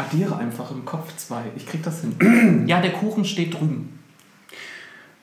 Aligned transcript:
addiere 0.00 0.36
einfach 0.36 0.70
im 0.70 0.84
Kopf 0.84 1.14
zwei. 1.16 1.42
Ich 1.56 1.66
krieg 1.66 1.82
das 1.82 2.00
hin. 2.00 2.64
ja, 2.66 2.80
der 2.80 2.92
Kuchen 2.92 3.24
steht 3.24 3.54
drüben. 3.54 3.98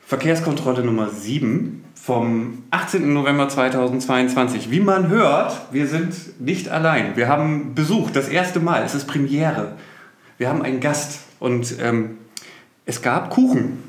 Verkehrskontrolle 0.05 0.83
Nummer 0.83 1.09
7 1.09 1.83
vom 1.95 2.63
18. 2.71 3.11
November 3.11 3.49
2022. 3.49 4.71
Wie 4.71 4.79
man 4.79 5.09
hört, 5.09 5.67
wir 5.71 5.87
sind 5.87 6.39
nicht 6.39 6.69
allein. 6.69 7.17
Wir 7.17 7.27
haben 7.27 7.75
Besuch, 7.75 8.11
das 8.11 8.29
erste 8.29 8.59
Mal. 8.59 8.83
Es 8.85 8.95
ist 8.95 9.07
Premiere. 9.07 9.73
Wir 10.37 10.47
haben 10.47 10.61
einen 10.61 10.79
Gast 10.79 11.21
und 11.39 11.75
ähm, 11.81 12.17
es 12.85 13.01
gab 13.01 13.31
Kuchen. 13.31 13.83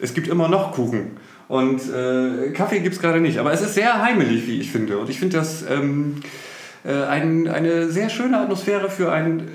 Es 0.00 0.14
gibt 0.14 0.28
immer 0.28 0.48
noch 0.48 0.72
Kuchen. 0.72 1.16
Und 1.48 1.80
äh, 1.92 2.50
Kaffee 2.52 2.80
gibt 2.80 2.94
es 2.94 3.00
gerade 3.00 3.20
nicht. 3.20 3.38
Aber 3.38 3.52
es 3.52 3.62
ist 3.62 3.74
sehr 3.74 4.00
heimelig, 4.00 4.46
wie 4.46 4.60
ich 4.60 4.70
finde. 4.70 4.98
Und 4.98 5.10
ich 5.10 5.18
finde 5.18 5.38
das 5.38 5.64
ähm, 5.68 6.20
äh, 6.84 7.04
ein, 7.04 7.48
eine 7.48 7.88
sehr 7.88 8.10
schöne 8.10 8.38
Atmosphäre 8.38 8.90
für 8.90 9.10
ein 9.10 9.48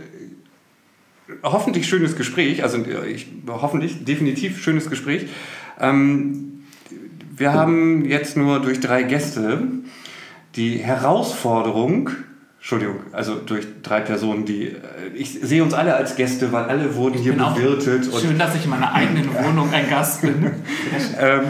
hoffentlich 1.44 1.88
schönes 1.88 2.16
Gespräch. 2.16 2.64
Also 2.64 2.78
äh, 2.84 3.08
ich, 3.10 3.28
hoffentlich, 3.48 4.06
definitiv 4.06 4.62
schönes 4.62 4.90
Gespräch. 4.90 5.28
Ähm, 5.80 6.64
wir 7.36 7.54
haben 7.54 8.06
jetzt 8.06 8.36
nur 8.38 8.60
durch 8.60 8.80
drei 8.80 9.04
Gäste 9.04 9.62
die 10.56 10.78
Herausforderung, 10.80 12.10
Entschuldigung, 12.58 12.98
also 13.14 13.36
durch 13.36 13.66
drei 13.82 14.02
Personen, 14.02 14.46
die 14.46 14.68
äh, 14.68 14.76
ich 15.16 15.40
sehe 15.42 15.64
uns 15.64 15.74
alle 15.74 15.96
als 15.96 16.16
Gäste, 16.16 16.52
weil 16.52 16.66
alle 16.66 16.96
wurden 16.96 17.18
hier 17.18 17.34
Genau. 17.34 17.54
bewirtet. 17.54 18.10
Schön, 18.20 18.38
dass 18.38 18.56
ich 18.56 18.66
in 18.66 18.70
meiner 18.72 18.94
eigenen 18.94 19.34
Wohnung 19.44 19.72
ein 19.74 19.90
Gast 19.90 20.22
bin. 20.22 20.52
ähm, 21.20 21.44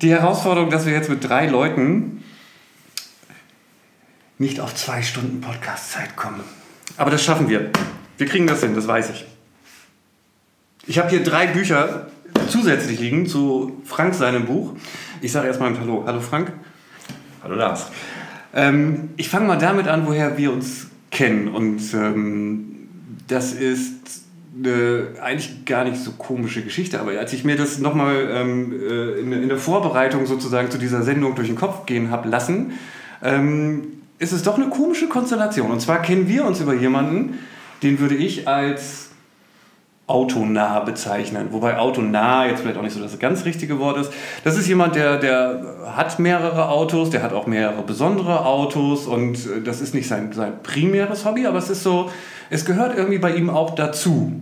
die 0.00 0.10
Herausforderung, 0.10 0.70
dass 0.70 0.86
wir 0.86 0.92
jetzt 0.92 1.10
mit 1.10 1.22
drei 1.28 1.46
Leuten 1.46 2.24
nicht 4.38 4.60
auf 4.60 4.74
zwei 4.74 5.02
Stunden 5.02 5.40
Podcast-Zeit 5.40 6.16
kommen. 6.16 6.40
Aber 6.96 7.10
das 7.10 7.22
schaffen 7.22 7.48
wir. 7.48 7.70
Wir 8.18 8.26
kriegen 8.26 8.46
das 8.46 8.60
hin, 8.62 8.74
das 8.74 8.88
weiß 8.88 9.10
ich. 9.10 9.26
Ich 10.86 10.98
habe 10.98 11.10
hier 11.10 11.22
drei 11.22 11.48
Bücher 11.48 12.06
zusätzlich 12.48 12.98
liegen 12.98 13.26
zu 13.26 13.82
Frank 13.84 14.14
seinem 14.14 14.46
Buch. 14.46 14.72
Ich 15.20 15.32
sage 15.32 15.48
erstmal 15.48 15.78
Hallo. 15.78 16.04
Hallo 16.06 16.20
Frank. 16.20 16.52
Hallo 17.42 17.56
Lars. 17.56 17.90
Ähm, 18.54 19.10
ich 19.16 19.28
fange 19.28 19.46
mal 19.46 19.58
damit 19.58 19.86
an, 19.86 20.06
woher 20.06 20.38
wir 20.38 20.52
uns 20.52 20.86
kennen. 21.10 21.48
Und 21.48 21.92
ähm, 21.92 22.88
das 23.28 23.52
ist 23.52 24.22
eine 24.56 25.08
eigentlich 25.22 25.66
gar 25.66 25.84
nicht 25.84 25.98
so 25.98 26.12
komische 26.12 26.62
Geschichte. 26.62 27.00
Aber 27.00 27.10
als 27.18 27.34
ich 27.34 27.44
mir 27.44 27.56
das 27.56 27.78
nochmal 27.78 28.28
ähm, 28.30 28.72
äh, 28.72 29.20
in, 29.20 29.32
in 29.32 29.48
der 29.48 29.58
Vorbereitung 29.58 30.24
sozusagen 30.24 30.70
zu 30.70 30.78
dieser 30.78 31.02
Sendung 31.02 31.34
durch 31.34 31.48
den 31.48 31.56
Kopf 31.56 31.84
gehen 31.84 32.10
habe 32.10 32.30
lassen, 32.30 32.72
ähm, 33.22 33.88
ist 34.18 34.32
es 34.32 34.42
doch 34.42 34.56
eine 34.56 34.70
komische 34.70 35.08
Konstellation. 35.08 35.70
Und 35.70 35.80
zwar 35.80 36.00
kennen 36.00 36.28
wir 36.28 36.46
uns 36.46 36.60
über 36.60 36.72
jemanden, 36.72 37.38
den 37.82 37.98
würde 37.98 38.14
ich 38.14 38.48
als 38.48 39.10
autonah 40.06 40.80
bezeichnen. 40.80 41.48
Wobei 41.50 41.78
autonah 41.78 42.46
jetzt 42.46 42.60
vielleicht 42.60 42.78
auch 42.78 42.82
nicht 42.82 42.94
so 42.94 43.00
das 43.00 43.18
ganz 43.18 43.44
richtige 43.44 43.78
Wort 43.80 43.98
ist. 43.98 44.12
Das 44.44 44.56
ist 44.56 44.68
jemand, 44.68 44.94
der, 44.94 45.16
der 45.18 45.92
hat 45.96 46.18
mehrere 46.20 46.68
Autos, 46.68 47.10
der 47.10 47.22
hat 47.22 47.32
auch 47.32 47.46
mehrere 47.46 47.82
besondere 47.82 48.44
Autos 48.46 49.06
und 49.06 49.34
äh, 49.34 49.62
das 49.64 49.80
ist 49.80 49.94
nicht 49.94 50.06
sein, 50.06 50.32
sein 50.32 50.62
primäres 50.62 51.24
Hobby, 51.24 51.46
aber 51.46 51.58
es 51.58 51.70
ist 51.70 51.82
so, 51.82 52.10
es 52.50 52.64
gehört 52.64 52.96
irgendwie 52.96 53.18
bei 53.18 53.34
ihm 53.34 53.50
auch 53.50 53.74
dazu. 53.74 54.32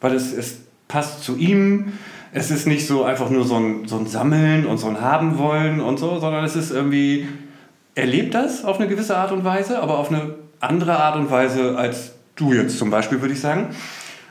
Weil 0.00 0.14
es, 0.14 0.32
es 0.32 0.58
passt 0.88 1.22
zu 1.22 1.36
ihm. 1.36 1.92
Es 2.32 2.50
ist 2.50 2.66
nicht 2.66 2.86
so 2.86 3.04
einfach 3.04 3.30
nur 3.30 3.44
so 3.44 3.56
ein, 3.56 3.86
so 3.86 3.98
ein 3.98 4.06
Sammeln 4.06 4.66
und 4.66 4.78
so 4.78 4.88
ein 4.88 5.00
Haben 5.00 5.38
wollen 5.38 5.80
und 5.80 5.98
so, 5.98 6.18
sondern 6.18 6.44
es 6.44 6.56
ist 6.56 6.72
irgendwie, 6.72 7.28
er 7.94 8.06
lebt 8.06 8.34
das 8.34 8.64
auf 8.64 8.80
eine 8.80 8.88
gewisse 8.88 9.16
Art 9.16 9.32
und 9.32 9.44
Weise, 9.44 9.80
aber 9.80 9.98
auf 9.98 10.10
eine 10.10 10.34
andere 10.58 10.98
Art 10.98 11.16
und 11.16 11.30
Weise 11.30 11.76
als 11.76 12.12
du 12.36 12.52
jetzt 12.52 12.78
zum 12.78 12.90
Beispiel, 12.90 13.20
würde 13.20 13.34
ich 13.34 13.40
sagen. 13.40 13.68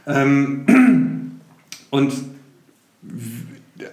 Ähm, 0.08 1.32
und 1.90 2.14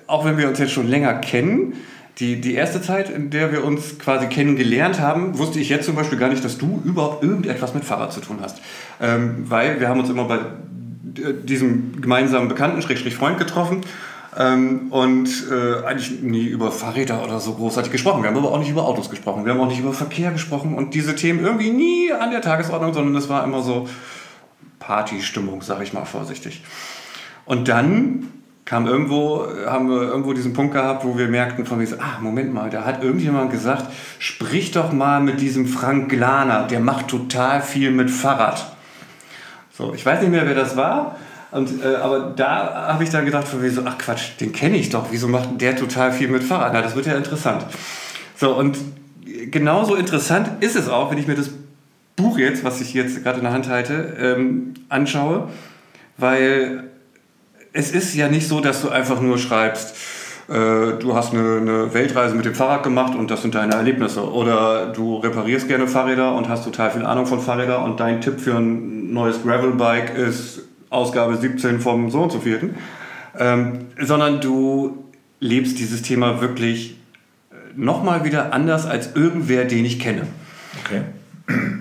auch 0.06 0.24
wenn 0.24 0.36
wir 0.38 0.48
uns 0.48 0.58
jetzt 0.58 0.72
schon 0.72 0.88
länger 0.88 1.14
kennen, 1.14 1.74
die, 2.18 2.40
die 2.40 2.54
erste 2.54 2.82
Zeit, 2.82 3.10
in 3.10 3.30
der 3.30 3.52
wir 3.52 3.64
uns 3.64 3.98
quasi 3.98 4.26
kennengelernt 4.26 5.00
haben, 5.00 5.38
wusste 5.38 5.60
ich 5.60 5.68
jetzt 5.68 5.86
zum 5.86 5.94
Beispiel 5.94 6.18
gar 6.18 6.28
nicht, 6.28 6.44
dass 6.44 6.58
du 6.58 6.82
überhaupt 6.84 7.22
irgendetwas 7.22 7.74
mit 7.74 7.84
Fahrrad 7.84 8.12
zu 8.12 8.20
tun 8.20 8.38
hast. 8.42 8.60
Ähm, 9.00 9.44
weil 9.48 9.78
wir 9.78 9.88
haben 9.88 10.00
uns 10.00 10.10
immer 10.10 10.24
bei 10.24 10.40
d- 11.02 11.32
diesem 11.44 12.00
gemeinsamen 12.00 12.48
Bekannten, 12.48 12.82
Schrägstrich 12.82 13.14
Freund 13.14 13.38
getroffen 13.38 13.82
ähm, 14.38 14.86
und 14.90 15.28
äh, 15.50 15.84
eigentlich 15.84 16.22
nie 16.22 16.46
über 16.46 16.70
Fahrräder 16.70 17.24
oder 17.24 17.40
so 17.40 17.54
großartig 17.54 17.90
gesprochen. 17.90 18.22
Wir 18.22 18.30
haben 18.30 18.36
aber 18.38 18.52
auch 18.52 18.58
nicht 18.60 18.70
über 18.70 18.84
Autos 18.84 19.10
gesprochen. 19.10 19.44
Wir 19.44 19.52
haben 19.52 19.60
auch 19.60 19.68
nicht 19.68 19.80
über 19.80 19.92
Verkehr 19.92 20.30
gesprochen 20.30 20.74
und 20.74 20.94
diese 20.94 21.16
Themen 21.16 21.40
irgendwie 21.40 21.70
nie 21.70 22.12
an 22.12 22.30
der 22.30 22.40
Tagesordnung, 22.40 22.94
sondern 22.94 23.16
es 23.16 23.28
war 23.28 23.42
immer 23.42 23.62
so 23.62 23.88
Partystimmung, 24.78 25.62
sage 25.62 25.82
ich 25.82 25.92
mal 25.92 26.04
vorsichtig. 26.04 26.62
Und 27.46 27.66
dann 27.66 28.28
kam 28.64 28.86
irgendwo, 28.86 29.46
haben 29.66 29.88
wir 29.88 30.02
irgendwo 30.02 30.34
diesen 30.34 30.52
Punkt 30.52 30.74
gehabt, 30.74 31.04
wo 31.04 31.18
wir 31.18 31.26
merkten 31.26 31.66
von 31.66 31.84
so, 31.84 31.96
ah, 31.96 32.20
Moment 32.20 32.52
mal, 32.52 32.70
da 32.70 32.84
hat 32.84 33.02
irgendjemand 33.02 33.50
gesagt, 33.50 33.86
sprich 34.18 34.70
doch 34.70 34.92
mal 34.92 35.20
mit 35.20 35.40
diesem 35.40 35.66
Frank 35.66 36.10
Glaner, 36.10 36.66
der 36.66 36.78
macht 36.78 37.08
total 37.08 37.62
viel 37.62 37.90
mit 37.90 38.10
Fahrrad. 38.10 38.76
So, 39.72 39.94
ich 39.94 40.04
weiß 40.04 40.20
nicht 40.20 40.30
mehr, 40.30 40.46
wer 40.46 40.54
das 40.54 40.76
war, 40.76 41.16
und, 41.50 41.82
äh, 41.82 41.96
aber 41.96 42.32
da 42.36 42.88
habe 42.92 43.04
ich 43.04 43.10
dann 43.10 43.24
gedacht 43.24 43.48
von 43.48 43.68
so, 43.70 43.82
ach 43.84 43.96
Quatsch, 43.98 44.32
den 44.40 44.52
kenne 44.52 44.76
ich 44.76 44.90
doch, 44.90 45.06
wieso 45.10 45.28
macht 45.28 45.60
der 45.60 45.76
total 45.76 46.12
viel 46.12 46.28
mit 46.28 46.44
Fahrrad? 46.44 46.72
Na, 46.72 46.82
das 46.82 46.94
wird 46.94 47.06
ja 47.06 47.16
interessant. 47.16 47.64
So, 48.36 48.54
und 48.54 48.76
genauso 49.50 49.94
interessant 49.94 50.62
ist 50.62 50.76
es 50.76 50.88
auch, 50.88 51.10
wenn 51.10 51.18
ich 51.18 51.26
mir 51.26 51.34
das 51.34 51.50
Buch 52.16 52.38
jetzt, 52.38 52.64
was 52.64 52.80
ich 52.80 52.92
jetzt 52.94 53.22
gerade 53.22 53.38
in 53.38 53.44
der 53.44 53.52
Hand 53.52 53.68
halte, 53.68 54.16
ähm, 54.20 54.74
anschaue, 54.88 55.48
weil 56.18 56.84
es 57.72 57.92
ist 57.92 58.14
ja 58.14 58.28
nicht 58.28 58.48
so, 58.48 58.60
dass 58.60 58.82
du 58.82 58.90
einfach 58.90 59.20
nur 59.20 59.38
schreibst, 59.38 59.96
äh, 60.48 60.98
du 60.98 61.14
hast 61.14 61.32
eine, 61.32 61.58
eine 61.58 61.94
Weltreise 61.94 62.34
mit 62.34 62.44
dem 62.44 62.54
Fahrrad 62.54 62.82
gemacht 62.82 63.14
und 63.14 63.30
das 63.30 63.42
sind 63.42 63.54
deine 63.54 63.74
Erlebnisse. 63.74 64.30
Oder 64.32 64.86
du 64.86 65.16
reparierst 65.16 65.68
gerne 65.68 65.86
Fahrräder 65.86 66.34
und 66.34 66.48
hast 66.48 66.64
total 66.64 66.90
viel 66.90 67.04
Ahnung 67.04 67.26
von 67.26 67.40
Fahrrädern 67.40 67.84
und 67.84 68.00
dein 68.00 68.20
Tipp 68.20 68.40
für 68.40 68.56
ein 68.56 69.12
neues 69.12 69.42
Gravelbike 69.42 70.16
ist 70.16 70.67
Ausgabe 70.90 71.36
17 71.36 71.80
vom 71.80 72.10
so 72.10 72.22
und 72.22 72.32
so 72.32 72.40
vierten. 72.40 72.76
Ähm, 73.38 73.86
sondern 74.00 74.40
du 74.40 75.04
lebst 75.40 75.78
dieses 75.78 76.02
Thema 76.02 76.40
wirklich 76.40 76.96
nochmal 77.76 78.24
wieder 78.24 78.52
anders 78.52 78.86
als 78.86 79.14
irgendwer, 79.14 79.64
den 79.64 79.84
ich 79.84 80.00
kenne. 80.00 80.26
Okay. 80.84 81.02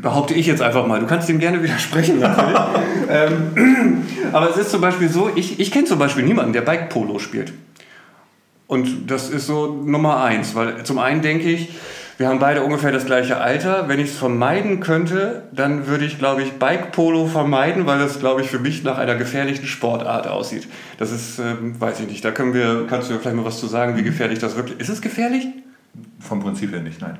Behaupte 0.01 0.33
ich 0.33 0.45
jetzt 0.45 0.61
einfach 0.61 0.87
mal. 0.87 0.99
Du 0.99 1.07
kannst 1.07 1.27
dem 1.27 1.39
gerne 1.39 1.61
widersprechen, 1.61 2.19
natürlich. 2.19 2.59
ähm, 3.09 4.03
aber 4.31 4.49
es 4.49 4.57
ist 4.57 4.71
zum 4.71 4.79
Beispiel 4.79 5.09
so, 5.09 5.29
ich, 5.35 5.59
ich 5.59 5.71
kenne 5.71 5.85
zum 5.85 5.99
Beispiel 5.99 6.23
niemanden, 6.23 6.53
der 6.53 6.61
Bike 6.61 6.89
Polo 6.89 7.19
spielt. 7.19 7.51
Und 8.67 9.09
das 9.09 9.29
ist 9.29 9.47
so 9.47 9.81
Nummer 9.85 10.23
eins, 10.23 10.55
weil 10.55 10.83
zum 10.83 10.99
einen 10.99 11.21
denke 11.21 11.49
ich, 11.49 11.69
wir 12.17 12.27
haben 12.27 12.39
beide 12.39 12.63
ungefähr 12.63 12.91
das 12.91 13.05
gleiche 13.05 13.37
Alter. 13.37 13.87
Wenn 13.87 13.99
ich 13.99 14.09
es 14.09 14.17
vermeiden 14.17 14.79
könnte, 14.79 15.43
dann 15.51 15.85
würde 15.85 16.05
ich, 16.05 16.17
glaube 16.17 16.41
ich, 16.41 16.53
Bike 16.53 16.91
Polo 16.91 17.27
vermeiden, 17.27 17.85
weil 17.85 17.99
das, 17.99 18.19
glaube 18.19 18.41
ich, 18.41 18.49
für 18.49 18.57
mich 18.57 18.83
nach 18.83 18.97
einer 18.97 19.15
gefährlichen 19.15 19.67
Sportart 19.67 20.25
aussieht. 20.27 20.67
Das 20.97 21.11
ist, 21.11 21.37
ähm, 21.37 21.79
weiß 21.79 21.99
ich 21.99 22.07
nicht. 22.07 22.25
Da 22.25 22.31
können 22.31 22.55
wir, 22.55 22.87
kannst 22.89 23.09
du 23.09 23.13
ja 23.13 23.19
vielleicht 23.19 23.35
mal 23.35 23.45
was 23.45 23.59
zu 23.59 23.67
sagen, 23.67 23.95
wie 23.97 24.03
gefährlich 24.03 24.39
das 24.39 24.55
wirklich 24.55 24.79
ist. 24.79 24.89
Ist 24.89 24.95
es 24.95 25.01
gefährlich? 25.01 25.45
Vom 26.19 26.39
Prinzip 26.39 26.71
her 26.71 26.81
nicht, 26.81 26.99
nein. 27.01 27.19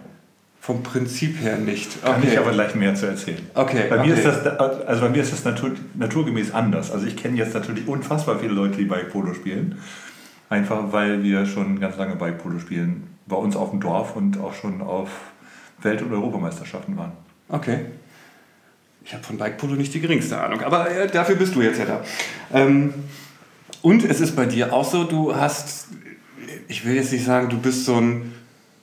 Vom 0.59 0.81
Prinzip 0.81 1.39
her 1.41 1.57
nicht. 1.57 2.03
Kann 2.03 2.23
ich 2.23 2.37
aber 2.37 2.51
gleich 2.51 2.73
mehr 2.73 2.95
zu 2.95 3.05
erzählen. 3.05 3.39
Okay. 3.53 3.83
Bei 3.89 3.97
mir 3.97 4.13
okay. 4.13 4.23
ist 4.23 4.25
das, 4.25 4.59
also 4.59 5.01
bei 5.01 5.09
mir 5.09 5.21
ist 5.21 5.31
das 5.31 5.45
natur, 5.45 5.71
naturgemäß 5.93 6.53
anders. 6.53 6.91
Also 6.91 7.05
ich 7.05 7.15
kenne 7.15 7.37
jetzt 7.37 7.53
natürlich 7.53 7.87
unfassbar 7.87 8.39
viele 8.39 8.53
Leute, 8.53 8.77
die 8.77 8.85
Bike 8.85 9.11
Polo 9.11 9.35
spielen. 9.35 9.77
Einfach 10.49 10.91
weil 10.91 11.23
wir 11.23 11.45
schon 11.45 11.79
ganz 11.79 11.97
lange 11.97 12.15
Bike 12.15 12.39
Polo 12.39 12.57
spielen. 12.59 13.16
Bei 13.27 13.35
uns 13.35 13.55
auf 13.55 13.71
dem 13.71 13.79
Dorf 13.79 14.15
und 14.15 14.39
auch 14.39 14.53
schon 14.53 14.81
auf 14.81 15.09
Welt- 15.81 16.01
und 16.01 16.11
Europameisterschaften 16.11 16.97
waren. 16.97 17.11
Okay. 17.49 17.79
Ich 19.03 19.13
habe 19.13 19.23
von 19.23 19.37
Bike 19.37 19.57
Polo 19.57 19.75
nicht 19.75 19.93
die 19.93 20.01
geringste 20.01 20.37
Ahnung, 20.37 20.61
aber 20.61 20.89
äh, 20.91 21.07
dafür 21.07 21.35
bist 21.35 21.55
du 21.55 21.61
jetzt 21.61 21.79
ja 21.79 21.85
da. 21.85 22.03
Ähm, 22.53 22.93
und 23.81 24.03
es 24.03 24.19
ist 24.19 24.35
bei 24.35 24.45
dir 24.45 24.73
auch 24.73 24.89
so, 24.89 25.05
du 25.05 25.35
hast, 25.35 25.87
ich 26.67 26.85
will 26.85 26.95
jetzt 26.95 27.13
nicht 27.13 27.23
sagen, 27.23 27.49
du 27.49 27.57
bist 27.57 27.85
so 27.85 27.95
ein 27.95 28.33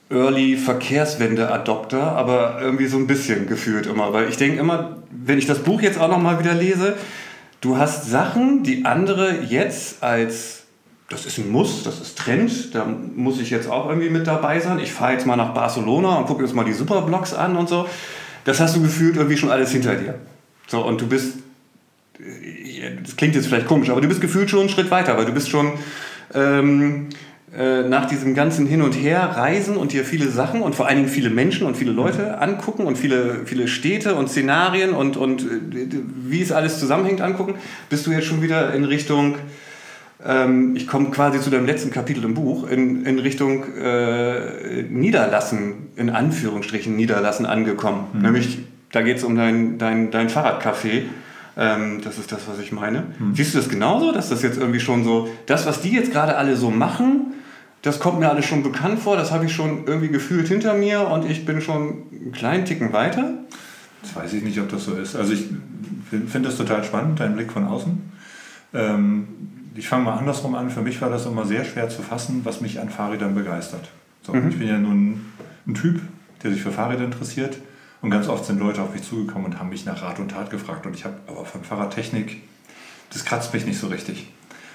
Early 0.09 0.57
Verkehrswende-Adopter, 0.57 2.01
aber 2.01 2.59
irgendwie 2.61 2.87
so 2.87 2.97
ein 2.97 3.07
bisschen 3.07 3.47
gefühlt 3.47 3.87
immer. 3.87 4.13
Weil 4.13 4.29
ich 4.29 4.37
denke 4.37 4.59
immer, 4.59 4.97
wenn 5.11 5.37
ich 5.37 5.45
das 5.45 5.59
Buch 5.59 5.81
jetzt 5.81 5.99
auch 5.99 6.07
nochmal 6.07 6.39
wieder 6.39 6.53
lese, 6.53 6.95
du 7.61 7.77
hast 7.77 8.09
Sachen, 8.09 8.63
die 8.63 8.85
andere 8.85 9.41
jetzt 9.41 10.03
als 10.03 10.64
das 11.15 11.25
ist 11.25 11.37
ein 11.37 11.49
Muss, 11.49 11.83
das 11.83 12.01
ist 12.01 12.17
Trend, 12.17 12.75
da 12.75 12.85
muss 13.15 13.39
ich 13.39 13.49
jetzt 13.49 13.69
auch 13.69 13.87
irgendwie 13.87 14.09
mit 14.09 14.27
dabei 14.27 14.59
sein. 14.59 14.79
Ich 14.79 14.91
fahre 14.91 15.13
jetzt 15.13 15.25
mal 15.25 15.37
nach 15.37 15.53
Barcelona 15.53 16.17
und 16.17 16.27
gucke 16.27 16.43
jetzt 16.43 16.53
mal 16.53 16.65
die 16.65 16.73
Superblocks 16.73 17.33
an 17.33 17.55
und 17.55 17.69
so. 17.69 17.87
Das 18.43 18.59
hast 18.59 18.75
du 18.75 18.81
gefühlt 18.81 19.15
irgendwie 19.15 19.37
schon 19.37 19.49
alles 19.49 19.71
hinter 19.71 19.95
dir. 19.95 20.15
So, 20.67 20.85
und 20.85 20.99
du 20.99 21.07
bist, 21.07 21.37
äh, 22.19 22.91
das 23.01 23.15
klingt 23.15 23.35
jetzt 23.35 23.47
vielleicht 23.47 23.67
komisch, 23.67 23.89
aber 23.89 24.01
du 24.01 24.09
bist 24.09 24.19
gefühlt 24.19 24.49
schon 24.49 24.61
einen 24.61 24.69
Schritt 24.69 24.91
weiter, 24.91 25.17
weil 25.17 25.25
du 25.25 25.31
bist 25.31 25.49
schon 25.49 25.71
ähm, 26.33 27.07
äh, 27.57 27.83
nach 27.83 28.05
diesem 28.07 28.35
ganzen 28.35 28.67
Hin 28.67 28.81
und 28.81 28.91
Her 28.91 29.21
reisen 29.35 29.77
und 29.77 29.93
dir 29.93 30.03
viele 30.03 30.27
Sachen 30.27 30.61
und 30.61 30.75
vor 30.75 30.87
allen 30.87 30.97
Dingen 30.97 31.09
viele 31.09 31.29
Menschen 31.29 31.65
und 31.65 31.77
viele 31.77 31.93
Leute 31.93 32.39
angucken 32.41 32.83
und 32.83 32.97
viele, 32.97 33.45
viele 33.45 33.69
Städte 33.69 34.15
und 34.15 34.29
Szenarien 34.29 34.91
und, 34.91 35.15
und 35.15 35.43
äh, 35.43 35.87
wie 36.25 36.41
es 36.41 36.51
alles 36.51 36.79
zusammenhängt 36.79 37.21
angucken, 37.21 37.55
bist 37.89 38.05
du 38.05 38.11
jetzt 38.11 38.25
schon 38.25 38.41
wieder 38.41 38.73
in 38.73 38.83
Richtung, 38.83 39.35
ähm, 40.25 40.75
ich 40.75 40.87
komme 40.87 41.11
quasi 41.11 41.39
zu 41.39 41.49
deinem 41.49 41.65
letzten 41.65 41.91
Kapitel 41.91 42.23
im 42.23 42.33
Buch, 42.33 42.67
in, 42.67 43.05
in 43.05 43.19
Richtung 43.19 43.63
äh, 43.75 44.81
Niederlassen, 44.89 45.89
in 45.95 46.09
Anführungsstrichen 46.09 46.95
Niederlassen 46.95 47.45
angekommen. 47.45 48.07
Mhm. 48.13 48.21
Nämlich, 48.21 48.59
da 48.91 49.01
geht 49.01 49.17
es 49.17 49.23
um 49.23 49.35
dein, 49.35 49.77
dein, 49.77 50.09
dein 50.09 50.29
Fahrradcafé. 50.29 51.03
Ähm, 51.57 52.01
das 52.03 52.17
ist 52.17 52.31
das, 52.31 52.47
was 52.47 52.59
ich 52.59 52.71
meine. 52.71 53.03
Mhm. 53.19 53.35
Siehst 53.35 53.53
du 53.53 53.59
das 53.59 53.69
genauso, 53.69 54.11
dass 54.11 54.29
das 54.29 54.41
jetzt 54.41 54.57
irgendwie 54.57 54.79
schon 54.79 55.03
so, 55.03 55.29
das, 55.45 55.65
was 55.67 55.81
die 55.81 55.91
jetzt 55.91 56.11
gerade 56.11 56.37
alle 56.37 56.55
so 56.55 56.71
machen, 56.71 57.33
das 57.83 57.99
kommt 57.99 58.19
mir 58.19 58.29
alles 58.29 58.45
schon 58.45 58.63
bekannt 58.63 58.99
vor, 58.99 59.15
das 59.15 59.31
habe 59.31 59.45
ich 59.45 59.53
schon 59.53 59.85
irgendwie 59.85 60.07
gefühlt 60.07 60.47
hinter 60.47 60.73
mir 60.73 61.07
und 61.07 61.29
ich 61.29 61.45
bin 61.45 61.61
schon 61.61 62.03
einen 62.11 62.31
kleinen 62.31 62.65
Ticken 62.65 62.93
weiter? 62.93 63.29
Das 64.01 64.15
weiß 64.15 64.33
ich 64.33 64.43
nicht, 64.43 64.59
ob 64.59 64.69
das 64.69 64.85
so 64.85 64.95
ist. 64.95 65.15
Also 65.15 65.33
ich 65.33 65.45
finde 66.09 66.49
das 66.49 66.57
total 66.57 66.83
spannend, 66.83 67.19
dein 67.19 67.35
Blick 67.35 67.51
von 67.51 67.65
außen. 67.65 68.01
Ähm, 68.73 69.27
ich 69.75 69.87
fange 69.87 70.05
mal 70.05 70.17
andersrum 70.17 70.55
an. 70.55 70.69
Für 70.69 70.81
mich 70.81 71.01
war 71.01 71.09
das 71.09 71.25
immer 71.25 71.45
sehr 71.45 71.65
schwer 71.65 71.89
zu 71.89 72.01
fassen, 72.01 72.41
was 72.43 72.61
mich 72.61 72.79
an 72.79 72.89
Fahrrädern 72.89 73.35
begeistert. 73.35 73.89
So, 74.23 74.33
mhm. 74.33 74.49
Ich 74.49 74.57
bin 74.57 74.67
ja 74.67 74.77
nun 74.77 75.25
ein 75.67 75.73
Typ, 75.73 76.01
der 76.43 76.51
sich 76.51 76.61
für 76.61 76.71
Fahrräder 76.71 77.05
interessiert. 77.05 77.57
Und 78.01 78.11
ganz 78.11 78.27
oft 78.27 78.45
sind 78.45 78.59
Leute 78.59 78.81
auf 78.81 78.93
mich 78.93 79.03
zugekommen 79.03 79.45
und 79.45 79.59
haben 79.59 79.69
mich 79.69 79.85
nach 79.85 80.01
Rat 80.01 80.19
und 80.19 80.29
Tat 80.29 80.49
gefragt. 80.49 80.85
Und 80.85 80.95
ich 80.95 81.05
habe 81.05 81.15
aber 81.27 81.45
von 81.45 81.63
Fahrradtechnik, 81.63 82.41
das 83.11 83.25
kratzt 83.25 83.53
mich 83.53 83.65
nicht 83.65 83.79
so 83.79 83.87
richtig. 83.87 84.31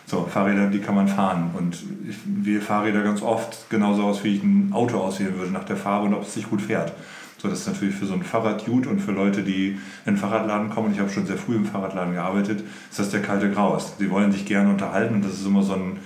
So, 0.07 0.25
Fahrräder, 0.25 0.67
die 0.67 0.81
kann 0.81 0.97
man 0.97 1.07
fahren. 1.07 1.51
Und 1.57 1.79
ich 2.09 2.17
wähle 2.27 2.61
Fahrräder 2.61 3.03
ganz 3.03 3.23
oft 3.23 3.71
genauso 3.71 4.03
aus, 4.03 4.25
wie 4.25 4.37
ich 4.37 4.43
ein 4.43 4.73
Auto 4.73 4.99
auswählen 4.99 5.39
würde 5.39 5.53
nach 5.53 5.65
der 5.65 5.77
Farbe 5.77 6.07
und 6.07 6.15
ob 6.15 6.23
es 6.23 6.35
sich 6.35 6.51
gut 6.51 6.61
fährt. 6.61 6.93
So, 7.41 7.49
das 7.49 7.61
ist 7.61 7.69
natürlich 7.69 7.95
für 7.95 8.05
so 8.05 8.15
ein 8.15 8.23
Fahrradjud 8.23 8.87
und 8.87 9.01
für 9.01 9.13
Leute, 9.13 9.43
die 9.43 9.69
in 9.69 9.79
den 10.15 10.17
Fahrradladen 10.19 10.69
kommen, 10.69 10.93
ich 10.93 11.01
habe 11.01 11.09
schon 11.09 11.25
sehr 11.27 11.39
früh 11.39 11.57
im 11.57 11.65
Fahrradladen 11.65 12.13
gearbeitet, 12.13 12.63
ist 12.91 12.99
das 12.99 13.11
der 13.11 13.23
kalte 13.23 13.51
Graus. 13.51 13.95
Sie 13.99 14.11
wollen 14.11 14.31
sich 14.31 14.45
gerne 14.45 14.69
unterhalten 14.69 15.15
und 15.15 15.25
das 15.25 15.33
ist 15.33 15.47
immer 15.47 15.63
so 15.63 15.73
ein, 15.73 15.97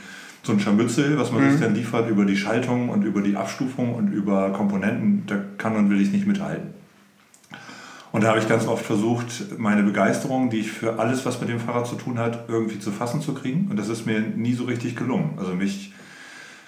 so 0.44 0.52
ein 0.52 0.60
Scharmützel, 0.60 1.18
was 1.18 1.32
man 1.32 1.44
mhm. 1.44 1.50
sich 1.50 1.60
dann 1.60 1.74
liefert 1.74 2.08
über 2.08 2.24
die 2.24 2.36
Schaltung 2.36 2.88
und 2.88 3.02
über 3.02 3.20
die 3.20 3.36
Abstufung 3.36 3.94
und 3.94 4.12
über 4.12 4.50
Komponenten. 4.50 5.24
Da 5.26 5.40
kann 5.58 5.74
und 5.74 5.90
will 5.90 6.00
ich 6.00 6.12
nicht 6.12 6.26
mithalten. 6.26 6.68
Und 8.12 8.22
da 8.22 8.28
habe 8.28 8.38
ich 8.38 8.48
ganz 8.48 8.68
oft 8.68 8.86
versucht, 8.86 9.58
meine 9.58 9.82
Begeisterung, 9.82 10.48
die 10.48 10.58
ich 10.58 10.70
für 10.70 11.00
alles, 11.00 11.26
was 11.26 11.40
mit 11.40 11.48
dem 11.48 11.58
Fahrrad 11.58 11.88
zu 11.88 11.96
tun 11.96 12.20
hat, 12.20 12.48
irgendwie 12.48 12.78
zu 12.78 12.92
fassen 12.92 13.20
zu 13.20 13.34
kriegen. 13.34 13.66
Und 13.68 13.76
das 13.76 13.88
ist 13.88 14.06
mir 14.06 14.20
nie 14.20 14.52
so 14.52 14.66
richtig 14.66 14.94
gelungen. 14.94 15.30
Also 15.36 15.52
mich, 15.52 15.92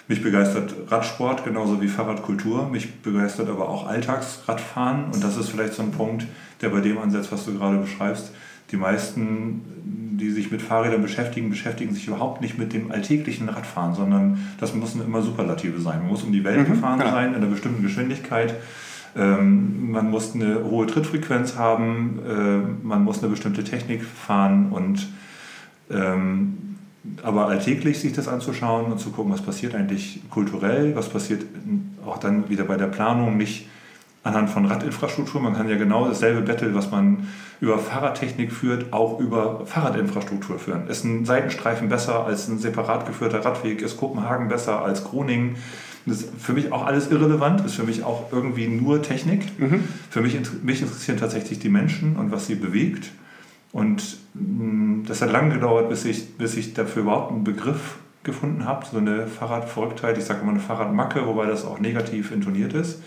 mich 0.07 0.23
begeistert 0.23 0.73
Radsport 0.87 1.43
genauso 1.43 1.81
wie 1.81 1.87
Fahrradkultur. 1.87 2.69
Mich 2.69 3.01
begeistert 3.01 3.49
aber 3.49 3.69
auch 3.69 3.87
Alltagsradfahren. 3.87 5.05
Und 5.11 5.23
das 5.23 5.37
ist 5.37 5.49
vielleicht 5.49 5.73
so 5.73 5.83
ein 5.83 5.91
Punkt, 5.91 6.25
der 6.61 6.69
bei 6.69 6.79
dem 6.79 6.97
ansetzt, 6.97 7.31
was 7.31 7.45
du 7.45 7.57
gerade 7.57 7.77
beschreibst. 7.77 8.31
Die 8.71 8.77
meisten, 8.77 9.61
die 10.19 10.31
sich 10.31 10.51
mit 10.51 10.61
Fahrrädern 10.61 11.01
beschäftigen, 11.01 11.49
beschäftigen 11.49 11.93
sich 11.93 12.07
überhaupt 12.07 12.41
nicht 12.41 12.57
mit 12.57 12.73
dem 12.73 12.91
alltäglichen 12.91 13.49
Radfahren, 13.49 13.95
sondern 13.95 14.39
das 14.59 14.73
müssen 14.73 15.01
immer 15.01 15.21
Superlative 15.21 15.79
sein. 15.79 15.99
Man 15.99 16.09
muss 16.09 16.23
um 16.23 16.31
die 16.31 16.43
Welt 16.43 16.67
mhm, 16.67 16.73
gefahren 16.73 16.99
ja. 16.99 17.11
sein 17.11 17.29
in 17.29 17.35
einer 17.35 17.47
bestimmten 17.47 17.83
Geschwindigkeit 17.83 18.55
ähm, 19.17 19.91
man 19.91 20.11
muss 20.11 20.35
eine 20.35 20.63
hohe 20.63 20.85
Trittfrequenz 20.85 21.55
haben, 21.55 22.19
äh, 22.27 22.85
man 22.85 23.03
muss 23.03 23.19
eine 23.19 23.29
bestimmte 23.29 23.63
Technik 23.63 24.03
fahren 24.03 24.71
und 24.71 25.07
ähm, 25.89 26.66
aber 27.23 27.47
alltäglich 27.47 27.99
sich 27.99 28.13
das 28.13 28.27
anzuschauen 28.27 28.91
und 28.91 28.99
zu 28.99 29.11
gucken, 29.11 29.31
was 29.31 29.41
passiert 29.41 29.75
eigentlich 29.75 30.21
kulturell, 30.29 30.95
was 30.95 31.09
passiert 31.09 31.45
auch 32.05 32.17
dann 32.17 32.49
wieder 32.49 32.63
bei 32.63 32.77
der 32.77 32.87
Planung, 32.87 33.37
nicht 33.37 33.67
anhand 34.23 34.49
von 34.49 34.65
Radinfrastruktur. 34.65 35.41
Man 35.41 35.55
kann 35.55 35.69
ja 35.69 35.77
genau 35.77 36.07
dasselbe 36.07 36.41
Battle, 36.41 36.75
was 36.75 36.91
man 36.91 37.27
über 37.59 37.79
Fahrradtechnik 37.79 38.51
führt, 38.51 38.93
auch 38.93 39.19
über 39.19 39.65
Fahrradinfrastruktur 39.65 40.59
führen. 40.59 40.87
Ist 40.87 41.03
ein 41.03 41.25
Seitenstreifen 41.25 41.89
besser 41.89 42.25
als 42.25 42.47
ein 42.47 42.59
separat 42.59 43.07
geführter 43.07 43.43
Radweg? 43.43 43.81
Ist 43.81 43.97
Kopenhagen 43.97 44.47
besser 44.49 44.83
als 44.83 45.03
Groningen? 45.03 45.55
Das 46.05 46.21
ist 46.21 46.29
für 46.39 46.53
mich 46.53 46.71
auch 46.71 46.85
alles 46.85 47.11
irrelevant, 47.11 47.65
ist 47.65 47.75
für 47.75 47.83
mich 47.83 48.03
auch 48.03 48.31
irgendwie 48.31 48.67
nur 48.67 49.01
Technik. 49.01 49.59
Mhm. 49.59 49.83
Für 50.09 50.21
mich, 50.21 50.37
mich 50.63 50.81
interessieren 50.81 51.17
tatsächlich 51.17 51.59
die 51.59 51.69
Menschen 51.69 52.15
und 52.15 52.31
was 52.31 52.47
sie 52.47 52.55
bewegt. 52.55 53.11
Und 53.71 54.17
mh, 54.33 54.41
mm, 54.43 55.05
das 55.07 55.21
hat 55.21 55.31
lange 55.31 55.53
gedauert, 55.55 55.89
bis 55.89 56.05
ich, 56.05 56.37
bis 56.37 56.55
ich 56.57 56.73
dafür 56.73 57.03
überhaupt 57.03 57.31
einen 57.31 57.43
Begriff 57.43 57.97
gefunden 58.23 58.65
habe. 58.65 58.85
So 58.85 58.97
eine 58.97 59.27
Fahrradverrücktheit, 59.27 60.17
ich 60.17 60.25
sage 60.25 60.41
immer 60.41 60.51
eine 60.51 60.59
Fahrradmacke, 60.59 61.25
wobei 61.25 61.45
das 61.45 61.65
auch 61.65 61.79
negativ 61.79 62.31
intoniert 62.31 62.73
ist. 62.73 63.01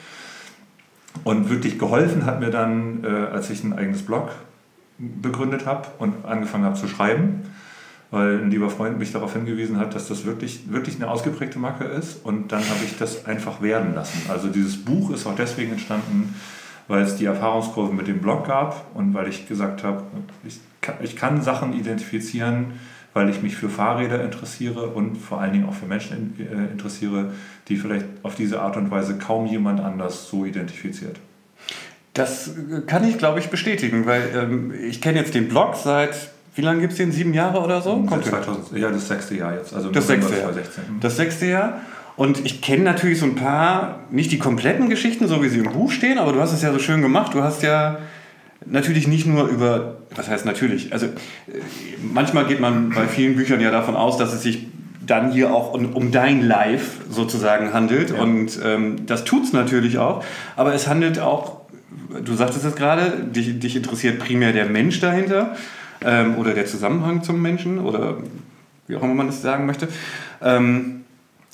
Und 1.25 1.51
wirklich 1.51 1.79
geholfen 1.79 2.25
hat 2.25 2.41
mir 2.41 2.51
dann, 2.51 3.05
äh, 3.05 3.09
als 3.09 3.51
ich 3.51 3.65
ein 3.65 3.73
eigenes 3.73 4.03
Blog 4.03 4.31
begründet 4.99 5.67
habe 5.67 5.89
und 5.99 6.25
angefangen 6.25 6.65
habe 6.65 6.77
zu 6.77 6.87
schreiben 6.87 7.43
weil 8.11 8.41
ein 8.41 8.51
lieber 8.51 8.71
Freund 8.71 8.99
mich 8.99 9.13
darauf 9.13 9.35
hingewiesen 9.35 9.79
hat, 9.79 9.95
dass 9.95 10.09
das 10.09 10.25
wirklich, 10.25 10.73
wirklich 10.73 10.97
eine 10.97 11.09
ausgeprägte 11.09 11.59
Marke 11.59 11.85
ist 11.85 12.25
und 12.25 12.51
dann 12.51 12.63
habe 12.69 12.85
ich 12.85 12.99
das 12.99 13.27
einfach 13.27 13.63
werden 13.63 13.95
lassen. 13.95 14.23
Also 14.29 14.49
dieses 14.49 14.85
Buch 14.85 15.11
ist 15.11 15.27
auch 15.27 15.37
deswegen 15.37 15.73
entstanden, 15.73 16.35
weil 16.91 17.03
es 17.05 17.17
die 17.17 17.25
Erfahrungskurve 17.25 17.95
mit 17.95 18.09
dem 18.09 18.19
Blog 18.19 18.47
gab 18.49 18.85
und 18.95 19.15
weil 19.15 19.29
ich 19.29 19.47
gesagt 19.47 19.85
habe, 19.85 20.03
ich 20.45 20.59
kann, 20.81 20.97
ich 21.01 21.15
kann 21.15 21.41
Sachen 21.41 21.73
identifizieren, 21.73 22.73
weil 23.15 23.31
ich 23.31 23.43
mich 23.43 23.55
für 23.55 23.69
Fahrräder 23.69 24.25
interessiere 24.25 24.89
und 24.89 25.17
vor 25.17 25.41
allen 25.41 25.53
Dingen 25.53 25.69
auch 25.69 25.75
für 25.75 25.87
Menschen 25.87 26.35
äh, 26.39 26.73
interessiere, 26.73 27.33
die 27.69 27.77
vielleicht 27.77 28.07
auf 28.25 28.35
diese 28.35 28.61
Art 28.61 28.77
und 28.77 28.91
Weise 28.91 29.19
kaum 29.19 29.47
jemand 29.47 29.79
anders 29.81 30.29
so 30.29 30.45
identifiziert. 30.45 31.17
Das 32.13 32.51
kann 32.89 33.09
ich, 33.09 33.19
glaube 33.19 33.39
ich, 33.39 33.51
bestätigen, 33.51 34.05
weil 34.07 34.29
ähm, 34.35 34.75
ich 34.89 35.01
kenne 35.01 35.21
jetzt 35.21 35.35
den 35.35 35.49
Blog 35.49 35.77
seit 35.77 36.31
wie 36.57 36.63
lange 36.63 36.81
gibt 36.81 36.93
es 36.93 36.99
den? 36.99 37.13
Sieben 37.13 37.33
Jahre 37.33 37.61
oder 37.61 37.81
so? 37.81 38.03
Kommt 38.03 38.25
2000, 38.25 38.79
ja, 38.79 38.91
das 38.91 39.07
sechste 39.07 39.37
Jahr 39.37 39.55
jetzt. 39.55 39.73
Also 39.73 39.91
das 39.91 40.09
sechste 40.09 40.33
Jahr. 40.33 40.53
2016. 40.53 40.85
Das 41.01 41.17
sechste 41.17 41.47
Jahr. 41.47 41.81
Und 42.21 42.45
ich 42.45 42.61
kenne 42.61 42.85
natürlich 42.85 43.19
so 43.19 43.25
ein 43.25 43.35
paar, 43.35 44.01
nicht 44.11 44.31
die 44.31 44.39
kompletten 44.39 44.91
Geschichten, 44.91 45.27
so 45.27 45.43
wie 45.43 45.49
sie 45.49 45.61
im 45.61 45.73
Buch 45.73 45.91
stehen, 45.91 46.19
aber 46.19 46.35
du 46.35 46.41
hast 46.43 46.53
es 46.53 46.61
ja 46.61 46.71
so 46.71 46.79
schön 46.79 47.01
gemacht. 47.01 47.33
Du 47.33 47.43
hast 47.43 47.63
ja 47.63 47.99
natürlich 48.67 49.09
nicht 49.09 49.27
nur 49.27 49.49
über, 49.49 49.97
was 50.15 50.29
heißt 50.29 50.45
natürlich, 50.45 50.93
also 50.93 51.07
äh, 51.07 51.11
manchmal 52.03 52.45
geht 52.45 52.61
man 52.61 52.91
bei 52.91 53.07
vielen 53.07 53.37
Büchern 53.37 53.59
ja 53.63 53.71
davon 53.71 53.97
aus, 53.97 54.19
dass 54.19 54.35
es 54.35 54.43
sich 54.43 54.67
dann 55.07 55.33
hier 55.33 55.51
auch 55.51 55.73
um, 55.73 55.95
um 55.95 56.13
dein 56.13 56.47
Live 56.47 56.99
sozusagen 57.09 57.73
handelt. 57.73 58.11
Ja. 58.11 58.21
Und 58.21 58.61
ähm, 58.63 59.07
das 59.07 59.25
tut 59.25 59.45
es 59.45 59.55
natürlich 59.55 59.97
auch. 59.97 60.23
Aber 60.57 60.75
es 60.75 60.87
handelt 60.89 61.21
auch, 61.21 61.63
du 62.23 62.35
sagtest 62.35 62.67
es 62.67 62.77
gerade, 62.77 63.13
dich, 63.35 63.59
dich 63.61 63.77
interessiert 63.77 64.19
primär 64.19 64.53
der 64.53 64.67
Mensch 64.67 65.01
dahinter 65.01 65.57
ähm, 66.05 66.37
oder 66.37 66.53
der 66.53 66.67
Zusammenhang 66.67 67.23
zum 67.23 67.41
Menschen 67.41 67.79
oder 67.79 68.19
wie 68.89 68.97
auch 68.97 69.03
immer 69.03 69.15
man 69.15 69.29
das 69.29 69.41
sagen 69.41 69.65
möchte. 69.65 69.89
Ähm, 70.43 71.00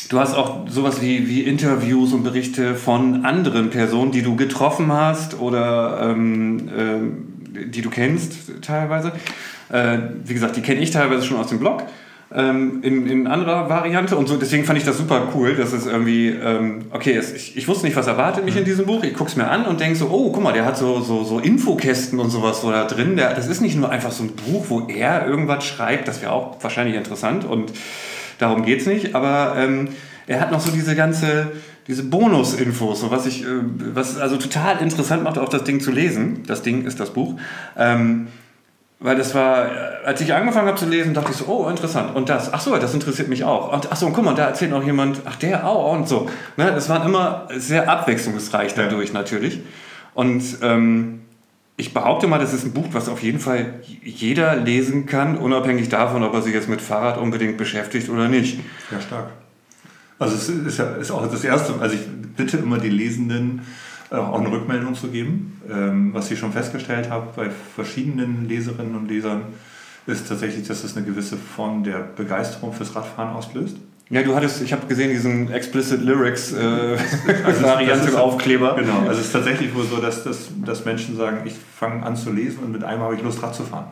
du 0.08 0.18
hast 0.18 0.34
auch 0.34 0.68
sowas 0.68 1.00
wie, 1.00 1.28
wie 1.28 1.42
Interviews 1.42 2.12
und 2.12 2.22
Berichte 2.22 2.74
von 2.74 3.24
anderen 3.24 3.70
Personen, 3.70 4.12
die 4.12 4.22
du 4.22 4.36
getroffen 4.36 4.92
hast 4.92 5.40
oder 5.40 6.10
ähm, 6.10 6.68
äh, 6.68 7.64
die 7.66 7.82
du 7.82 7.90
kennst 7.90 8.62
teilweise. 8.62 9.12
Äh, 9.70 9.98
wie 10.24 10.34
gesagt, 10.34 10.56
die 10.56 10.62
kenne 10.62 10.80
ich 10.80 10.90
teilweise 10.90 11.24
schon 11.24 11.38
aus 11.38 11.48
dem 11.48 11.58
Blog 11.58 11.84
ähm, 12.34 12.80
in, 12.82 13.06
in 13.06 13.26
anderer 13.26 13.68
Variante 13.68 14.16
und 14.16 14.28
so. 14.28 14.36
Deswegen 14.36 14.64
fand 14.64 14.78
ich 14.78 14.84
das 14.84 14.98
super 14.98 15.28
cool, 15.34 15.54
dass 15.54 15.72
es 15.72 15.86
irgendwie, 15.86 16.28
ähm, 16.28 16.86
okay, 16.90 17.12
es, 17.12 17.32
ich, 17.32 17.56
ich 17.56 17.68
wusste 17.68 17.86
nicht, 17.86 17.96
was 17.96 18.06
erwartet 18.06 18.44
mich 18.44 18.56
in 18.56 18.64
diesem 18.64 18.86
Buch. 18.86 19.02
Ich 19.04 19.14
gucke 19.14 19.30
es 19.30 19.36
mir 19.36 19.48
an 19.48 19.64
und 19.64 19.80
denke 19.80 19.96
so, 19.96 20.08
oh, 20.10 20.32
guck 20.32 20.42
mal, 20.42 20.52
der 20.52 20.64
hat 20.64 20.76
so, 20.76 21.00
so, 21.00 21.24
so 21.24 21.38
Infokästen 21.38 22.18
und 22.18 22.30
sowas 22.30 22.60
so 22.60 22.70
da 22.70 22.84
drin. 22.84 23.16
Der, 23.16 23.34
das 23.34 23.46
ist 23.46 23.60
nicht 23.60 23.76
nur 23.76 23.90
einfach 23.90 24.10
so 24.10 24.24
ein 24.24 24.32
Buch, 24.32 24.66
wo 24.68 24.86
er 24.88 25.26
irgendwas 25.26 25.64
schreibt, 25.64 26.08
das 26.08 26.20
wäre 26.20 26.32
auch 26.32 26.56
wahrscheinlich 26.62 26.96
interessant 26.96 27.44
und 27.44 27.72
darum 28.38 28.64
geht 28.64 28.80
es 28.80 28.86
nicht, 28.86 29.14
aber 29.14 29.54
ähm, 29.56 29.88
er 30.26 30.40
hat 30.40 30.52
noch 30.52 30.60
so 30.60 30.70
diese 30.70 30.94
ganze 30.94 31.52
diese 31.86 32.02
Bonus-Infos, 32.02 33.00
so 33.00 33.10
was 33.10 33.26
ich, 33.26 33.44
äh, 33.44 33.46
was 33.94 34.18
also 34.18 34.36
total 34.36 34.78
interessant 34.82 35.22
macht, 35.22 35.38
auch 35.38 35.48
das 35.48 35.64
Ding 35.64 35.80
zu 35.80 35.92
lesen. 35.92 36.42
Das 36.46 36.62
Ding 36.62 36.84
ist 36.84 36.98
das 36.98 37.10
Buch. 37.10 37.38
Ähm, 37.76 38.28
weil 38.98 39.16
das 39.16 39.34
war, 39.34 39.68
als 40.04 40.20
ich 40.22 40.32
angefangen 40.32 40.68
habe 40.68 40.78
zu 40.78 40.86
lesen, 40.86 41.12
dachte 41.12 41.30
ich 41.30 41.36
so, 41.36 41.44
oh, 41.46 41.68
interessant. 41.68 42.16
Und 42.16 42.30
das, 42.30 42.52
ach 42.52 42.60
so, 42.60 42.74
das 42.76 42.94
interessiert 42.94 43.28
mich 43.28 43.44
auch. 43.44 43.72
Und 43.72 43.92
ach 43.92 43.96
so, 43.96 44.06
und 44.06 44.14
guck 44.14 44.24
mal, 44.24 44.34
da 44.34 44.46
erzählt 44.46 44.70
noch 44.70 44.82
jemand, 44.82 45.20
ach 45.26 45.36
der 45.36 45.68
auch 45.68 45.92
und 45.92 46.08
so. 46.08 46.28
Ne, 46.56 46.72
das 46.72 46.88
waren 46.88 47.06
immer 47.06 47.46
sehr 47.54 47.90
abwechslungsreich 47.90 48.74
dadurch 48.74 49.12
natürlich. 49.12 49.60
Und 50.14 50.42
ähm, 50.62 51.20
ich 51.76 51.92
behaupte 51.92 52.26
mal, 52.26 52.38
das 52.38 52.54
ist 52.54 52.64
ein 52.64 52.72
Buch, 52.72 52.86
was 52.92 53.08
auf 53.08 53.22
jeden 53.22 53.38
Fall 53.38 53.80
jeder 54.02 54.56
lesen 54.56 55.04
kann, 55.04 55.36
unabhängig 55.36 55.88
davon, 55.88 56.22
ob 56.22 56.32
er 56.32 56.42
sich 56.42 56.54
jetzt 56.54 56.68
mit 56.68 56.80
Fahrrad 56.80 57.18
unbedingt 57.18 57.58
beschäftigt 57.58 58.08
oder 58.08 58.28
nicht. 58.28 58.58
Ja, 58.90 59.00
stark. 59.00 59.30
Also 60.18 60.36
es 60.36 60.48
ist 60.48 60.78
ja 60.78 60.94
ist 60.94 61.10
auch 61.10 61.30
das 61.30 61.44
Erste, 61.44 61.74
also 61.78 61.94
ich 61.94 62.00
bitte 62.36 62.56
immer 62.56 62.78
die 62.78 62.88
Lesenden, 62.88 63.60
äh, 64.10 64.14
auch 64.14 64.40
eine 64.40 64.50
Rückmeldung 64.50 64.94
zu 64.94 65.08
geben. 65.08 65.60
Ähm, 65.70 66.14
was 66.14 66.30
ich 66.30 66.38
schon 66.38 66.52
festgestellt 66.52 67.10
habe 67.10 67.28
bei 67.36 67.50
verschiedenen 67.50 68.48
Leserinnen 68.48 68.94
und 68.94 69.08
Lesern, 69.08 69.42
ist 70.06 70.28
tatsächlich, 70.28 70.66
dass 70.66 70.84
es 70.84 70.96
eine 70.96 71.04
gewisse 71.04 71.36
Form 71.36 71.82
der 71.84 71.98
Begeisterung 71.98 72.72
fürs 72.72 72.94
Radfahren 72.94 73.34
auslöst. 73.34 73.76
Ja, 74.08 74.22
du 74.22 74.36
hattest, 74.36 74.62
ich 74.62 74.72
habe 74.72 74.86
gesehen, 74.86 75.10
diesen 75.10 75.50
Explicit 75.50 76.00
Lyrics 76.00 76.52
äh, 76.52 76.56
Also 77.44 77.62
Variante 77.64 78.08
ist- 78.08 78.14
Aufkleber. 78.14 78.76
Genau, 78.78 79.00
also 79.00 79.20
es 79.20 79.26
ist 79.26 79.32
tatsächlich 79.32 79.74
wohl 79.74 79.84
so, 79.84 79.96
dass, 79.96 80.22
dass, 80.22 80.48
dass 80.64 80.84
Menschen 80.84 81.16
sagen, 81.16 81.38
ich 81.44 81.54
fange 81.76 82.04
an 82.06 82.14
zu 82.14 82.30
lesen 82.32 82.60
und 82.64 82.70
mit 82.72 82.84
einem 82.84 83.00
habe 83.02 83.16
ich 83.16 83.22
Lust, 83.22 83.42
Rad 83.42 83.54
zu 83.54 83.64
fahren. 83.64 83.86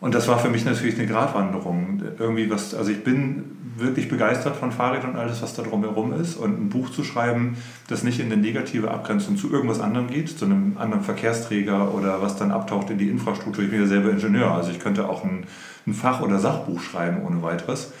Und 0.00 0.14
das 0.14 0.28
war 0.28 0.38
für 0.38 0.48
mich 0.48 0.64
natürlich 0.64 0.98
eine 0.98 1.06
Gratwanderung. 1.06 2.02
Irgendwie 2.18 2.50
was, 2.50 2.74
also 2.74 2.90
ich 2.90 3.02
bin 3.04 3.56
wirklich 3.76 4.08
begeistert 4.10 4.56
von 4.56 4.72
Fahrrädern 4.72 5.10
und 5.12 5.16
alles, 5.16 5.40
was 5.42 5.54
da 5.54 5.62
drumherum 5.62 6.12
ist. 6.18 6.36
Und 6.36 6.60
ein 6.60 6.68
Buch 6.68 6.90
zu 6.90 7.02
schreiben, 7.04 7.56
das 7.88 8.02
nicht 8.02 8.20
in 8.20 8.26
eine 8.30 8.36
negative 8.40 8.90
Abgrenzung 8.90 9.36
zu 9.38 9.50
irgendwas 9.50 9.80
anderem 9.80 10.08
geht, 10.08 10.38
zu 10.38 10.44
einem 10.44 10.76
anderen 10.78 11.02
Verkehrsträger 11.04 11.94
oder 11.94 12.20
was 12.20 12.36
dann 12.36 12.50
abtaucht 12.50 12.90
in 12.90 12.98
die 12.98 13.08
Infrastruktur. 13.08 13.64
Ich 13.64 13.70
bin 13.70 13.80
ja 13.80 13.86
selber 13.86 14.10
Ingenieur, 14.10 14.50
also 14.52 14.70
ich 14.70 14.78
könnte 14.80 15.08
auch 15.08 15.24
ein, 15.24 15.44
ein 15.86 15.94
Fach- 15.94 16.20
oder 16.20 16.38
Sachbuch 16.38 16.82
schreiben 16.82 17.22
ohne 17.26 17.42
weiteres. 17.42 17.92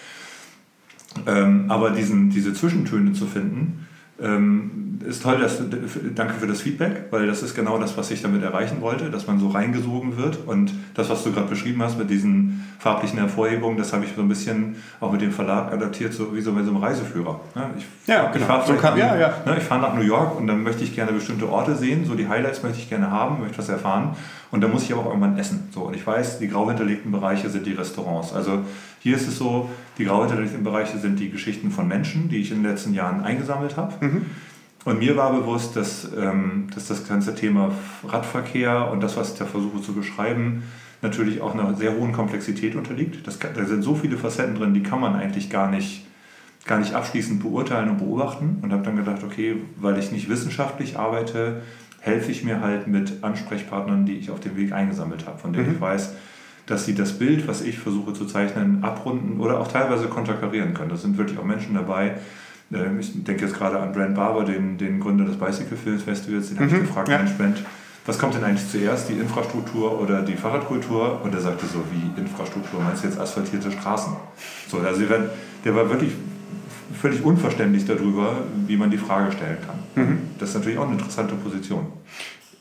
Ähm, 1.26 1.64
aber 1.68 1.90
diesen, 1.90 2.30
diese 2.30 2.52
Zwischentöne 2.54 3.12
zu 3.12 3.26
finden, 3.26 3.86
ähm, 4.20 4.98
ist 5.08 5.22
toll. 5.22 5.38
Dass, 5.40 5.62
danke 6.14 6.34
für 6.34 6.46
das 6.46 6.60
Feedback, 6.60 7.06
weil 7.10 7.26
das 7.26 7.42
ist 7.42 7.54
genau 7.54 7.78
das, 7.78 7.96
was 7.96 8.10
ich 8.10 8.20
damit 8.20 8.42
erreichen 8.42 8.82
wollte, 8.82 9.10
dass 9.10 9.26
man 9.26 9.38
so 9.40 9.48
reingesogen 9.48 10.18
wird. 10.18 10.40
Und 10.46 10.72
das, 10.94 11.08
was 11.08 11.24
du 11.24 11.32
gerade 11.32 11.48
beschrieben 11.48 11.82
hast 11.82 11.98
mit 11.98 12.10
diesen 12.10 12.66
farblichen 12.78 13.18
Hervorhebungen, 13.18 13.78
das 13.78 13.94
habe 13.94 14.04
ich 14.04 14.12
so 14.14 14.20
ein 14.20 14.28
bisschen 14.28 14.76
auch 15.00 15.10
mit 15.10 15.22
dem 15.22 15.32
Verlag 15.32 15.72
adaptiert, 15.72 16.12
so 16.12 16.34
wie 16.36 16.42
so 16.42 16.52
bei 16.52 16.62
so 16.62 16.70
einem 16.70 16.82
Reiseführer. 16.82 17.40
Ne? 17.54 17.62
Ich, 17.78 17.86
Ja, 18.06 18.26
ich 18.26 18.32
genau. 18.34 18.44
fahre 18.46 18.66
So 18.66 18.74
kann- 18.74 18.98
ja, 18.98 19.16
ja. 19.16 19.32
Ne, 19.46 19.56
ich 19.56 19.62
fahre 19.64 19.80
nach 19.80 19.94
New 19.94 20.02
York 20.02 20.38
und 20.38 20.46
dann 20.46 20.62
möchte 20.62 20.84
ich 20.84 20.94
gerne 20.94 21.12
bestimmte 21.12 21.48
Orte 21.48 21.74
sehen, 21.74 22.04
so 22.04 22.14
die 22.14 22.28
Highlights 22.28 22.62
möchte 22.62 22.78
ich 22.78 22.88
gerne 22.90 23.10
haben, 23.10 23.40
möchte 23.40 23.56
was 23.58 23.68
erfahren 23.70 24.16
und 24.50 24.60
dann 24.60 24.72
muss 24.72 24.82
ich 24.84 24.92
aber 24.92 25.02
auch 25.02 25.06
irgendwann 25.06 25.38
essen. 25.38 25.68
So, 25.72 25.82
und 25.82 25.94
ich 25.94 26.06
weiß, 26.06 26.38
die 26.38 26.48
grau 26.48 26.68
hinterlegten 26.68 27.12
Bereiche 27.12 27.48
sind 27.48 27.66
die 27.66 27.72
Restaurants. 27.72 28.32
Also 28.32 28.64
hier 29.00 29.16
ist 29.16 29.28
es 29.28 29.38
so, 29.38 29.70
die 29.96 30.04
grau 30.04 30.20
hinterlegten 30.22 30.64
Bereiche 30.64 30.98
sind 30.98 31.20
die 31.20 31.30
Geschichten 31.30 31.70
von 31.70 31.86
Menschen, 31.86 32.28
die 32.28 32.38
ich 32.38 32.50
in 32.50 32.62
den 32.62 32.70
letzten 32.70 32.92
Jahren 32.92 33.22
eingesammelt 33.22 33.76
habe. 33.76 33.94
Und 34.84 34.98
mir 34.98 35.16
war 35.16 35.32
bewusst, 35.32 35.76
dass, 35.76 36.08
ähm, 36.16 36.68
dass 36.74 36.88
das 36.88 37.06
ganze 37.06 37.34
Thema 37.34 37.70
Radverkehr 38.06 38.90
und 38.90 39.02
das, 39.02 39.16
was 39.16 39.32
ich 39.32 39.38
da 39.38 39.44
versuche 39.44 39.82
zu 39.82 39.92
beschreiben, 39.92 40.62
natürlich 41.02 41.40
auch 41.40 41.54
einer 41.54 41.74
sehr 41.74 41.96
hohen 41.96 42.12
Komplexität 42.12 42.74
unterliegt. 42.74 43.26
Das, 43.26 43.38
da 43.38 43.64
sind 43.64 43.82
so 43.82 43.94
viele 43.94 44.16
Facetten 44.16 44.54
drin, 44.54 44.74
die 44.74 44.82
kann 44.82 45.00
man 45.00 45.14
eigentlich 45.14 45.50
gar 45.50 45.70
nicht, 45.70 46.06
gar 46.64 46.78
nicht 46.78 46.94
abschließend 46.94 47.42
beurteilen 47.42 47.90
und 47.90 47.98
beobachten. 47.98 48.58
Und 48.62 48.72
habe 48.72 48.82
dann 48.82 48.96
gedacht, 48.96 49.22
okay, 49.22 49.56
weil 49.76 49.98
ich 49.98 50.12
nicht 50.12 50.28
wissenschaftlich 50.28 50.98
arbeite, 50.98 51.62
helfe 52.00 52.30
ich 52.30 52.44
mir 52.44 52.60
halt 52.60 52.86
mit 52.86 53.22
Ansprechpartnern, 53.22 54.06
die 54.06 54.16
ich 54.16 54.30
auf 54.30 54.40
dem 54.40 54.56
Weg 54.56 54.72
eingesammelt 54.72 55.26
habe, 55.26 55.38
von 55.38 55.52
denen 55.52 55.74
ich 55.74 55.80
weiß, 55.80 56.14
dass 56.66 56.84
sie 56.86 56.94
das 56.94 57.18
Bild, 57.18 57.46
was 57.48 57.62
ich 57.62 57.78
versuche 57.78 58.12
zu 58.12 58.26
zeichnen, 58.26 58.82
abrunden 58.82 59.40
oder 59.40 59.58
auch 59.60 59.68
teilweise 59.68 60.06
konterkarieren 60.06 60.72
können. 60.74 60.90
Das 60.90 61.02
sind 61.02 61.18
wirklich 61.18 61.38
auch 61.38 61.44
Menschen 61.44 61.74
dabei. 61.74 62.16
Ähm, 62.72 63.00
Ich 63.00 63.24
denke 63.24 63.44
jetzt 63.44 63.54
gerade 63.54 63.80
an 63.80 63.92
Brent 63.92 64.14
Barber, 64.14 64.44
den, 64.44 64.78
den 64.78 65.00
Gründer 65.00 65.24
des 65.24 65.36
Bicycle 65.36 65.76
Film 65.76 65.98
Festivals. 65.98 66.48
Den 66.48 66.58
habe 66.58 66.68
ich 66.68 66.80
gefragt, 66.80 67.08
ja. 67.08 67.18
Mensch, 67.18 67.32
Brent, 67.32 67.62
was 68.06 68.18
kommt 68.18 68.34
denn 68.34 68.44
eigentlich 68.44 68.68
zuerst, 68.68 69.08
die 69.08 69.14
Infrastruktur 69.14 70.00
oder 70.00 70.22
die 70.22 70.34
Fahrradkultur? 70.34 71.20
Und 71.22 71.34
er 71.34 71.40
sagte 71.40 71.66
so, 71.66 71.82
wie 71.92 72.20
Infrastruktur? 72.20 72.80
Meinst 72.80 73.04
du 73.04 73.08
jetzt 73.08 73.18
asphaltierte 73.18 73.70
Straßen? 73.70 74.14
So, 74.68 74.78
also 74.78 75.02
der 75.64 75.74
war 75.74 75.90
wirklich 75.90 76.12
völlig 77.00 77.24
unverständlich 77.24 77.84
darüber, 77.84 78.44
wie 78.66 78.76
man 78.76 78.90
die 78.90 78.98
Frage 78.98 79.32
stellen 79.32 79.58
kann. 79.66 79.78
Das 80.38 80.50
ist 80.50 80.54
natürlich 80.54 80.78
auch 80.78 80.86
eine 80.86 80.94
interessante 80.94 81.34
Position. 81.34 81.86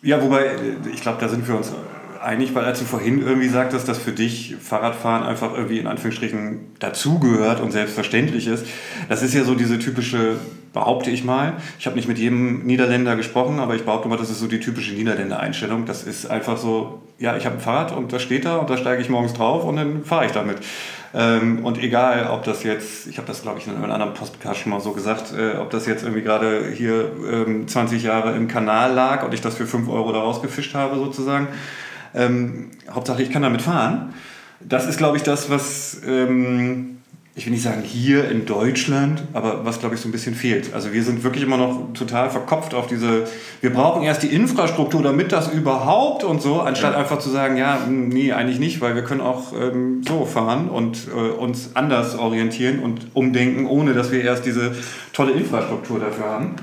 Ja, 0.01 0.21
wobei, 0.21 0.45
äh, 0.45 0.55
ich 0.93 1.01
glaube, 1.01 1.17
da 1.19 1.27
sind 1.27 1.48
wir 1.48 1.55
uns 1.55 1.74
einig, 2.21 2.53
weil 2.53 2.65
als 2.65 2.79
du 2.79 2.86
vorhin 2.86 3.21
irgendwie 3.21 3.48
sagtest, 3.48 3.88
dass 3.88 3.98
für 3.98 4.12
dich 4.12 4.55
Fahrradfahren 4.62 5.24
einfach 5.24 5.53
irgendwie 5.53 5.79
in 5.79 5.88
Anführungsstrichen 5.88 6.59
dazugehört 6.79 7.62
und 7.62 7.71
selbstverständlich 7.71 8.48
ist. 8.48 8.65
Das 9.07 9.24
ist 9.24 9.33
ja 9.33 9.43
so 9.43 9.55
diese 9.55 9.79
typische, 9.79 10.36
behaupte 10.74 11.09
ich 11.12 11.24
mal, 11.24 11.53
ich 11.79 11.86
habe 11.86 11.95
nicht 11.95 12.07
mit 12.07 12.17
jedem 12.17 12.65
Niederländer 12.65 13.15
gesprochen, 13.15 13.59
aber 13.59 13.75
ich 13.75 13.83
behaupte 13.83 14.09
mal, 14.09 14.17
das 14.17 14.29
ist 14.29 14.39
so 14.39 14.48
die 14.48 14.59
typische 14.59 14.93
Niederländer-Einstellung. 14.93 15.86
Das 15.86 16.03
ist 16.03 16.29
einfach 16.29 16.57
so, 16.57 17.01
ja, 17.17 17.38
ich 17.38 17.45
habe 17.45 17.55
ein 17.55 17.62
Fahrrad 17.62 17.95
und 17.95 18.12
das 18.12 18.21
steht 18.21 18.45
da 18.45 18.57
und 18.57 18.69
da 18.69 18.77
steige 18.77 19.01
ich 19.01 19.09
morgens 19.09 19.33
drauf 19.33 19.63
und 19.63 19.77
dann 19.77 20.03
fahre 20.03 20.25
ich 20.25 20.31
damit. 20.31 20.57
Ähm, 21.13 21.65
und 21.65 21.77
egal, 21.79 22.27
ob 22.27 22.43
das 22.43 22.63
jetzt, 22.63 23.07
ich 23.07 23.17
habe 23.17 23.27
das 23.27 23.41
glaube 23.41 23.59
ich 23.59 23.67
in 23.67 23.75
einem 23.75 23.89
anderen 23.89 24.13
Podcast 24.13 24.59
schon 24.59 24.71
mal 24.71 24.79
so 24.79 24.91
gesagt, 24.91 25.33
äh, 25.33 25.57
ob 25.57 25.71
das 25.71 25.87
jetzt 25.87 26.03
irgendwie 26.03 26.21
gerade 26.21 26.69
hier 26.71 27.11
ähm, 27.31 27.67
20 27.67 28.03
Jahre 28.03 28.35
im 28.35 28.47
Kanal 28.47 28.93
lag 28.93 29.23
und 29.23 29.33
ich 29.33 29.41
das 29.41 29.55
für 29.55 29.65
5 29.65 29.89
Euro 29.89 30.11
da 30.11 30.19
rausgefischt 30.19 30.75
habe 30.75 30.97
sozusagen. 30.97 31.47
Ähm, 32.13 32.71
Hauptsache 32.91 33.23
ich 33.23 33.31
kann 33.31 33.41
damit 33.41 33.61
fahren. 33.61 34.13
Das 34.59 34.87
ist 34.87 34.97
glaube 34.97 35.17
ich 35.17 35.23
das, 35.23 35.49
was, 35.49 36.01
ähm, 36.05 36.99
ich 37.36 37.45
will 37.45 37.53
nicht 37.53 37.63
sagen 37.63 37.83
hier 37.83 38.29
in 38.29 38.45
Deutschland, 38.45 39.24
aber 39.33 39.63
was 39.63 39.79
glaube 39.79 39.95
ich 39.95 40.01
so 40.01 40.09
ein 40.09 40.12
bisschen 40.12 40.36
fehlt. 40.36 40.74
Also 40.74 40.91
wir 40.91 41.03
sind 41.03 41.24
wirklich 41.24 41.43
immer 41.43 41.57
noch 41.57 41.93
total 41.93 42.29
verkopft 42.29 42.74
auf 42.74 42.88
diese, 42.88 43.25
wir 43.62 43.71
brauchen 43.71 44.03
erst 44.03 44.24
die 44.24 44.27
Infrastruktur, 44.27 45.01
damit 45.03 45.31
das 45.31 45.51
überhaupt 45.53 46.24
und 46.24 46.41
so, 46.41 46.59
anstatt 46.59 46.95
einfach 46.95 47.19
zu 47.19 47.29
sagen, 47.29 47.55
ja, 47.55 47.77
mh, 47.77 48.13
nee, 48.13 48.33
eigentlich 48.33 48.59
nicht, 48.59 48.81
weil 48.81 48.95
wir 48.95 49.03
können 49.03 49.21
auch 49.21 49.53
ähm, 49.53 50.01
so 50.07 50.25
fahren 50.25 50.69
und 50.69 51.07
äh, 51.07 51.29
uns 51.29 51.75
anders 51.75 52.17
orientieren 52.17 52.79
und 52.79 53.07
umdenken, 53.13 53.67
ohne 53.67 53.93
dass 53.93 54.12
wir 54.12 54.24
erst 54.24 54.45
diese 54.45 54.75
tolle 55.13 55.31
Infrastruktur 55.31 56.00
dafür 56.00 56.25
haben. 56.25 56.55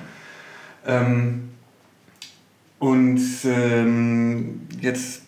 Ähm, 0.87 1.49
und 2.78 3.20
ähm, 3.44 4.61
jetzt 4.80 5.23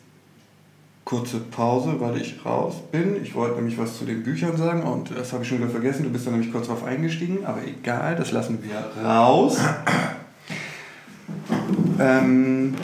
kurze 1.09 1.38
Pause, 1.38 1.95
weil 2.00 2.21
ich 2.21 2.45
raus 2.45 2.75
bin. 2.93 3.17
Ich 3.23 3.35
wollte 3.35 3.57
nämlich 3.57 3.79
was 3.79 3.97
zu 3.97 4.05
den 4.05 4.23
Büchern 4.23 4.59
sagen 4.59 4.83
und 4.83 5.11
das 5.17 5.33
habe 5.33 5.43
ich 5.43 5.49
schon 5.49 5.57
wieder 5.57 5.71
vergessen. 5.71 6.03
Du 6.03 6.11
bist 6.11 6.27
da 6.27 6.31
nämlich 6.31 6.53
kurz 6.53 6.67
drauf 6.67 6.85
eingestiegen, 6.85 7.47
aber 7.47 7.61
egal, 7.67 8.15
das 8.15 8.31
lassen 8.31 8.59
wir 8.62 9.03
raus. 9.03 9.57
ähm, 11.99 12.75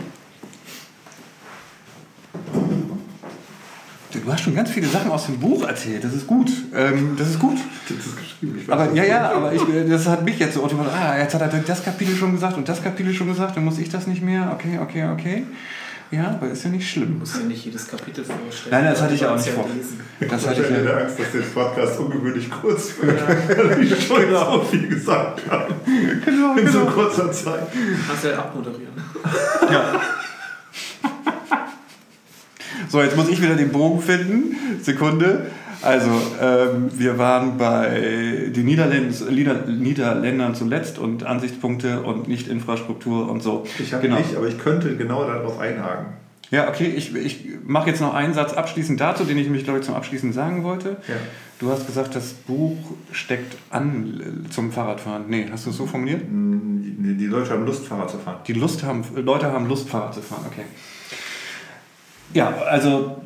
du 4.10 4.32
hast 4.32 4.40
schon 4.40 4.54
ganz 4.54 4.70
viele 4.70 4.86
Sachen 4.86 5.10
aus 5.10 5.26
dem 5.26 5.38
Buch 5.38 5.68
erzählt. 5.68 6.02
Das 6.02 6.14
ist 6.14 6.26
gut. 6.26 6.50
Ähm, 6.74 7.16
das 7.18 7.28
ist 7.28 7.38
gut. 7.38 7.58
Das 7.90 8.06
ist 8.06 8.16
geschrieben. 8.16 8.58
Aber 8.68 8.90
ja, 8.94 9.04
ja, 9.04 9.32
aber 9.32 9.52
ich, 9.52 9.60
das 9.86 10.06
hat 10.06 10.24
mich 10.24 10.38
jetzt 10.38 10.54
so 10.54 10.64
automatisch. 10.64 10.94
Ah, 10.94 11.18
jetzt 11.18 11.34
hat 11.34 11.42
er 11.42 11.48
das 11.48 11.84
Kapitel 11.84 12.16
schon 12.16 12.32
gesagt 12.32 12.56
und 12.56 12.66
das 12.66 12.82
Kapitel 12.82 13.12
schon 13.12 13.26
gesagt, 13.26 13.58
dann 13.58 13.66
muss 13.66 13.76
ich 13.76 13.90
das 13.90 14.06
nicht 14.06 14.22
mehr. 14.22 14.50
Okay, 14.54 14.78
okay, 14.78 15.10
okay. 15.12 15.44
Ja, 16.14 16.28
aber 16.40 16.50
ist 16.50 16.62
ja 16.64 16.70
nicht 16.70 16.88
schlimm. 16.88 17.14
Du 17.14 17.18
musst 17.20 17.36
ja 17.36 17.42
nicht 17.42 17.64
jedes 17.64 17.88
Kapitel 17.88 18.24
vorstellen. 18.24 18.70
Nein, 18.70 18.84
das 18.84 19.02
hatte 19.02 19.14
ich 19.14 19.20
Du 19.20 19.30
auch 19.30 19.36
nicht 19.36 19.46
ja 19.46 19.52
vor. 19.52 19.68
lesen. 19.74 20.00
Das 20.20 20.46
hatte 20.46 20.60
ich 20.62 20.70
hatte 20.70 20.84
ja. 20.84 20.96
Angst, 20.98 21.18
dass 21.18 21.32
der 21.32 21.40
Podcast 21.40 21.98
ungewöhnlich 21.98 22.50
kurz 22.50 22.92
wird, 23.00 23.20
weil 23.68 23.82
ich 23.82 24.06
schon 24.06 24.30
so 24.30 24.62
viel 24.70 24.88
gesagt 24.88 25.42
habe. 25.50 25.74
Genau, 26.24 26.54
In 26.56 26.68
so 26.68 26.80
genau. 26.80 26.90
kurzer 26.92 27.32
Zeit. 27.32 27.66
Kannst 28.06 28.24
ja 28.24 28.38
abmoderieren. 28.38 28.92
Ja. 29.70 30.00
So, 32.88 33.02
jetzt 33.02 33.16
muss 33.16 33.28
ich 33.28 33.42
wieder 33.42 33.54
den 33.56 33.70
Bogen 33.72 34.00
finden. 34.00 34.56
Sekunde. 34.82 35.46
Also, 35.84 36.10
ähm, 36.40 36.90
wir 36.94 37.18
waren 37.18 37.58
bei 37.58 38.50
den 38.54 38.64
Niederländern, 38.64 39.34
Nieder, 39.34 39.66
Niederländern 39.66 40.54
zuletzt 40.54 40.98
und 40.98 41.24
Ansichtspunkte 41.24 42.02
und 42.02 42.26
nicht 42.26 42.48
Infrastruktur 42.48 43.30
und 43.30 43.42
so. 43.42 43.66
Ich 43.78 43.92
habe 43.92 44.02
genau. 44.02 44.16
nicht, 44.16 44.34
aber 44.34 44.48
ich 44.48 44.58
könnte 44.58 44.96
genau 44.96 45.26
darauf 45.26 45.58
einhaken. 45.58 46.06
Ja, 46.50 46.68
okay, 46.68 46.86
ich, 46.86 47.14
ich 47.14 47.46
mache 47.64 47.90
jetzt 47.90 48.00
noch 48.00 48.14
einen 48.14 48.32
Satz 48.32 48.54
abschließend 48.54 49.00
dazu, 49.00 49.24
den 49.24 49.36
ich 49.36 49.48
mich, 49.48 49.64
glaube 49.64 49.80
ich, 49.80 49.84
zum 49.84 49.94
Abschließen 49.94 50.32
sagen 50.32 50.62
wollte. 50.64 50.96
Ja. 51.08 51.14
Du 51.58 51.70
hast 51.70 51.86
gesagt, 51.86 52.14
das 52.14 52.32
Buch 52.32 52.78
steckt 53.12 53.56
an 53.70 54.44
äh, 54.46 54.50
zum 54.50 54.72
Fahrradfahren. 54.72 55.24
Nee, 55.28 55.48
hast 55.50 55.66
du 55.66 55.70
es 55.70 55.76
so 55.76 55.86
formuliert? 55.86 56.22
Die 56.22 57.14
die 57.16 57.26
Leute 57.26 57.50
haben 57.50 57.66
Lust, 57.66 57.86
Fahrrad 57.86 58.10
zu 58.10 58.18
fahren. 58.18 58.38
Die 58.46 58.54
Lust 58.54 58.82
haben, 58.82 59.04
Leute 59.16 59.52
haben 59.52 59.68
Lust, 59.68 59.88
Fahrrad 59.88 60.14
zu 60.14 60.22
fahren, 60.22 60.44
okay. 60.50 60.64
Ja, 62.32 62.54
also 62.68 63.18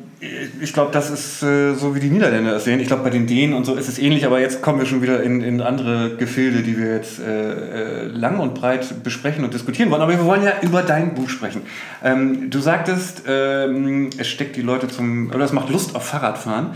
ich 0.61 0.73
glaube, 0.73 0.91
das 0.91 1.09
ist 1.09 1.41
äh, 1.43 1.73
so, 1.75 1.95
wie 1.95 2.01
die 2.01 2.09
Niederländer 2.09 2.55
es 2.55 2.65
sehen. 2.65 2.79
Ich 2.79 2.87
glaube, 2.87 3.03
bei 3.03 3.09
den 3.09 3.25
Dänen 3.25 3.53
und 3.53 3.65
so 3.65 3.75
ist 3.75 3.87
es 3.87 3.99
ähnlich, 3.99 4.25
aber 4.25 4.41
jetzt 4.41 4.61
kommen 4.61 4.79
wir 4.79 4.85
schon 4.85 5.01
wieder 5.01 5.23
in, 5.23 5.41
in 5.41 5.61
andere 5.61 6.17
Gefilde, 6.17 6.61
die 6.61 6.77
wir 6.77 6.93
jetzt 6.93 7.19
äh, 7.19 8.03
äh, 8.03 8.03
lang 8.07 8.39
und 8.39 8.53
breit 8.53 9.03
besprechen 9.03 9.45
und 9.45 9.53
diskutieren 9.53 9.89
wollen. 9.91 10.01
Aber 10.01 10.11
wir 10.11 10.25
wollen 10.25 10.43
ja 10.43 10.53
über 10.61 10.81
dein 10.81 11.15
Buch 11.15 11.29
sprechen. 11.29 11.61
Ähm, 12.03 12.49
du 12.49 12.59
sagtest, 12.59 13.23
ähm, 13.27 14.09
es 14.17 14.27
steckt 14.27 14.57
die 14.57 14.61
Leute 14.61 14.89
zum, 14.89 15.31
oder 15.33 15.45
es 15.45 15.53
macht 15.53 15.69
Lust 15.69 15.95
auf 15.95 16.05
Fahrradfahren. 16.05 16.71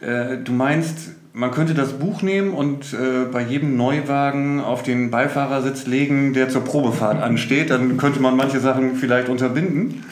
Äh, 0.00 0.38
du 0.38 0.52
meinst, 0.52 1.10
man 1.32 1.50
könnte 1.50 1.74
das 1.74 1.92
Buch 1.92 2.22
nehmen 2.22 2.52
und 2.52 2.92
äh, 2.94 3.24
bei 3.30 3.42
jedem 3.42 3.76
Neuwagen 3.76 4.60
auf 4.60 4.82
den 4.82 5.10
Beifahrersitz 5.10 5.86
legen, 5.86 6.32
der 6.32 6.48
zur 6.48 6.64
Probefahrt 6.64 7.22
ansteht. 7.22 7.70
Dann 7.70 7.96
könnte 7.96 8.20
man 8.20 8.36
manche 8.36 8.60
Sachen 8.60 8.96
vielleicht 8.96 9.28
unterbinden. 9.28 10.04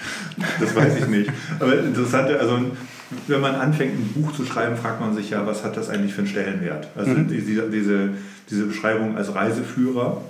Das 0.60 0.74
weiß 0.76 0.98
ich 1.00 1.08
nicht. 1.08 1.30
Aber 1.58 1.78
interessant, 1.78 2.30
also 2.30 2.58
wenn 3.28 3.40
man 3.40 3.54
anfängt, 3.54 3.94
ein 3.94 4.12
Buch 4.14 4.32
zu 4.32 4.44
schreiben, 4.44 4.76
fragt 4.76 5.00
man 5.00 5.14
sich 5.14 5.30
ja, 5.30 5.46
was 5.46 5.64
hat 5.64 5.76
das 5.76 5.88
eigentlich 5.88 6.12
für 6.12 6.20
einen 6.20 6.28
Stellenwert? 6.28 6.88
Also 6.96 7.14
die- 7.14 7.40
diese, 7.40 7.70
diese, 7.70 8.10
diese 8.50 8.66
Beschreibung 8.66 9.16
als 9.16 9.34
Reiseführer 9.34 10.20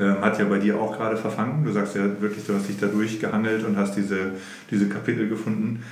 ähm, 0.00 0.16
hat 0.22 0.38
ja 0.38 0.44
bei 0.46 0.58
dir 0.58 0.78
auch 0.80 0.96
gerade 0.96 1.16
verfangen. 1.16 1.64
Du 1.64 1.72
sagst 1.72 1.94
ja 1.96 2.02
wirklich, 2.20 2.46
du 2.46 2.54
hast 2.54 2.68
dich 2.68 2.78
da 2.78 2.86
durchgehangelt 2.86 3.64
und 3.66 3.76
hast 3.76 3.96
diese, 3.96 4.32
diese 4.70 4.86
Kapitel 4.88 5.28
gefunden. 5.28 5.82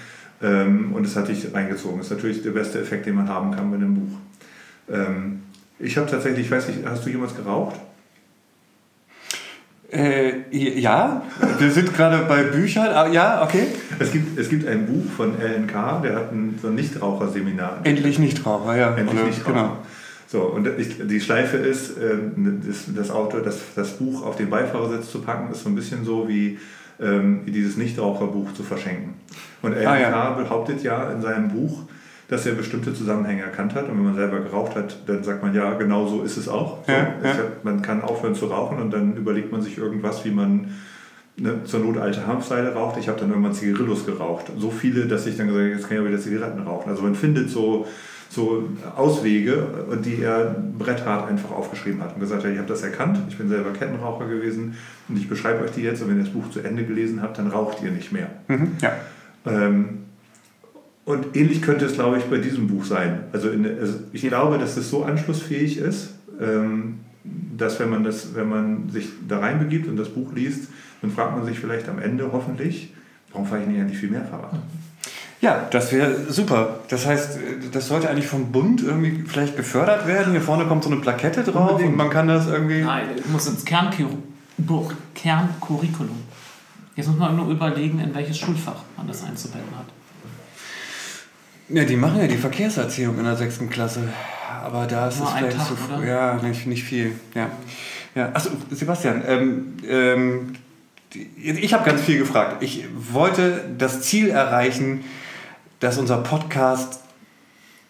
Ähm, 0.42 0.92
und 0.92 1.06
es 1.06 1.14
hat 1.16 1.28
dich 1.28 1.54
eingezogen. 1.54 1.98
Das 1.98 2.06
ist 2.06 2.12
natürlich 2.12 2.42
der 2.42 2.50
beste 2.50 2.80
Effekt, 2.80 3.06
den 3.06 3.14
man 3.14 3.28
haben 3.28 3.52
kann 3.54 3.70
mit 3.70 3.80
einem 3.80 3.94
Buch. 3.94 4.18
Ähm, 4.90 5.42
Ich 5.78 5.96
habe 5.96 6.10
tatsächlich, 6.10 6.46
ich 6.46 6.50
weiß 6.52 6.68
nicht, 6.68 6.80
hast 6.84 7.04
du 7.06 7.10
jemals 7.10 7.34
geraucht? 7.36 7.76
Äh, 9.90 10.48
ja, 10.50 11.22
wir 11.58 11.70
sind 11.70 11.92
gerade 11.94 12.24
bei 12.26 12.44
Büchern. 12.44 12.86
Ah, 12.88 13.08
ja, 13.08 13.42
okay. 13.42 13.66
Es 13.98 14.10
gibt, 14.10 14.38
es 14.38 14.48
gibt 14.48 14.66
ein 14.66 14.86
Buch 14.86 15.04
von 15.14 15.34
LNK, 15.38 16.00
der 16.02 16.14
hat 16.16 16.32
ein, 16.32 16.58
so 16.62 16.68
ein 16.68 16.76
Nichtraucherseminar. 16.76 17.80
Endlich 17.84 18.18
Nichtraucher, 18.18 18.74
ja. 18.76 18.94
Endlich 18.96 19.18
Oder- 19.20 19.26
Nichtraucher. 19.28 19.52
Genau. 19.52 19.76
So, 20.28 20.40
und 20.44 20.66
ich, 20.78 20.96
die 21.06 21.20
Schleife 21.20 21.58
ist, 21.58 21.92
ähm, 21.98 22.62
das, 22.66 22.84
das 22.96 23.10
Auto, 23.10 23.40
das, 23.40 23.58
das 23.76 23.98
Buch 23.98 24.24
auf 24.24 24.36
den 24.36 24.48
Beifahrersitz 24.48 25.10
zu 25.10 25.20
packen, 25.20 25.52
ist 25.52 25.62
so 25.62 25.68
ein 25.68 25.74
bisschen 25.74 26.06
so 26.06 26.26
wie, 26.26 26.58
ähm, 27.00 27.42
dieses 27.46 27.76
Nichtraucherbuch 27.76 28.52
zu 28.54 28.62
verschenken. 28.62 29.14
Und 29.62 29.72
LNK 29.74 29.86
Ah, 29.86 29.98
ja. 30.00 30.30
behauptet 30.30 30.82
ja 30.82 31.10
in 31.12 31.20
seinem 31.22 31.48
Buch, 31.48 31.82
dass 32.28 32.46
er 32.46 32.54
bestimmte 32.54 32.94
Zusammenhänge 32.94 33.42
erkannt 33.42 33.74
hat. 33.74 33.88
Und 33.88 33.96
wenn 33.98 34.04
man 34.04 34.14
selber 34.14 34.40
geraucht 34.40 34.74
hat, 34.74 34.96
dann 35.06 35.22
sagt 35.22 35.42
man, 35.42 35.54
ja, 35.54 35.74
genau 35.74 36.06
so 36.06 36.22
ist 36.22 36.36
es 36.36 36.48
auch. 36.48 36.78
So, 36.86 36.92
Ja, 36.92 37.14
ja. 37.22 37.28
hat, 37.34 37.64
man 37.64 37.82
kann 37.82 38.02
aufhören 38.02 38.34
zu 38.34 38.46
rauchen 38.46 38.78
und 38.78 38.90
dann 38.92 39.16
überlegt 39.16 39.52
man 39.52 39.60
sich 39.62 39.76
irgendwas, 39.78 40.24
wie 40.24 40.30
man 40.30 40.70
ne, 41.36 41.64
zur 41.64 41.80
Not 41.80 41.98
alte 41.98 42.26
Hanfseile 42.26 42.72
raucht. 42.74 42.98
Ich 42.98 43.08
habe 43.08 43.20
dann 43.20 43.28
irgendwann 43.30 43.52
Zigarillos 43.52 44.06
geraucht. 44.06 44.46
So 44.58 44.70
viele, 44.70 45.06
dass 45.06 45.26
ich 45.26 45.36
dann 45.36 45.48
gesagt 45.48 45.62
habe, 45.64 45.74
jetzt 45.74 45.88
kann 45.88 45.96
ich 45.98 46.02
auch 46.02 46.08
wieder 46.08 46.20
Zigaretten 46.20 46.60
rauchen. 46.62 46.88
Also 46.90 47.02
man 47.02 47.14
findet 47.14 47.50
so, 47.50 47.86
so 48.32 48.66
Auswege, 48.96 49.68
die 50.02 50.22
er 50.22 50.56
bretthart 50.78 51.28
einfach 51.28 51.50
aufgeschrieben 51.50 52.00
hat 52.02 52.14
und 52.14 52.20
gesagt 52.20 52.44
hat, 52.44 52.50
ich 52.50 52.56
habe 52.56 52.68
das 52.68 52.82
erkannt, 52.82 53.18
ich 53.28 53.36
bin 53.36 53.48
selber 53.50 53.72
Kettenraucher 53.74 54.26
gewesen 54.26 54.74
und 55.08 55.18
ich 55.18 55.28
beschreibe 55.28 55.62
euch 55.62 55.72
die 55.72 55.82
jetzt 55.82 56.00
und 56.00 56.08
wenn 56.08 56.16
ihr 56.16 56.24
das 56.24 56.32
Buch 56.32 56.48
zu 56.50 56.60
Ende 56.60 56.84
gelesen 56.84 57.20
habt, 57.20 57.36
dann 57.36 57.48
raucht 57.48 57.82
ihr 57.82 57.90
nicht 57.90 58.10
mehr. 58.10 58.30
Mhm, 58.48 58.72
ja. 58.80 58.92
Ähm, 59.44 59.98
und 61.04 61.36
ähnlich 61.36 61.60
könnte 61.60 61.84
es, 61.84 61.94
glaube 61.94 62.16
ich, 62.18 62.24
bei 62.24 62.38
diesem 62.38 62.68
Buch 62.68 62.84
sein. 62.84 63.24
Also, 63.32 63.50
in, 63.50 63.66
also 63.66 63.98
ich 64.12 64.22
glaube, 64.22 64.56
dass 64.58 64.78
es 64.78 64.88
so 64.88 65.04
anschlussfähig 65.04 65.76
ist, 65.76 66.14
ähm, 66.40 67.00
dass 67.24 67.78
wenn 67.80 67.90
man, 67.90 68.02
das, 68.02 68.34
wenn 68.34 68.48
man 68.48 68.88
sich 68.88 69.08
da 69.28 69.40
reinbegibt 69.40 69.88
und 69.88 69.96
das 69.96 70.08
Buch 70.08 70.32
liest, 70.32 70.70
dann 71.02 71.10
fragt 71.10 71.36
man 71.36 71.44
sich 71.44 71.58
vielleicht 71.58 71.88
am 71.88 71.98
Ende 71.98 72.30
hoffentlich, 72.32 72.94
warum 73.30 73.46
fahre 73.46 73.62
ich 73.62 73.68
nicht 73.68 73.80
eigentlich 73.80 73.98
viel 73.98 74.10
mehr 74.10 74.24
Fahrrad? 74.24 74.58
Ja, 75.42 75.66
das 75.70 75.90
wäre 75.90 76.32
super. 76.32 76.78
Das 76.88 77.04
heißt, 77.04 77.36
das 77.72 77.88
sollte 77.88 78.08
eigentlich 78.08 78.28
vom 78.28 78.52
Bund 78.52 78.80
irgendwie 78.80 79.24
vielleicht 79.26 79.56
gefördert 79.56 80.06
werden. 80.06 80.30
Hier 80.30 80.40
vorne 80.40 80.66
kommt 80.66 80.84
so 80.84 80.90
eine 80.90 81.00
Plakette 81.00 81.42
drauf 81.42 81.72
Unbedingt. 81.72 81.90
und 81.90 81.96
man 81.96 82.10
kann 82.10 82.28
das 82.28 82.46
irgendwie. 82.46 82.82
Nein, 82.82 83.06
es 83.18 83.26
muss 83.26 83.48
ins 83.48 83.64
Kerncur 83.64 84.08
Kerncurriculum. 85.16 86.22
Jetzt 86.94 87.08
muss 87.08 87.18
man 87.18 87.34
nur 87.34 87.48
überlegen, 87.50 87.98
in 87.98 88.14
welches 88.14 88.38
Schulfach 88.38 88.84
man 88.96 89.08
das 89.08 89.24
einzubetten 89.24 89.76
hat. 89.76 89.86
Ja, 91.68 91.84
die 91.84 91.96
machen 91.96 92.20
ja 92.20 92.28
die 92.28 92.36
Verkehrserziehung 92.36 93.18
in 93.18 93.24
der 93.24 93.34
sechsten 93.34 93.68
Klasse. 93.68 94.08
Aber 94.62 94.86
da 94.86 95.08
ist 95.08 95.18
Nur 95.18 95.26
es 95.26 95.34
vielleicht 95.34 95.56
Tag, 95.56 95.66
so. 95.66 95.94
oder? 95.96 96.06
Ja, 96.06 96.34
nicht, 96.34 96.68
nicht 96.68 96.84
viel. 96.84 97.16
Ja. 97.34 97.50
Ja. 98.14 98.30
Achso, 98.32 98.50
Sebastian, 98.70 99.24
ähm, 99.26 99.76
ähm, 99.88 100.52
ich 101.36 101.74
habe 101.74 101.84
ganz 101.84 102.02
viel 102.02 102.18
gefragt. 102.18 102.62
Ich 102.62 102.84
wollte 102.94 103.64
das 103.76 104.02
Ziel 104.02 104.30
erreichen, 104.30 105.02
dass 105.82 105.98
unser 105.98 106.18
Podcast 106.18 107.00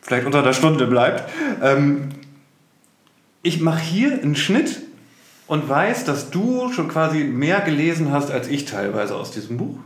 vielleicht 0.00 0.26
unter 0.26 0.40
einer 0.40 0.54
Stunde 0.54 0.87
bleibt. 0.87 1.30
Ähm, 1.62 2.08
ich 3.42 3.61
mache 3.61 3.80
hier 3.80 4.12
einen 4.22 4.34
Schnitt 4.37 4.80
und 5.46 5.68
weiß, 5.68 6.04
dass 6.04 6.30
du 6.30 6.72
schon 6.72 6.88
quasi 6.88 7.25
mehr 7.25 7.61
gelesen 7.61 8.11
hast 8.12 8.30
als 8.30 8.49
ich 8.49 8.64
teilweise 8.64 9.14
aus 9.14 9.30
diesem 9.30 9.58
Buch. 9.58 9.78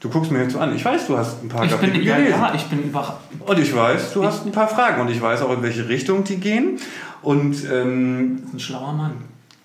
Du 0.00 0.10
guckst 0.10 0.30
mir 0.32 0.42
jetzt 0.42 0.52
so 0.52 0.58
an. 0.58 0.74
Ich 0.74 0.84
weiß, 0.84 1.06
du 1.06 1.16
hast 1.16 1.42
ein 1.44 1.48
paar 1.48 1.64
Ich 1.64 1.70
Kapitel 1.70 1.92
bin, 1.98 2.02
ja, 2.02 2.16
gelesen. 2.16 2.32
ja, 2.40 2.54
ich 2.54 2.64
bin 2.66 2.82
überrascht. 2.82 3.18
Und 3.46 3.58
ich 3.58 3.74
weiß, 3.74 4.12
du 4.12 4.24
hast 4.24 4.44
ein 4.44 4.52
paar 4.52 4.68
Fragen 4.68 5.00
und 5.00 5.08
ich 5.08 5.22
weiß 5.22 5.42
auch, 5.42 5.52
in 5.52 5.62
welche 5.62 5.88
Richtung 5.88 6.24
die 6.24 6.36
gehen. 6.38 6.78
Und 7.22 7.56
ähm, 7.72 8.42
Ein 8.52 8.58
schlauer 8.58 8.92
Mann. 8.92 9.12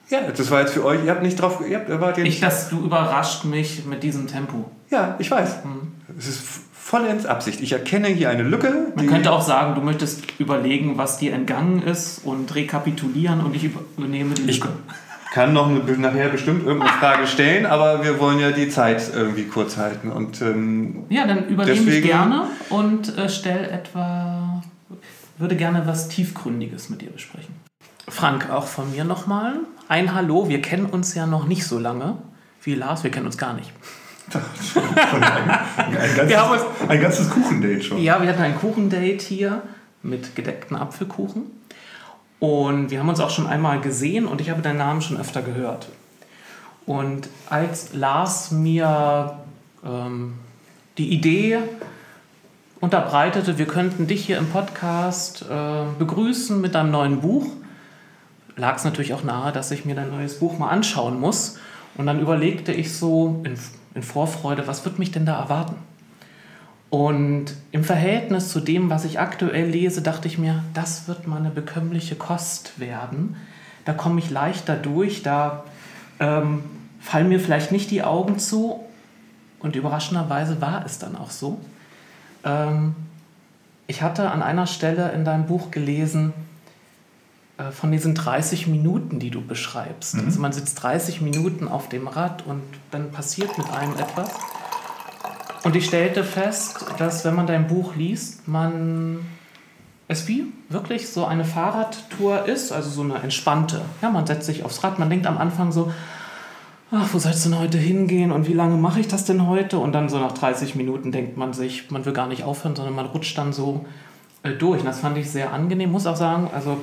ja, 0.09 0.21
das 0.21 0.51
war 0.51 0.61
jetzt 0.61 0.73
für 0.73 0.85
euch, 0.85 1.03
ihr 1.03 1.09
habt 1.11 1.23
nicht 1.23 1.41
drauf, 1.41 1.59
ihr 1.67 1.77
habt, 1.77 1.89
ihr 1.89 1.99
wart 1.99 2.19
jetzt, 2.19 2.27
Ich, 2.27 2.39
dass 2.39 2.69
du 2.69 2.85
überrascht 2.85 3.45
mich 3.45 3.83
mit 3.85 4.03
diesem 4.03 4.27
Tempo. 4.27 4.69
ja, 4.91 5.15
ich 5.17 5.29
weiß. 5.31 5.63
Hm. 5.63 5.91
Es 6.19 6.27
ist 6.27 6.43
vollends 6.87 7.25
Absicht. 7.25 7.59
Ich 7.59 7.73
erkenne 7.73 8.07
hier 8.07 8.29
eine 8.29 8.43
Lücke. 8.43 8.93
Man 8.95 9.07
könnte 9.07 9.31
auch 9.33 9.41
sagen, 9.41 9.75
du 9.75 9.81
möchtest 9.81 10.23
überlegen, 10.39 10.97
was 10.97 11.17
dir 11.17 11.33
entgangen 11.33 11.81
ist 11.81 12.21
und 12.23 12.55
rekapitulieren 12.55 13.41
und 13.41 13.53
ich 13.55 13.65
übernehme 13.65 14.33
die 14.35 14.43
Ich 14.49 14.59
Lücke. 14.61 14.69
kann 15.33 15.51
noch 15.51 15.67
eine, 15.67 15.79
nachher 15.97 16.29
bestimmt 16.29 16.65
irgendeine 16.65 16.93
Frage 16.97 17.27
stellen, 17.27 17.65
aber 17.65 18.05
wir 18.05 18.19
wollen 18.21 18.39
ja 18.39 18.51
die 18.51 18.69
Zeit 18.69 19.11
irgendwie 19.13 19.43
kurz 19.43 19.75
halten. 19.75 20.09
Und 20.11 20.41
ähm, 20.41 21.03
Ja, 21.09 21.27
dann 21.27 21.47
übernehme 21.49 21.77
ich 21.77 21.85
Deswegen- 21.85 22.07
gerne 22.07 22.43
und 22.69 23.17
äh, 23.17 23.27
stell 23.27 23.65
etwa, 23.65 24.63
würde 25.37 25.57
gerne 25.57 25.83
was 25.85 26.07
Tiefgründiges 26.07 26.89
mit 26.89 27.01
dir 27.01 27.09
besprechen. 27.09 27.53
Frank, 28.07 28.49
auch 28.49 28.65
von 28.65 28.89
mir 28.91 29.03
nochmal 29.03 29.55
ein 29.89 30.15
Hallo. 30.15 30.47
Wir 30.47 30.61
kennen 30.61 30.85
uns 30.85 31.13
ja 31.15 31.25
noch 31.25 31.45
nicht 31.47 31.65
so 31.65 31.77
lange 31.79 32.17
wie 32.63 32.75
Lars, 32.75 33.03
wir 33.03 33.11
kennen 33.11 33.25
uns 33.25 33.37
gar 33.37 33.53
nicht. 33.53 33.71
Ein, 34.33 35.95
ganzes, 36.15 36.29
Wir 36.29 36.41
haben 36.41 36.51
uns- 36.51 36.89
ein 36.89 37.01
ganzes 37.01 37.29
Kuchendate 37.29 37.81
schon. 37.81 37.97
Ja, 38.01 38.21
wir 38.21 38.29
hatten 38.29 38.41
ein 38.41 38.55
Kuchendate 38.57 39.23
hier 39.25 39.61
mit 40.03 40.35
gedeckten 40.35 40.75
Apfelkuchen. 40.75 41.43
Und 42.39 42.91
wir 42.91 42.99
haben 42.99 43.09
uns 43.09 43.19
auch 43.19 43.29
schon 43.31 43.47
einmal 43.47 43.81
gesehen 43.81 44.25
und 44.27 44.41
ich 44.41 44.49
habe 44.49 44.61
deinen 44.61 44.77
Namen 44.77 45.01
schon 45.01 45.17
öfter 45.19 45.41
gehört. 45.41 45.87
Und 46.85 47.29
als 47.49 47.93
Lars 47.93 48.51
mir 48.51 49.39
ähm, 49.85 50.35
die 50.97 51.09
Idee 51.09 51.59
unterbreitete, 52.79 53.57
wir 53.57 53.65
könnten 53.65 54.05
dich 54.07 54.25
hier 54.25 54.37
im 54.37 54.47
Podcast 54.49 55.45
äh, 55.49 55.83
begrüßen 55.97 56.61
mit 56.61 56.75
deinem 56.75 56.91
neuen 56.91 57.21
Buch, 57.21 57.47
lag 58.55 58.75
es 58.77 58.83
natürlich 58.83 59.13
auch 59.13 59.23
nahe, 59.23 59.51
dass 59.51 59.71
ich 59.71 59.83
mir 59.85 59.95
dein 59.95 60.11
neues 60.11 60.39
Buch 60.39 60.57
mal 60.59 60.69
anschauen 60.69 61.19
muss. 61.19 61.57
Und 61.95 62.05
dann 62.05 62.19
überlegte 62.19 62.71
ich 62.71 62.95
so 62.95 63.41
in, 63.43 63.57
in 63.97 64.03
Vorfreude, 64.03 64.67
was 64.67 64.85
wird 64.85 64.99
mich 64.99 65.11
denn 65.11 65.25
da 65.25 65.39
erwarten? 65.39 65.75
Und 66.91 67.47
im 67.71 67.83
Verhältnis 67.83 68.49
zu 68.49 68.59
dem, 68.59 68.91
was 68.91 69.03
ich 69.03 69.19
aktuell 69.19 69.67
lese, 69.67 70.03
dachte 70.03 70.27
ich 70.27 70.37
mir, 70.37 70.63
das 70.75 71.07
wird 71.07 71.27
mal 71.27 71.37
eine 71.37 71.49
bekömmliche 71.49 72.15
Kost 72.15 72.79
werden. 72.79 73.35
Da 73.85 73.93
komme 73.93 74.19
ich 74.19 74.29
leichter 74.29 74.75
durch, 74.75 75.23
da 75.23 75.63
ähm, 76.19 76.63
fallen 77.01 77.27
mir 77.27 77.39
vielleicht 77.39 77.71
nicht 77.71 77.89
die 77.89 78.03
Augen 78.03 78.37
zu. 78.37 78.79
Und 79.59 79.75
überraschenderweise 79.75 80.61
war 80.61 80.85
es 80.85 80.99
dann 80.99 81.15
auch 81.15 81.31
so. 81.31 81.59
Ähm, 82.45 82.95
ich 83.87 84.03
hatte 84.03 84.29
an 84.29 84.43
einer 84.43 84.67
Stelle 84.67 85.11
in 85.11 85.25
deinem 85.25 85.47
Buch 85.47 85.71
gelesen, 85.71 86.33
von 87.71 87.91
diesen 87.91 88.13
30 88.13 88.67
Minuten, 88.67 89.19
die 89.19 89.31
du 89.31 89.41
beschreibst. 89.41 90.15
Also 90.15 90.39
man 90.39 90.53
sitzt 90.53 90.83
30 90.83 91.21
Minuten 91.21 91.67
auf 91.67 91.89
dem 91.89 92.07
Rad 92.07 92.45
und 92.45 92.61
dann 92.91 93.11
passiert 93.11 93.57
mit 93.57 93.69
einem 93.71 93.93
etwas. 93.93 94.29
Und 95.63 95.75
ich 95.75 95.85
stellte 95.85 96.23
fest, 96.23 96.85
dass 96.99 97.25
wenn 97.25 97.35
man 97.35 97.47
dein 97.47 97.67
Buch 97.67 97.95
liest, 97.95 98.47
man 98.47 99.19
es 100.07 100.27
wie 100.27 100.45
wirklich 100.69 101.09
so 101.09 101.25
eine 101.25 101.43
Fahrradtour 101.43 102.45
ist, 102.45 102.71
also 102.71 102.89
so 102.89 103.01
eine 103.01 103.15
entspannte. 103.15 103.81
Ja, 104.01 104.09
man 104.09 104.25
setzt 104.25 104.45
sich 104.45 104.63
aufs 104.63 104.83
Rad, 104.83 104.99
man 104.99 105.09
denkt 105.09 105.27
am 105.27 105.37
Anfang 105.37 105.71
so, 105.71 105.91
ach, 106.91 107.09
wo 107.11 107.19
soll 107.19 107.31
es 107.31 107.43
denn 107.43 107.59
heute 107.59 107.77
hingehen 107.77 108.31
und 108.31 108.47
wie 108.47 108.53
lange 108.53 108.77
mache 108.77 108.99
ich 108.99 109.07
das 109.07 109.25
denn 109.25 109.47
heute? 109.47 109.79
Und 109.79 109.91
dann 109.91 110.07
so 110.07 110.19
nach 110.19 110.31
30 110.31 110.75
Minuten 110.75 111.11
denkt 111.11 111.35
man 111.35 111.53
sich, 111.53 111.91
man 111.91 112.05
will 112.05 112.13
gar 112.13 112.27
nicht 112.27 112.43
aufhören, 112.43 112.75
sondern 112.75 112.95
man 112.95 113.07
rutscht 113.07 113.37
dann 113.37 113.51
so 113.51 113.85
äh, 114.43 114.51
durch. 114.51 114.79
Und 114.79 114.85
das 114.85 115.01
fand 115.01 115.17
ich 115.17 115.29
sehr 115.29 115.51
angenehm, 115.51 115.91
muss 115.91 116.07
auch 116.07 116.15
sagen, 116.15 116.49
also 116.53 116.77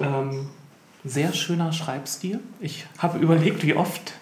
ähm, 0.00 0.48
sehr 1.04 1.32
schöner 1.32 1.72
Schreibstil. 1.72 2.40
Ich 2.60 2.86
habe 2.98 3.18
überlegt, 3.18 3.62
wie 3.64 3.74
oft 3.74 4.14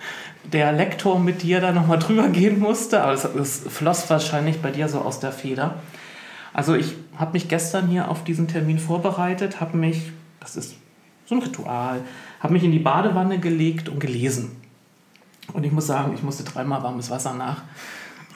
der 0.52 0.72
Lektor 0.72 1.18
mit 1.18 1.42
dir 1.42 1.60
da 1.60 1.72
nochmal 1.72 1.98
drüber 1.98 2.28
gehen 2.28 2.58
musste, 2.58 3.02
aber 3.02 3.12
es, 3.12 3.24
es 3.24 3.62
floss 3.68 4.08
wahrscheinlich 4.10 4.60
bei 4.60 4.70
dir 4.70 4.88
so 4.88 5.00
aus 5.00 5.20
der 5.20 5.32
Feder. 5.32 5.76
Also 6.52 6.74
ich 6.74 6.94
habe 7.16 7.32
mich 7.32 7.48
gestern 7.48 7.88
hier 7.88 8.10
auf 8.10 8.24
diesen 8.24 8.46
Termin 8.46 8.78
vorbereitet, 8.78 9.60
habe 9.60 9.76
mich, 9.76 10.12
das 10.40 10.56
ist 10.56 10.76
so 11.26 11.34
ein 11.34 11.42
Ritual, 11.42 12.00
habe 12.40 12.52
mich 12.52 12.62
in 12.62 12.72
die 12.72 12.78
Badewanne 12.78 13.38
gelegt 13.38 13.88
und 13.88 13.98
gelesen. 13.98 14.56
Und 15.52 15.64
ich 15.64 15.72
muss 15.72 15.86
sagen, 15.86 16.12
ich 16.14 16.22
musste 16.22 16.44
dreimal 16.44 16.82
warmes 16.82 17.10
Wasser 17.10 17.34
nach 17.34 17.62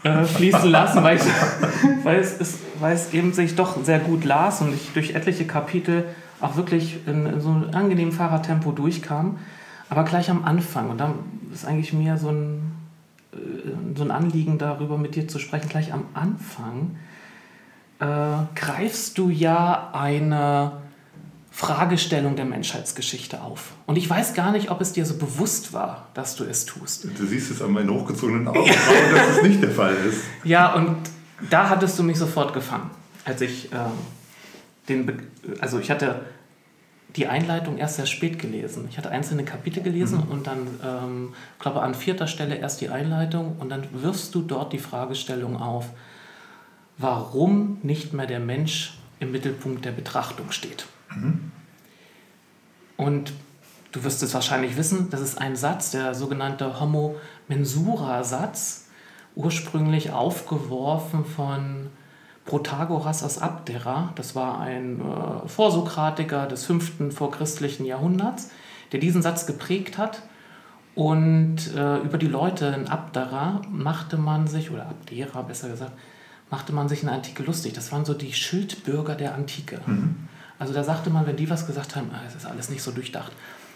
äh, 0.02 0.24
fließen 0.24 0.70
lassen, 0.70 1.02
weil, 1.02 1.16
ich, 1.16 1.22
weil, 2.04 2.18
es 2.18 2.34
ist, 2.34 2.58
weil 2.80 2.94
es 2.94 3.12
eben 3.12 3.32
sich 3.32 3.54
doch 3.54 3.82
sehr 3.84 3.98
gut 3.98 4.24
las 4.24 4.60
und 4.62 4.74
ich 4.74 4.90
durch 4.94 5.14
etliche 5.14 5.46
Kapitel 5.46 6.04
auch 6.40 6.56
wirklich 6.56 7.06
in, 7.06 7.26
in 7.26 7.40
so 7.40 7.50
einem 7.50 7.70
angenehmen 7.74 8.12
Fahrradtempo 8.12 8.72
durchkam. 8.72 9.38
Aber 9.90 10.04
gleich 10.04 10.30
am 10.30 10.44
Anfang, 10.44 10.90
und 10.90 10.98
da 10.98 11.14
ist 11.52 11.64
eigentlich 11.64 11.92
mir 11.92 12.18
so 12.18 12.28
ein, 12.28 12.72
äh, 13.32 13.96
so 13.96 14.04
ein 14.04 14.10
Anliegen 14.10 14.58
darüber 14.58 14.98
mit 14.98 15.14
dir 15.14 15.28
zu 15.28 15.38
sprechen, 15.38 15.68
gleich 15.68 15.92
am 15.92 16.04
Anfang 16.14 16.96
äh, 18.00 18.44
greifst 18.54 19.18
du 19.18 19.28
ja 19.30 19.90
eine 19.92 20.72
Fragestellung 21.50 22.36
der 22.36 22.44
Menschheitsgeschichte 22.44 23.40
auf. 23.42 23.72
Und 23.86 23.98
ich 23.98 24.08
weiß 24.08 24.34
gar 24.34 24.52
nicht, 24.52 24.70
ob 24.70 24.80
es 24.80 24.92
dir 24.92 25.04
so 25.04 25.16
bewusst 25.16 25.72
war, 25.72 26.06
dass 26.14 26.36
du 26.36 26.44
es 26.44 26.66
tust. 26.66 27.08
Du 27.18 27.26
siehst 27.26 27.50
es 27.50 27.60
an 27.60 27.72
meinen 27.72 27.90
hochgezogenen 27.90 28.46
Augenbrauen, 28.48 29.14
dass 29.14 29.38
es 29.38 29.42
nicht 29.42 29.62
der 29.62 29.70
Fall 29.70 29.94
ist. 30.08 30.20
Ja, 30.44 30.74
und 30.74 30.96
da 31.50 31.68
hattest 31.68 31.98
du 31.98 32.04
mich 32.04 32.16
sofort 32.16 32.52
gefangen, 32.52 32.90
als 33.24 33.40
ich 33.40 33.72
ähm, 33.72 33.90
den, 34.88 35.06
Be 35.06 35.14
also 35.60 35.78
ich 35.78 35.90
hatte 35.90 36.22
die 37.16 37.26
Einleitung 37.26 37.78
erst 37.78 37.96
sehr 37.96 38.06
spät 38.06 38.38
gelesen. 38.38 38.86
Ich 38.90 38.98
hatte 38.98 39.10
einzelne 39.10 39.44
Kapitel 39.44 39.82
gelesen 39.82 40.24
mhm. 40.24 40.30
und 40.30 40.46
dann, 40.46 40.66
ähm, 40.84 41.34
glaube 41.58 41.82
an 41.82 41.94
vierter 41.94 42.26
Stelle 42.26 42.56
erst 42.56 42.80
die 42.80 42.90
Einleitung 42.90 43.56
und 43.58 43.70
dann 43.70 43.86
wirfst 43.92 44.34
du 44.34 44.42
dort 44.42 44.72
die 44.72 44.78
Fragestellung 44.78 45.56
auf, 45.56 45.86
warum 46.98 47.78
nicht 47.82 48.12
mehr 48.12 48.26
der 48.26 48.40
Mensch 48.40 48.98
im 49.20 49.32
Mittelpunkt 49.32 49.84
der 49.84 49.92
Betrachtung 49.92 50.52
steht. 50.52 50.86
Mhm. 51.14 51.50
Und 52.96 53.32
du 53.92 54.04
wirst 54.04 54.22
es 54.22 54.34
wahrscheinlich 54.34 54.76
wissen, 54.76 55.08
das 55.10 55.20
ist 55.20 55.38
ein 55.38 55.56
Satz, 55.56 55.92
der 55.92 56.14
sogenannte 56.14 56.80
Homo 56.80 57.16
Mensura-Satz, 57.48 58.86
ursprünglich 59.34 60.10
aufgeworfen 60.10 61.24
von 61.24 61.90
Protagoras 62.48 63.22
aus 63.22 63.36
Abdera, 63.36 64.10
das 64.14 64.34
war 64.34 64.58
ein 64.58 65.02
äh, 65.02 65.46
Vorsokratiker 65.46 66.46
des 66.46 66.64
5. 66.64 67.14
vorchristlichen 67.14 67.84
Jahrhunderts, 67.84 68.50
der 68.90 69.00
diesen 69.00 69.20
Satz 69.20 69.44
geprägt 69.44 69.98
hat. 69.98 70.22
Und 70.94 71.74
äh, 71.76 71.98
über 71.98 72.16
die 72.16 72.26
Leute 72.26 72.74
in 72.74 72.88
Abdera 72.88 73.60
machte 73.70 74.16
man 74.16 74.46
sich, 74.46 74.70
oder 74.70 74.86
Abdera 74.86 75.42
besser 75.42 75.68
gesagt, 75.68 75.92
machte 76.48 76.72
man 76.72 76.88
sich 76.88 77.02
in 77.02 77.08
der 77.08 77.16
Antike 77.16 77.42
lustig. 77.42 77.74
Das 77.74 77.92
waren 77.92 78.06
so 78.06 78.14
die 78.14 78.32
Schildbürger 78.32 79.14
der 79.14 79.34
Antike. 79.34 79.82
Mhm. 79.84 80.16
Also 80.58 80.72
da 80.72 80.82
sagte 80.84 81.10
man, 81.10 81.26
wenn 81.26 81.36
die 81.36 81.50
was 81.50 81.66
gesagt 81.66 81.96
haben, 81.96 82.10
ah, 82.14 82.22
es 82.26 82.34
ist 82.34 82.46
alles 82.46 82.70
nicht 82.70 82.82
so 82.82 82.92
durchdacht. 82.92 83.32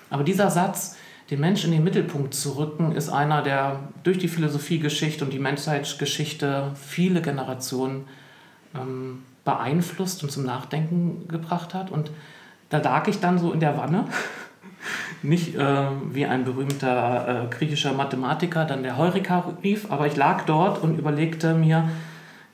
Aber 0.08 0.24
dieser 0.24 0.50
Satz, 0.50 0.96
den 1.28 1.40
Menschen 1.40 1.72
in 1.72 1.80
den 1.80 1.84
Mittelpunkt 1.84 2.32
zu 2.32 2.56
rücken, 2.56 2.92
ist 2.92 3.10
einer, 3.10 3.42
der 3.42 3.80
durch 4.02 4.16
die 4.16 4.28
Philosophiegeschichte 4.28 5.26
und 5.26 5.30
die 5.30 5.38
Menschheitsgeschichte 5.38 6.72
viele 6.74 7.20
Generationen 7.20 8.06
ähm, 8.74 9.22
beeinflusst 9.44 10.22
und 10.22 10.30
zum 10.30 10.44
Nachdenken 10.44 11.28
gebracht 11.28 11.74
hat. 11.74 11.90
Und 11.90 12.10
da 12.70 12.78
lag 12.78 13.08
ich 13.08 13.20
dann 13.20 13.38
so 13.38 13.52
in 13.52 13.60
der 13.60 13.76
Wanne, 13.76 14.06
nicht 15.22 15.54
äh, 15.56 15.86
wie 16.10 16.26
ein 16.26 16.44
berühmter 16.44 17.44
äh, 17.44 17.54
griechischer 17.54 17.92
Mathematiker, 17.92 18.64
dann 18.64 18.82
der 18.82 18.96
Heureka 18.96 19.52
rief, 19.62 19.90
aber 19.90 20.06
ich 20.06 20.16
lag 20.16 20.44
dort 20.46 20.82
und 20.82 20.98
überlegte 20.98 21.54
mir, 21.54 21.88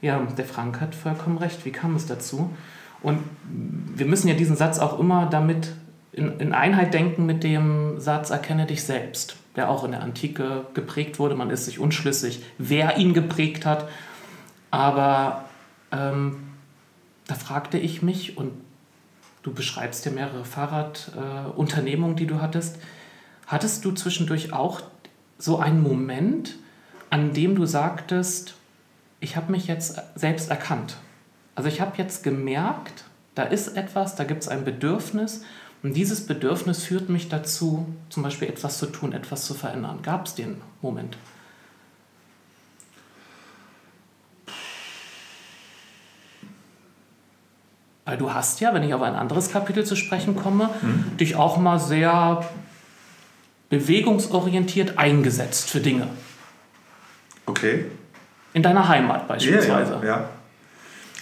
ja, 0.01 0.19
der 0.37 0.45
Frank 0.45 0.81
hat 0.81 0.95
vollkommen 0.95 1.39
recht, 1.39 1.65
wie 1.65 1.73
kam 1.73 1.97
es 1.97 2.07
dazu? 2.07 2.51
Und 3.03 3.21
wir 3.95 4.07
müssen 4.07 4.29
ja 4.29 4.35
diesen 4.35 4.57
Satz 4.57 4.79
auch 4.79 4.99
immer 4.99 5.27
damit 5.27 5.73
in, 6.13 6.39
in 6.41 6.53
Einheit 6.53 6.95
denken 6.95 7.27
mit 7.27 7.45
dem 7.45 8.01
Satz, 8.01 8.31
erkenne 8.31 8.67
dich 8.67 8.83
selbst, 8.83 9.37
der 9.57 9.71
auch 9.71 9.85
in 9.85 9.93
der 9.93 10.03
Antike 10.03 10.67
geprägt 10.75 11.19
wurde. 11.19 11.35
Man 11.35 11.51
ist 11.51 11.65
sich 11.65 11.79
unschlüssig, 11.79 12.43
wer 12.59 12.97
ihn 12.97 13.15
geprägt 13.15 13.67
hat. 13.67 13.89
Aber 14.71 15.48
ähm, 15.93 16.37
da 17.27 17.35
fragte 17.35 17.79
ich 17.79 18.03
mich, 18.03 18.37
und 18.37 18.53
du 19.43 19.53
beschreibst 19.53 20.05
ja 20.05 20.13
mehrere 20.13 20.45
Fahrradunternehmungen, 20.45 22.17
äh, 22.17 22.21
die 22.21 22.27
du 22.27 22.41
hattest, 22.41 22.79
hattest 23.47 23.85
du 23.85 23.93
zwischendurch 23.93 24.53
auch 24.53 24.83
so 25.39 25.59
einen 25.59 25.83
Moment, 25.83 26.57
an 27.11 27.33
dem 27.33 27.55
du 27.55 27.65
sagtest, 27.65 28.55
ich 29.21 29.37
habe 29.37 29.53
mich 29.53 29.67
jetzt 29.67 30.01
selbst 30.15 30.51
erkannt. 30.51 30.97
Also 31.55 31.69
ich 31.69 31.81
habe 31.81 31.97
jetzt 31.97 32.23
gemerkt, 32.23 33.05
da 33.35 33.43
ist 33.45 33.77
etwas, 33.77 34.17
da 34.17 34.25
gibt 34.25 34.43
es 34.43 34.49
ein 34.49 34.65
Bedürfnis 34.65 35.43
und 35.83 35.95
dieses 35.95 36.27
Bedürfnis 36.27 36.85
führt 36.85 37.09
mich 37.09 37.29
dazu, 37.29 37.87
zum 38.11 38.23
Beispiel 38.23 38.49
etwas 38.49 38.79
zu 38.79 38.87
tun, 38.87 39.13
etwas 39.13 39.47
zu 39.47 39.55
verändern. 39.55 40.01
Gab 40.03 40.27
es 40.27 40.35
den 40.35 40.61
Moment? 40.83 41.17
Weil 48.09 48.17
du 48.17 48.33
hast 48.33 48.61
ja, 48.61 48.73
wenn 48.73 48.83
ich 48.83 48.95
auf 48.95 49.03
ein 49.03 49.15
anderes 49.15 49.51
Kapitel 49.51 49.85
zu 49.85 49.95
sprechen 49.95 50.35
komme, 50.35 50.71
mhm. 50.81 51.19
dich 51.19 51.37
auch 51.37 51.59
mal 51.59 51.79
sehr 51.79 52.43
bewegungsorientiert 53.69 54.99
eingesetzt 54.99 55.69
für 55.69 55.81
Dinge. 55.81 56.09
Okay. 57.45 57.85
In 58.55 58.63
deiner 58.63 58.89
Heimat 58.89 59.29
beispielsweise. 59.29 59.99
Ja, 60.01 60.01
ja, 60.01 60.07
ja. 60.07 60.29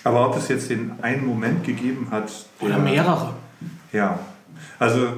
Aber 0.04 0.28
ob 0.28 0.36
es 0.36 0.46
jetzt 0.46 0.70
den 0.70 0.92
einen 1.02 1.26
Moment 1.26 1.64
gegeben 1.64 2.06
hat. 2.12 2.30
Oder 2.60 2.78
mehrere. 2.78 3.34
Ja. 3.92 4.20
Also, 4.78 5.08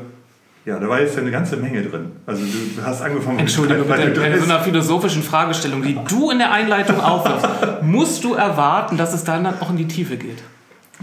ja, 0.64 0.78
da 0.78 0.88
war 0.88 1.02
jetzt 1.02 1.18
eine 1.18 1.30
ganze 1.30 1.58
Menge 1.58 1.82
drin. 1.82 2.12
Also 2.24 2.44
du 2.44 2.82
hast 2.82 3.02
angefangen 3.02 3.40
Entschuldige 3.40 3.80
mit 3.80 3.88
bitte, 3.88 4.20
bei 4.20 4.38
so 4.38 4.44
einer 4.44 4.60
philosophischen 4.60 5.22
Fragestellung, 5.22 5.82
die 5.82 5.98
du 6.08 6.30
in 6.30 6.38
der 6.38 6.50
Einleitung 6.50 6.98
aufwirfst, 6.98 7.46
musst 7.82 8.24
du 8.24 8.32
erwarten, 8.32 8.96
dass 8.96 9.12
es 9.12 9.24
dann 9.24 9.44
auch 9.60 9.68
in 9.68 9.76
die 9.76 9.88
Tiefe 9.88 10.16
geht. 10.16 10.38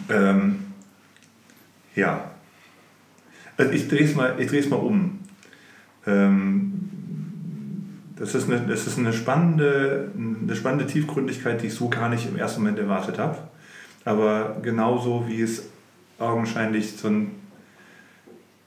Ähm, 0.10 0.60
ja. 1.96 2.32
Also 3.58 3.72
ich 3.72 3.88
drehe 3.88 4.04
es 4.04 4.16
mal, 4.16 4.36
mal 4.70 4.76
um. 4.76 5.20
Ähm, 6.06 6.90
das 8.18 8.36
ist, 8.36 8.50
eine, 8.50 8.66
das 8.68 8.88
ist 8.88 8.98
eine, 8.98 9.14
spannende, 9.14 10.12
eine 10.18 10.56
spannende 10.56 10.88
Tiefgründigkeit, 10.88 11.62
die 11.62 11.68
ich 11.68 11.74
so 11.74 11.90
gar 11.90 12.10
nicht 12.10 12.28
im 12.28 12.38
ersten 12.38 12.62
Moment 12.62 12.80
erwartet 12.80 13.18
habe. 13.18 13.38
Aber 14.06 14.58
genauso 14.62 15.26
wie 15.28 15.42
es 15.42 15.68
augenscheinlich 16.20 16.94
so 16.94 17.10
ein, 17.10 17.32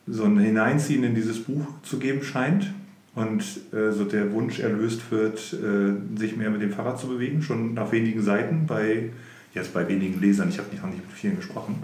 so 0.06 0.24
ein 0.24 0.38
Hineinziehen 0.38 1.04
in 1.04 1.14
dieses 1.14 1.42
Buch 1.44 1.66
zu 1.82 1.98
geben 1.98 2.22
scheint 2.22 2.72
und 3.14 3.42
äh, 3.72 3.90
so 3.92 4.04
der 4.04 4.32
Wunsch 4.32 4.60
erlöst 4.60 5.10
wird, 5.10 5.54
äh, 5.54 6.18
sich 6.18 6.36
mehr 6.36 6.50
mit 6.50 6.60
dem 6.60 6.72
Fahrrad 6.72 6.98
zu 6.98 7.08
bewegen, 7.08 7.42
schon 7.42 7.74
nach 7.74 7.92
wenigen 7.92 8.22
Seiten 8.22 8.66
bei 8.66 9.10
jetzt 9.58 9.74
bei 9.74 9.86
wenigen 9.88 10.20
Lesern, 10.20 10.48
ich 10.48 10.58
habe 10.58 10.70
nicht, 10.70 10.84
nicht 10.84 11.06
mit 11.06 11.12
vielen 11.12 11.36
gesprochen, 11.36 11.82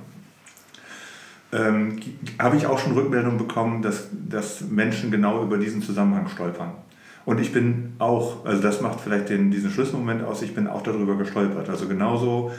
ähm, 1.53 2.01
habe 2.39 2.57
ich 2.57 2.67
auch 2.67 2.79
schon 2.79 2.93
Rückmeldungen 2.93 3.39
bekommen, 3.39 3.83
dass, 3.83 4.09
dass 4.13 4.63
Menschen 4.63 5.11
genau 5.11 5.43
über 5.43 5.59
diesen 5.59 5.83
Zusammenhang 5.83 6.29
stolpern. 6.29 6.73
Und 7.25 7.41
ich 7.41 7.53
bin 7.53 7.95
auch, 7.99 8.45
also 8.45 8.61
das 8.61 8.81
macht 8.81 9.01
vielleicht 9.01 9.29
den, 9.29 9.51
diesen 9.51 9.71
Schlüsselmoment 9.71 10.25
aus, 10.25 10.43
ich 10.43 10.55
bin 10.55 10.67
auch 10.67 10.83
darüber 10.83 11.17
gestolpert. 11.17 11.69
Also 11.71 11.89
genauso 11.89 12.53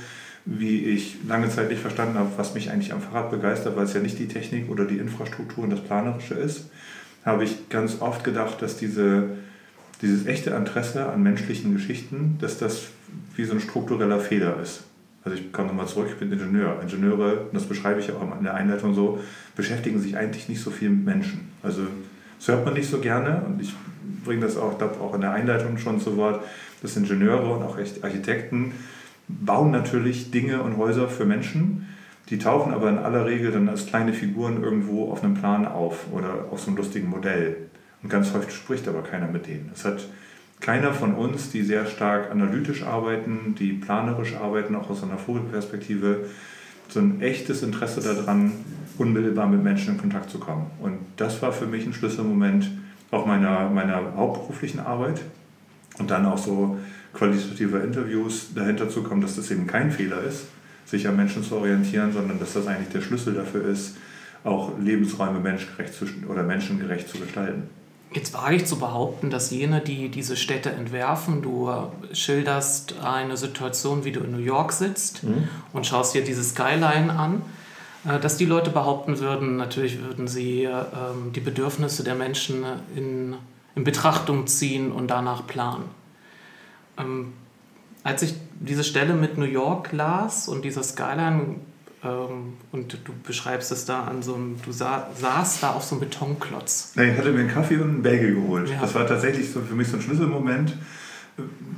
wie 0.46 0.86
ich 0.86 1.18
lange 1.28 1.50
Zeit 1.50 1.70
nicht 1.70 1.82
verstanden 1.82 2.18
habe, 2.18 2.30
was 2.38 2.54
mich 2.54 2.72
eigentlich 2.72 2.94
am 2.94 3.02
Fahrrad 3.02 3.32
begeistert, 3.32 3.76
weil 3.76 3.86
es 3.86 3.94
ja 3.94 4.00
nicht 4.00 4.18
die 4.18 4.28
Technik 4.28 4.70
oder 4.70 4.86
die 4.86 4.98
Infrastruktur 4.98 5.64
und 5.64 5.72
das 5.72 5.82
Planerische 5.82 6.36
ist, 6.36 6.70
habe 7.26 7.44
ich 7.44 7.70
ganz 7.70 8.02
oft 8.02 8.24
gedacht, 8.24 8.62
dass 8.62 8.78
diese, 8.78 9.30
dieses 10.02 10.28
echte 10.28 10.52
Interesse 10.52 11.10
an 11.10 11.24
menschlichen 11.24 11.74
Geschichten, 11.74 12.38
dass 12.40 12.60
das 12.60 12.88
wie 13.36 13.46
so 13.46 13.54
ein 13.54 13.60
struktureller 13.60 14.20
Fehler 14.20 14.60
ist. 14.62 14.84
Also 15.26 15.40
ich 15.40 15.52
komme 15.52 15.70
nochmal 15.70 15.88
zurück, 15.88 16.08
ich 16.10 16.18
bin 16.18 16.32
Ingenieur. 16.32 16.80
Ingenieure, 16.82 17.50
das 17.52 17.66
beschreibe 17.66 18.00
ich 18.00 18.12
auch 18.12 18.38
in 18.38 18.44
der 18.44 18.54
Einleitung 18.54 18.94
so, 18.94 19.20
beschäftigen 19.56 20.00
sich 20.00 20.16
eigentlich 20.16 20.48
nicht 20.48 20.62
so 20.62 20.70
viel 20.70 20.92
mit 20.92 21.04
Menschen. 21.04 21.50
Also 21.64 21.82
das 22.38 22.48
hört 22.48 22.64
man 22.64 22.76
nicht 22.76 22.88
so 22.88 23.00
gerne 23.00 23.42
und 23.48 23.60
ich 23.60 23.74
bringe 24.24 24.42
das 24.42 24.56
auch, 24.56 24.78
glaube 24.78 25.02
auch 25.02 25.16
in 25.16 25.22
der 25.22 25.32
Einleitung 25.32 25.80
schon 25.80 26.00
zu 26.00 26.16
Wort, 26.16 26.44
dass 26.84 26.96
Ingenieure 26.96 27.56
und 27.56 27.64
auch 27.64 27.78
Architekten 27.78 28.74
bauen 29.28 29.72
natürlich 29.72 30.30
Dinge 30.30 30.62
und 30.62 30.78
Häuser 30.78 31.08
für 31.08 31.26
Menschen, 31.26 31.88
die 32.30 32.38
tauchen 32.38 32.72
aber 32.72 32.90
in 32.90 33.00
aller 33.00 33.26
Regel 33.26 33.52
dann 33.52 33.68
als 33.68 33.88
kleine 33.88 34.14
Figuren 34.14 34.62
irgendwo 34.62 35.12
auf 35.12 35.24
einem 35.24 35.34
Plan 35.34 35.68
auf 35.68 36.06
oder 36.12 36.46
auf 36.52 36.60
so 36.60 36.68
einem 36.68 36.78
lustigen 36.78 37.10
Modell. 37.10 37.58
Und 38.04 38.10
ganz 38.10 38.32
häufig 38.34 38.54
spricht 38.54 38.88
aber 38.88 39.02
keiner 39.02 39.28
mit 39.28 39.48
denen. 39.48 39.72
Es 39.74 39.86
hat 39.86 40.06
keiner 40.60 40.94
von 40.94 41.14
uns, 41.14 41.52
die 41.52 41.64
sehr 41.64 41.86
stark 41.86 42.32
analytisch 42.32 42.84
arbeiten, 42.84 43.56
die 43.58 43.74
planerisch 43.74 44.36
arbeiten, 44.36 44.76
auch 44.76 44.90
aus 44.90 45.04
einer 45.04 45.18
Vogelperspektive, 45.18 46.26
so 46.88 47.00
ein 47.00 47.22
echtes 47.22 47.64
Interesse 47.64 48.02
daran, 48.02 48.52
unmittelbar 48.98 49.48
mit 49.48 49.64
Menschen 49.64 49.96
in 49.96 50.02
Kontakt 50.02 50.30
zu 50.30 50.40
kommen. 50.40 50.68
Und 50.80 51.00
das 51.18 51.42
war 51.42 51.52
für 51.52 51.66
mich 51.66 51.86
ein 51.86 51.94
Schlüsselmoment 51.94 52.70
auch 53.12 53.26
meiner, 53.26 53.70
meiner 53.70 54.16
hauptberuflichen 54.16 54.80
Arbeit. 54.80 55.22
Und 55.98 56.12
dann 56.12 56.26
auch 56.26 56.38
so 56.38 56.78
qualitative 57.14 57.80
Interviews 57.80 58.54
dahinter 58.54 58.90
zu 58.90 59.04
kommen, 59.04 59.22
dass 59.22 59.38
das 59.38 59.50
eben 59.52 59.66
kein 59.66 59.92
Fehler 59.92 60.22
ist, 60.22 60.48
sich 60.86 61.08
an 61.08 61.16
Menschen 61.16 61.44
zu 61.44 61.56
orientieren, 61.56 62.12
sondern 62.12 62.40
dass 62.40 62.54
das 62.54 62.68
eigentlich 62.68 62.90
der 62.90 63.02
Schlüssel 63.02 63.34
dafür 63.34 63.66
ist, 63.66 63.96
auch 64.44 64.78
Lebensräume 64.80 65.40
menschgerecht 65.40 65.94
zu, 65.94 66.06
oder 66.28 66.44
menschengerecht 66.44 67.08
zu 67.08 67.18
gestalten. 67.18 67.64
Jetzt 68.16 68.34
wage 68.34 68.56
ich 68.56 68.66
zu 68.66 68.80
behaupten, 68.80 69.30
dass 69.30 69.52
jene, 69.52 69.82
die 69.82 70.08
diese 70.08 70.38
Städte 70.38 70.72
entwerfen, 70.72 71.42
du 71.42 71.70
schilderst 72.14 72.96
eine 73.04 73.36
Situation, 73.36 74.06
wie 74.06 74.14
du 74.14 74.22
in 74.22 74.32
New 74.32 74.38
York 74.38 74.72
sitzt 74.72 75.26
mhm. 75.26 75.50
und 75.74 75.86
schaust 75.86 76.16
dir 76.16 76.24
diese 76.24 76.42
Skyline 76.42 77.12
an, 77.12 77.42
äh, 78.08 78.18
dass 78.18 78.38
die 78.38 78.46
Leute 78.46 78.70
behaupten 78.70 79.20
würden, 79.20 79.58
natürlich 79.58 80.02
würden 80.02 80.30
sie 80.30 80.64
ähm, 80.64 81.34
die 81.36 81.42
Bedürfnisse 81.42 82.06
der 82.06 82.16
Menschen 82.16 82.64
in, 82.96 83.36
in 83.76 83.84
Betrachtung 83.84 84.48
ziehen 84.48 84.94
und 84.94 85.10
danach 85.10 85.46
planen. 85.46 85.90
Ähm, 86.98 87.34
als 88.06 88.22
ich 88.22 88.36
diese 88.62 88.86
Stelle 88.86 89.14
mit 89.14 89.38
New 89.38 89.46
York 89.46 89.92
las 89.92 90.48
und 90.48 90.64
dieser 90.64 90.84
Skyline 90.84 91.56
und 92.06 92.94
du 92.94 93.14
beschreibst 93.26 93.72
es 93.72 93.86
da 93.86 94.04
an 94.04 94.22
so 94.22 94.36
einem, 94.36 94.58
du 94.64 94.72
sa 94.72 95.10
saßt 95.20 95.64
da 95.64 95.72
auf 95.72 95.84
so 95.84 95.96
einem 95.96 96.02
Betonklotz. 96.02 96.94
Nein, 96.96 97.12
ich 97.12 97.18
hatte 97.18 97.32
mir 97.32 97.40
einen 97.40 97.50
Kaffee 97.50 97.78
und 97.78 97.90
einen 97.90 98.04
Bagel 98.04 98.36
geholt. 98.36 98.70
Ja. 98.70 98.82
Das 98.82 98.94
war 98.96 99.08
tatsächlich 99.08 99.52
so 99.52 99.62
für 99.62 99.76
mich 99.76 99.88
so 99.88 99.98
ein 99.98 100.02
Schlüsselmoment. 100.02 100.78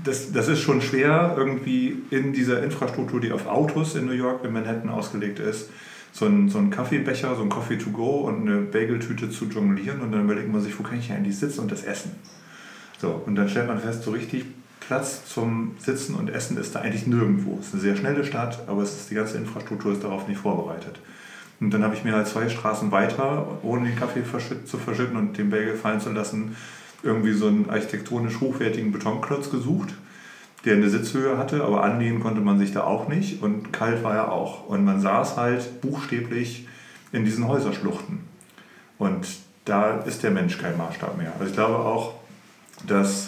Das, 0.03 0.31
das 0.31 0.47
ist 0.47 0.59
schon 0.59 0.81
schwer, 0.81 1.35
irgendwie 1.37 1.97
in 2.11 2.33
dieser 2.33 2.63
Infrastruktur, 2.63 3.19
die 3.19 3.31
auf 3.31 3.47
Autos 3.47 3.95
in 3.95 4.05
New 4.05 4.11
York, 4.11 4.43
in 4.43 4.53
Manhattan 4.53 4.89
ausgelegt 4.89 5.39
ist, 5.39 5.69
so 6.11 6.25
einen, 6.25 6.49
so 6.49 6.57
einen 6.57 6.69
Kaffeebecher, 6.69 7.35
so 7.35 7.41
ein 7.41 7.49
Coffee 7.49 7.77
to 7.77 7.89
go 7.89 8.27
und 8.27 8.47
eine 8.47 8.61
Bageltüte 8.61 9.29
zu 9.29 9.45
jonglieren 9.45 10.01
und 10.01 10.11
dann 10.11 10.25
überlegt 10.25 10.51
man 10.51 10.61
sich, 10.61 10.77
wo 10.77 10.83
kann 10.83 10.99
ich 10.99 11.11
eigentlich 11.11 11.37
sitzen 11.37 11.61
und 11.61 11.71
das 11.71 11.83
essen. 11.83 12.11
So, 12.99 13.21
und 13.25 13.35
dann 13.35 13.47
stellt 13.49 13.67
man 13.67 13.79
fest, 13.79 14.03
so 14.03 14.11
richtig 14.11 14.45
Platz 14.79 15.25
zum 15.25 15.75
Sitzen 15.79 16.15
und 16.15 16.29
Essen 16.29 16.57
ist 16.57 16.75
da 16.75 16.79
eigentlich 16.79 17.07
nirgendwo. 17.07 17.57
Es 17.59 17.67
ist 17.67 17.73
eine 17.73 17.81
sehr 17.81 17.95
schnelle 17.95 18.23
Stadt, 18.23 18.63
aber 18.67 18.83
es 18.83 18.93
ist, 18.93 19.09
die 19.09 19.15
ganze 19.15 19.37
Infrastruktur 19.37 19.93
ist 19.93 20.03
darauf 20.03 20.27
nicht 20.27 20.39
vorbereitet. 20.39 20.99
Und 21.59 21.71
dann 21.71 21.83
habe 21.83 21.95
ich 21.95 22.03
mir 22.03 22.13
halt 22.13 22.27
zwei 22.27 22.49
Straßen 22.49 22.91
weiter, 22.91 23.59
ohne 23.63 23.89
den 23.89 23.97
Kaffee 23.97 24.23
zu 24.65 24.77
verschütten 24.77 25.17
und 25.17 25.37
den 25.37 25.49
Bagel 25.49 25.75
fallen 25.75 25.99
zu 25.99 26.11
lassen, 26.11 26.55
irgendwie 27.03 27.33
so 27.33 27.47
einen 27.47 27.69
architektonisch 27.69 28.39
hochwertigen 28.39 28.91
Betonklotz 28.91 29.49
gesucht, 29.49 29.93
der 30.65 30.75
eine 30.75 30.89
Sitzhöhe 30.89 31.37
hatte, 31.37 31.63
aber 31.63 31.83
anlehnen 31.83 32.19
konnte 32.19 32.41
man 32.41 32.59
sich 32.59 32.73
da 32.73 32.83
auch 32.83 33.07
nicht 33.07 33.41
und 33.41 33.71
kalt 33.71 34.03
war 34.03 34.15
er 34.15 34.31
auch. 34.31 34.67
Und 34.67 34.85
man 34.85 35.01
saß 35.01 35.37
halt 35.37 35.81
buchstäblich 35.81 36.67
in 37.11 37.25
diesen 37.25 37.47
Häuserschluchten. 37.47 38.19
Und 38.97 39.27
da 39.65 39.99
ist 39.99 40.23
der 40.23 40.31
Mensch 40.31 40.57
kein 40.57 40.77
Maßstab 40.77 41.17
mehr. 41.17 41.31
Also 41.33 41.45
ich 41.45 41.53
glaube 41.53 41.75
auch, 41.75 42.15
dass 42.85 43.26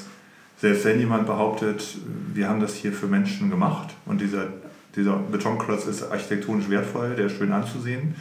selbst 0.61 0.85
wenn 0.85 0.99
jemand 0.99 1.25
behauptet, 1.25 1.97
wir 2.33 2.49
haben 2.49 2.59
das 2.59 2.75
hier 2.75 2.91
für 2.91 3.07
Menschen 3.07 3.49
gemacht 3.49 3.95
und 4.05 4.19
dieser, 4.19 4.47
dieser 4.95 5.15
Betonklotz 5.17 5.85
ist 5.85 6.11
architektonisch 6.11 6.69
wertvoll, 6.69 7.15
der 7.15 7.27
ist 7.27 7.37
schön 7.37 7.51
anzusehen, 7.51 8.15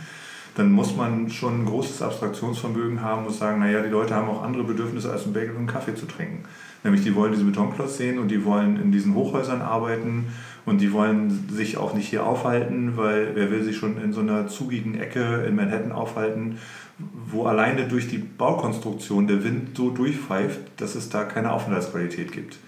dann 0.55 0.73
muss 0.73 0.97
man 0.97 1.31
schon 1.31 1.63
ein 1.63 1.67
großes 1.67 2.03
Abstraktionsvermögen 2.03 3.01
haben 3.01 3.27
und 3.27 3.33
sagen, 3.33 3.61
naja, 3.61 3.81
die 3.81 3.91
Leute 3.91 4.15
haben 4.15 4.29
auch 4.29 4.43
andere 4.43 4.65
Bedürfnisse 4.65 5.11
als 5.11 5.25
einen 5.25 5.35
Bagel 5.35 5.51
und 5.51 5.59
einen 5.59 5.67
Kaffee 5.67 5.95
zu 5.95 6.07
trinken. 6.07 6.45
Nämlich 6.85 7.03
die 7.03 7.15
wollen 7.15 7.33
diesen 7.33 7.47
Betonklotz 7.47 7.97
sehen 7.97 8.19
und 8.19 8.29
die 8.29 8.45
wollen 8.45 8.81
in 8.81 8.93
diesen 8.93 9.15
Hochhäusern 9.15 9.63
arbeiten 9.63 10.27
und 10.65 10.81
die 10.81 10.93
wollen 10.93 11.49
sich 11.51 11.77
auch 11.77 11.95
nicht 11.95 12.09
hier 12.09 12.25
aufhalten, 12.25 12.97
weil 12.97 13.33
wer 13.35 13.51
will 13.51 13.63
sich 13.63 13.77
schon 13.77 14.01
in 14.01 14.13
so 14.13 14.21
einer 14.21 14.49
zugigen 14.49 14.99
Ecke 14.99 15.45
in 15.49 15.57
Manhattan 15.57 15.93
aufhalten, 15.93 16.59
wo 16.99 17.45
alleine 17.47 17.87
durch 17.87 18.09
die 18.09 18.19
Baukonstruktion 18.19 19.27
der 19.27 19.45
Wind 19.45 19.77
so 19.77 19.91
durchpfeift, 19.91 20.61
dass 20.77 20.95
es 20.95 21.09
da 21.11 21.25
keine 21.25 21.53
Aufenthaltsqualität 21.53 22.33
gibt. 22.33 22.59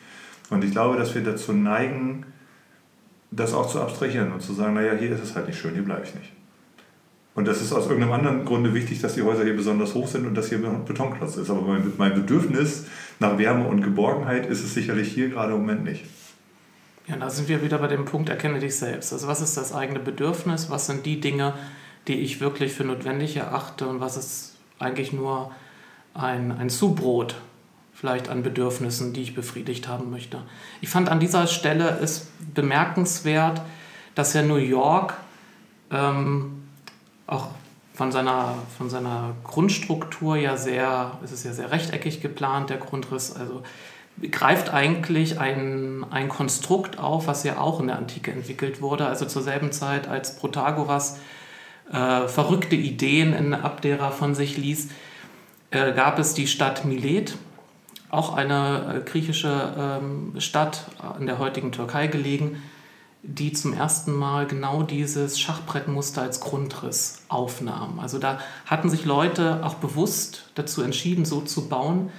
Und 0.50 0.64
ich 0.64 0.70
glaube, 0.70 0.96
dass 0.96 1.14
wir 1.14 1.22
dazu 1.22 1.52
neigen, 1.52 2.26
das 3.30 3.54
auch 3.54 3.68
zu 3.68 3.80
abstrahieren 3.80 4.32
und 4.32 4.40
zu 4.40 4.52
sagen, 4.52 4.74
naja, 4.74 4.94
hier 4.94 5.12
ist 5.12 5.22
es 5.22 5.34
halt 5.34 5.46
nicht 5.46 5.58
schön, 5.58 5.74
hier 5.74 5.84
bleibe 5.84 6.04
ich 6.04 6.14
nicht. 6.14 6.32
Und 7.34 7.46
das 7.46 7.62
ist 7.62 7.72
aus 7.72 7.86
irgendeinem 7.86 8.12
anderen 8.12 8.44
Grunde 8.44 8.74
wichtig, 8.74 9.00
dass 9.00 9.14
die 9.14 9.22
Häuser 9.22 9.44
hier 9.44 9.56
besonders 9.56 9.94
hoch 9.94 10.08
sind 10.08 10.26
und 10.26 10.34
dass 10.34 10.48
hier 10.48 10.58
Betonklotz 10.58 11.36
ist. 11.36 11.48
Aber 11.48 11.78
mein 11.96 12.14
Bedürfnis 12.14 12.86
nach 13.20 13.38
Wärme 13.38 13.66
und 13.66 13.82
Geborgenheit 13.82 14.46
ist 14.46 14.64
es 14.64 14.74
sicherlich 14.74 15.12
hier 15.12 15.30
gerade 15.30 15.52
im 15.52 15.60
Moment 15.60 15.84
nicht. 15.84 16.04
Ja, 17.06 17.16
da 17.16 17.30
sind 17.30 17.48
wir 17.48 17.62
wieder 17.62 17.78
bei 17.78 17.86
dem 17.86 18.04
Punkt, 18.04 18.28
erkenne 18.28 18.58
dich 18.58 18.76
selbst. 18.76 19.12
Also 19.12 19.26
was 19.26 19.40
ist 19.40 19.56
das 19.56 19.72
eigene 19.72 20.00
Bedürfnis? 20.00 20.70
Was 20.70 20.86
sind 20.86 21.06
die 21.06 21.20
Dinge, 21.20 21.54
die 22.10 22.18
ich 22.20 22.40
wirklich 22.40 22.72
für 22.72 22.82
notwendig 22.82 23.36
erachte 23.36 23.86
und 23.86 24.00
was 24.00 24.16
ist 24.16 24.56
eigentlich 24.80 25.12
nur 25.12 25.52
ein, 26.12 26.50
ein 26.50 26.68
Zubrot 26.68 27.36
vielleicht 27.94 28.28
an 28.28 28.42
Bedürfnissen, 28.42 29.12
die 29.12 29.22
ich 29.22 29.34
befriedigt 29.34 29.86
haben 29.86 30.10
möchte. 30.10 30.42
Ich 30.80 30.88
fand 30.88 31.08
an 31.08 31.20
dieser 31.20 31.46
Stelle 31.46 31.98
es 32.02 32.28
bemerkenswert, 32.54 33.60
dass 34.16 34.32
ja 34.32 34.42
New 34.42 34.56
York 34.56 35.14
ähm, 35.92 36.62
auch 37.28 37.48
von 37.94 38.10
seiner, 38.10 38.54
von 38.76 38.90
seiner 38.90 39.34
Grundstruktur 39.44 40.36
ja 40.36 40.56
sehr, 40.56 41.18
es 41.22 41.30
ist 41.30 41.44
ja 41.44 41.52
sehr 41.52 41.70
rechteckig 41.70 42.20
geplant, 42.20 42.70
der 42.70 42.78
Grundriss, 42.78 43.36
also 43.36 43.62
greift 44.32 44.72
eigentlich 44.72 45.38
ein, 45.38 46.04
ein 46.10 46.28
Konstrukt 46.28 46.98
auf, 46.98 47.28
was 47.28 47.44
ja 47.44 47.58
auch 47.58 47.78
in 47.78 47.86
der 47.86 47.98
Antike 47.98 48.32
entwickelt 48.32 48.82
wurde, 48.82 49.06
also 49.06 49.26
zur 49.26 49.42
selben 49.42 49.70
Zeit, 49.70 50.08
als 50.08 50.36
Protagoras 50.36 51.18
äh, 51.92 52.28
verrückte 52.28 52.76
Ideen 52.76 53.32
in 53.32 53.54
Abdera 53.54 54.10
von 54.10 54.34
sich 54.34 54.56
ließ, 54.56 54.88
äh, 55.70 55.92
gab 55.92 56.18
es 56.18 56.34
die 56.34 56.46
Stadt 56.46 56.84
Milet, 56.84 57.36
auch 58.10 58.34
eine 58.34 58.96
äh, 58.96 59.08
griechische 59.08 59.74
ähm, 59.78 60.34
Stadt 60.38 60.86
in 61.18 61.26
der 61.26 61.38
heutigen 61.38 61.72
Türkei 61.72 62.08
gelegen, 62.08 62.62
die 63.22 63.52
zum 63.52 63.72
ersten 63.72 64.12
Mal 64.12 64.46
genau 64.46 64.82
dieses 64.82 65.38
Schachbrettmuster 65.38 66.22
als 66.22 66.40
Grundriss 66.40 67.22
aufnahm. 67.28 68.00
Also 68.00 68.18
da 68.18 68.38
hatten 68.66 68.88
sich 68.88 69.04
Leute 69.04 69.64
auch 69.64 69.74
bewusst 69.74 70.50
dazu 70.54 70.82
entschieden, 70.82 71.24
so 71.24 71.40
zu 71.42 71.68
bauen. 71.68 72.10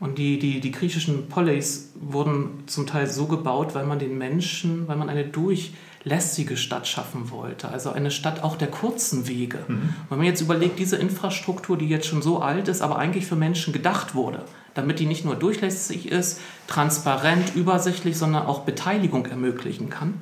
Und 0.00 0.18
die, 0.18 0.38
die, 0.38 0.60
die 0.60 0.70
griechischen 0.70 1.28
Polis 1.28 1.92
wurden 1.94 2.64
zum 2.66 2.86
Teil 2.86 3.06
so 3.06 3.26
gebaut, 3.26 3.74
weil 3.74 3.86
man 3.86 3.98
den 3.98 4.18
Menschen, 4.18 4.86
weil 4.86 4.96
man 4.96 5.08
eine 5.08 5.24
durch 5.24 5.72
lässige 6.04 6.58
Stadt 6.58 6.86
schaffen 6.86 7.30
wollte. 7.30 7.68
Also 7.68 7.90
eine 7.90 8.10
Stadt 8.10 8.44
auch 8.44 8.56
der 8.56 8.68
kurzen 8.68 9.26
Wege. 9.26 9.58
Mhm. 9.66 9.94
Wenn 10.10 10.18
man 10.18 10.26
jetzt 10.26 10.42
überlegt, 10.42 10.78
diese 10.78 10.96
Infrastruktur, 10.96 11.78
die 11.78 11.88
jetzt 11.88 12.06
schon 12.06 12.20
so 12.20 12.40
alt 12.40 12.68
ist, 12.68 12.82
aber 12.82 12.98
eigentlich 12.98 13.26
für 13.26 13.36
Menschen 13.36 13.72
gedacht 13.72 14.14
wurde, 14.14 14.42
damit 14.74 14.98
die 14.98 15.06
nicht 15.06 15.24
nur 15.24 15.34
durchlässig 15.34 16.10
ist, 16.10 16.40
transparent, 16.66 17.54
übersichtlich, 17.54 18.18
sondern 18.18 18.44
auch 18.46 18.60
Beteiligung 18.60 19.26
ermöglichen 19.26 19.88
kann, 19.88 20.14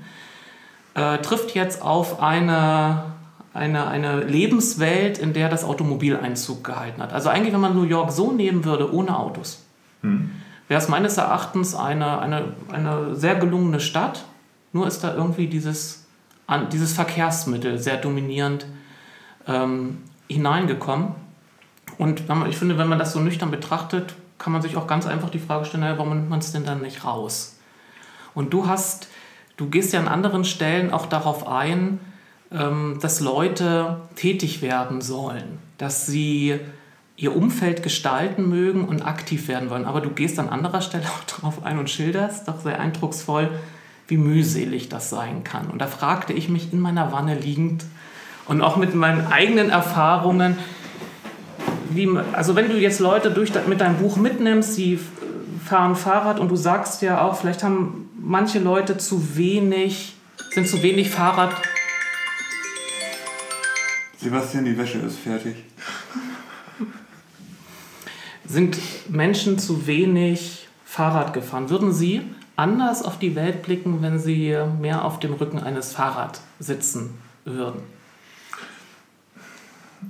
äh, 0.95 1.19
trifft 1.19 1.55
jetzt 1.55 1.83
auf 1.83 2.23
eine, 2.23 3.05
eine, 3.53 3.89
eine 3.89 4.23
Lebenswelt, 4.23 5.19
in 5.19 5.33
der 5.33 5.49
das 5.49 5.65
Automobil 5.65 6.17
Einzug 6.17 6.63
gehalten 6.63 7.03
hat. 7.03 7.13
Also 7.13 7.29
eigentlich, 7.29 7.53
wenn 7.53 7.61
man 7.61 7.75
New 7.75 7.83
York 7.83 8.13
so 8.13 8.31
nehmen 8.31 8.65
würde, 8.65 8.95
ohne 8.95 9.19
Autos, 9.19 9.65
mhm. 10.03 10.31
wäre 10.69 10.81
es 10.81 10.89
meines 10.89 11.17
Erachtens 11.17 11.75
eine, 11.75 12.21
eine, 12.21 12.45
eine 12.71 13.17
sehr 13.17 13.35
gelungene 13.35 13.81
Stadt, 13.81 14.27
nur 14.73 14.87
ist 14.87 15.01
da 15.01 15.15
irgendwie 15.15 15.47
dieses, 15.47 16.07
dieses 16.73 16.93
Verkehrsmittel 16.93 17.79
sehr 17.79 17.99
dominierend 17.99 18.67
ähm, 19.47 19.99
hineingekommen. 20.29 21.15
Und 21.99 22.25
ich 22.49 22.57
finde, 22.57 22.79
wenn 22.79 22.89
man 22.89 22.99
das 22.99 23.13
so 23.13 23.21
nüchtern 23.21 23.51
betrachtet, 23.51 24.15
kann 24.39 24.53
man 24.53 24.63
sich 24.63 24.77
auch 24.77 24.87
ganz 24.87 25.07
einfach 25.07 25.31
die 25.31 25.39
Frage 25.39 25.67
stellen, 25.67 25.83
warum 25.99 26.11
nimmt 26.11 26.31
man 26.31 26.41
es 26.41 26.53
denn 26.53 26.65
dann 26.65 26.81
nicht 26.81 27.05
raus? 27.05 27.59
Und 28.35 28.53
du 28.53 28.67
hast, 28.67 29.09
du 29.57 29.69
gehst 29.69 29.93
ja 29.93 30.01
an 30.01 30.09
anderen 30.09 30.45
Stellen 30.45 30.93
auch 30.93 31.07
darauf 31.07 31.47
ein, 31.47 32.01
ähm, 32.51 32.99
dass 33.01 33.21
Leute 33.21 34.01
tätig 34.17 34.63
werden 34.63 35.01
sollen, 35.01 35.59
dass 35.79 36.07
sie 36.07 36.59
ihr 37.17 37.37
Umfeld 37.37 37.83
gestalten 37.83 38.49
mögen 38.49 38.87
und 38.87 39.03
aktiv 39.03 39.49
werden 39.49 39.71
wollen. 39.71 39.85
Aber 39.85 40.01
du 40.01 40.11
gehst 40.11 40.39
an 40.39 40.49
anderer 40.49 40.81
Stelle 40.81 41.05
auch 41.07 41.25
darauf 41.25 41.65
ein 41.65 41.79
und 41.79 41.91
schilderst 41.91 42.49
doch 42.49 42.61
sehr 42.61 42.81
eindrucksvoll, 42.81 43.51
wie 44.13 44.19
mühselig 44.19 44.91
das 44.91 45.09
sein 45.09 45.43
kann. 45.43 45.71
Und 45.71 45.79
da 45.79 45.87
fragte 45.87 46.35
ich 46.35 46.51
mich 46.51 46.71
in 46.71 46.81
meiner 46.81 47.13
Wanne 47.13 47.35
liegend 47.35 47.87
und 48.47 48.61
auch 48.61 48.77
mit 48.77 48.95
meinen 48.95 49.33
eigenen 49.33 49.71
Erfahrungen, 49.71 50.59
wie, 51.89 52.07
also 52.35 52.55
wenn 52.55 52.69
du 52.69 52.77
jetzt 52.79 53.01
Leute 53.01 53.31
durch, 53.31 53.53
mit 53.67 53.81
deinem 53.81 53.97
Buch 53.97 54.19
mitnimmst, 54.19 54.75
sie 54.75 54.99
fahren 55.65 55.97
Fahrrad 55.97 56.41
und 56.41 56.51
du 56.51 56.57
sagst 56.57 57.01
ja 57.01 57.23
auch, 57.23 57.37
vielleicht 57.41 57.63
haben 57.63 58.11
manche 58.21 58.59
Leute 58.59 58.99
zu 58.99 59.35
wenig, 59.39 60.15
sind 60.51 60.69
zu 60.69 60.83
wenig 60.83 61.09
Fahrrad. 61.09 61.55
Sebastian, 64.19 64.67
die 64.67 64.77
Wäsche 64.77 64.99
ist 64.99 65.21
fertig. 65.21 65.57
Sind 68.45 68.77
Menschen 69.09 69.59
zu 69.59 69.87
wenig 69.87 70.69
Fahrrad 70.85 71.33
gefahren? 71.33 71.71
Würden 71.71 71.95
Sie 71.95 72.21
anders 72.57 73.03
auf 73.03 73.19
die 73.19 73.35
Welt 73.35 73.63
blicken, 73.63 74.03
wenn 74.03 74.19
sie 74.19 74.57
mehr 74.81 75.05
auf 75.05 75.19
dem 75.21 75.35
Rücken 75.35 75.59
eines 75.59 75.93
Fahrrads 75.93 76.43
sitzen 76.59 77.19
würden? 77.45 77.83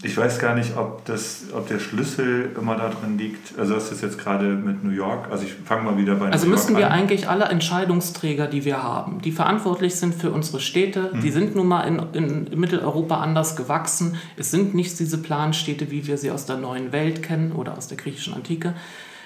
Ich 0.02 0.16
weiß 0.16 0.38
gar 0.38 0.54
nicht, 0.54 0.76
ob, 0.76 1.04
das, 1.04 1.44
ob 1.54 1.68
der 1.68 1.78
Schlüssel 1.78 2.50
immer 2.58 2.76
darin 2.76 3.18
liegt. 3.18 3.58
Also 3.58 3.74
das 3.74 3.92
ist 3.92 4.02
jetzt 4.02 4.18
gerade 4.18 4.46
mit 4.46 4.82
New 4.82 4.90
York. 4.90 5.30
Also 5.30 5.44
ich 5.44 5.52
fange 5.52 5.82
mal 5.82 5.96
wieder 5.98 6.14
bei 6.14 6.26
New 6.26 6.32
Also 6.32 6.46
York 6.46 6.58
müssen 6.58 6.76
wir 6.76 6.86
an. 6.86 6.92
eigentlich 6.92 7.28
alle 7.28 7.44
Entscheidungsträger, 7.44 8.46
die 8.46 8.64
wir 8.64 8.82
haben, 8.82 9.20
die 9.20 9.32
verantwortlich 9.32 9.94
sind 9.96 10.14
für 10.14 10.30
unsere 10.30 10.60
Städte, 10.60 11.12
hm. 11.12 11.20
die 11.20 11.30
sind 11.30 11.54
nun 11.54 11.68
mal 11.68 11.82
in, 11.82 12.00
in 12.14 12.58
Mitteleuropa 12.58 13.20
anders 13.20 13.54
gewachsen. 13.54 14.16
Es 14.36 14.50
sind 14.50 14.74
nicht 14.74 14.98
diese 14.98 15.18
Planstädte, 15.18 15.90
wie 15.90 16.06
wir 16.06 16.16
sie 16.16 16.30
aus 16.30 16.46
der 16.46 16.56
neuen 16.56 16.92
Welt 16.92 17.22
kennen 17.22 17.52
oder 17.52 17.76
aus 17.76 17.86
der 17.86 17.98
griechischen 17.98 18.32
Antike. 18.32 18.74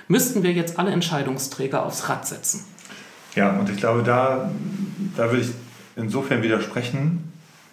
Müssten 0.09 0.43
wir 0.43 0.53
jetzt 0.53 0.79
alle 0.79 0.91
Entscheidungsträger 0.91 1.85
aufs 1.87 2.09
Rad 2.09 2.27
setzen? 2.27 2.65
Ja, 3.37 3.51
und 3.51 3.69
ich 3.69 3.77
glaube, 3.77 4.03
da, 4.03 4.51
da 5.15 5.31
will 5.31 5.41
ich 5.41 5.51
insofern 5.95 6.43
widersprechen, 6.43 7.33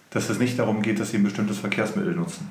dass 0.09 0.29
es 0.29 0.37
nicht 0.37 0.59
darum 0.59 0.81
geht, 0.81 0.99
dass 0.99 1.11
sie 1.11 1.17
ein 1.17 1.23
bestimmtes 1.23 1.57
Verkehrsmittel 1.57 2.13
nutzen. 2.13 2.49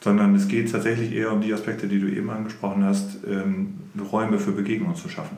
Sondern 0.00 0.34
es 0.34 0.48
geht 0.48 0.72
tatsächlich 0.72 1.12
eher 1.12 1.32
um 1.32 1.42
die 1.42 1.52
Aspekte, 1.52 1.86
die 1.86 2.00
du 2.00 2.08
eben 2.08 2.30
angesprochen 2.30 2.82
hast, 2.84 3.18
ähm, 3.26 3.74
Räume 4.10 4.38
für 4.38 4.52
Begegnungen 4.52 4.96
zu 4.96 5.08
schaffen. 5.08 5.36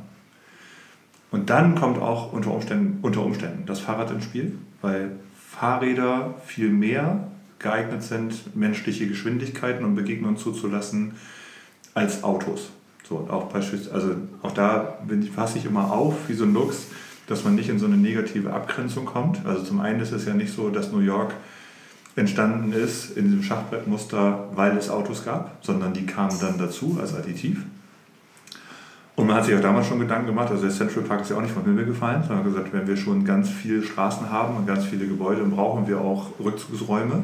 Und 1.31 1.51
dann 1.51 1.75
kommt 1.75 1.99
auch 1.99 2.33
unter 2.33 2.53
Umständen, 2.53 2.99
unter 3.03 3.25
Umständen 3.25 3.67
das 3.67 3.81
Fahrrad 3.81 4.11
ins 4.13 4.25
Spiel, 4.25 4.57
weil 4.81 5.11
Fahrräder 5.37 6.37
viel 6.47 6.71
mehr 6.71 7.29
geeignet 7.59 8.05
sind, 8.05 8.55
menschliche 8.57 9.09
Geschwindigkeiten 9.09 9.85
und 9.85 9.97
Begegnungen 9.97 10.37
zuzulassen 10.37 11.15
als 11.95 12.23
Autos. 12.23 12.71
So, 13.09 13.17
und 13.17 13.31
auch 13.31 13.45
beispielsweise, 13.45 13.95
also 13.95 14.15
auch 14.43 14.53
da 14.53 14.99
fasse 15.35 15.59
ich 15.59 15.65
immer 15.65 15.93
auf, 15.93 16.15
wie 16.29 16.35
so 16.35 16.45
ein 16.45 16.53
Lux, 16.53 16.89
dass 17.27 17.45
man 17.45 17.55
nicht 17.55 17.71
in 17.71 17.79
so 17.79 17.87
eine 17.87 17.97
negative 17.97 18.53
Abgrenzung 18.53 19.07
kommt. 19.07 19.47
Also 19.47 19.63
zum 19.63 19.81
einen 19.81 20.01
ist 20.01 20.13
es 20.13 20.27
ja 20.27 20.35
nicht 20.35 20.53
so, 20.53 20.69
dass 20.69 20.93
New 20.93 21.01
York 21.01 21.33
entstanden 22.17 22.73
ist 22.73 23.17
in 23.17 23.25
diesem 23.25 23.43
Schachbrettmuster, 23.43 24.49
weil 24.55 24.77
es 24.77 24.91
Autos 24.91 25.25
gab, 25.25 25.57
sondern 25.63 25.95
die 25.95 26.05
kamen 26.05 26.37
dann 26.41 26.59
dazu 26.59 26.99
als 27.01 27.15
Additiv. 27.15 27.65
Und 29.17 29.27
man 29.27 29.37
hat 29.37 29.47
sich 29.47 29.55
auch 29.55 29.61
damals 29.61 29.87
schon 29.87 29.99
Gedanken 29.99 30.27
gemacht, 30.27 30.51
also 30.51 30.63
der 30.63 30.75
Central 30.75 31.05
Park 31.05 31.23
ist 31.23 31.31
ja 31.31 31.37
auch 31.37 31.43
nicht 31.43 31.55
vom 31.55 31.65
Himmel 31.65 31.87
gefallen, 31.87 32.23
sondern 32.27 32.45
gesagt, 32.45 32.73
wenn 32.73 32.87
wir 32.87 32.97
schon 32.97 33.25
ganz 33.25 33.49
viele 33.49 33.83
Straßen 33.83 34.31
haben 34.31 34.57
und 34.57 34.67
ganz 34.67 34.85
viele 34.85 35.07
Gebäude, 35.07 35.41
dann 35.41 35.51
brauchen 35.51 35.89
wir 35.89 36.01
auch 36.01 36.39
Rückzugsräume, 36.39 37.23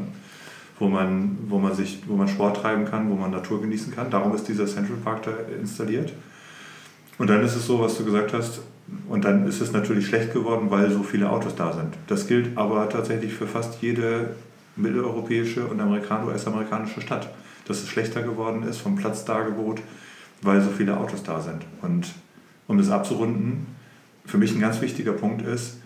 wo 0.78 0.88
man, 0.88 1.38
wo 1.48 1.58
man, 1.58 1.74
sich, 1.74 2.02
wo 2.06 2.16
man 2.16 2.28
Sport 2.28 2.58
treiben 2.58 2.84
kann, 2.84 3.10
wo 3.10 3.14
man 3.14 3.30
Natur 3.30 3.60
genießen 3.60 3.94
kann. 3.94 4.10
Darum 4.10 4.34
ist 4.34 4.48
dieser 4.48 4.66
Central 4.66 4.96
Park 4.98 5.22
da 5.22 5.32
installiert. 5.60 6.12
Und 7.18 7.30
dann 7.30 7.42
ist 7.44 7.54
es 7.54 7.66
so, 7.66 7.80
was 7.80 7.96
du 7.96 8.04
gesagt 8.04 8.32
hast, 8.32 8.60
und 9.08 9.24
dann 9.24 9.46
ist 9.46 9.60
es 9.60 9.72
natürlich 9.72 10.06
schlecht 10.06 10.32
geworden, 10.32 10.70
weil 10.70 10.90
so 10.90 11.02
viele 11.02 11.30
Autos 11.30 11.54
da 11.54 11.72
sind. 11.72 11.94
Das 12.06 12.26
gilt 12.26 12.56
aber 12.58 12.88
tatsächlich 12.88 13.32
für 13.32 13.46
fast 13.46 13.80
jede 13.80 14.34
mitteleuropäische 14.76 15.64
und 15.66 15.80
US-amerikanische 15.80 17.00
Stadt, 17.00 17.30
dass 17.66 17.82
es 17.82 17.88
schlechter 17.88 18.22
geworden 18.22 18.64
ist 18.64 18.78
vom 18.78 18.96
Platzdargebot, 18.96 19.80
weil 20.42 20.60
so 20.60 20.70
viele 20.70 20.98
Autos 20.98 21.22
da 21.22 21.40
sind. 21.40 21.64
Und 21.80 22.08
um 22.66 22.76
das 22.76 22.90
abzurunden, 22.90 23.66
für 24.26 24.38
mich 24.38 24.54
ein 24.54 24.60
ganz 24.60 24.80
wichtiger 24.80 25.12
Punkt 25.12 25.42
ist, 25.42 25.78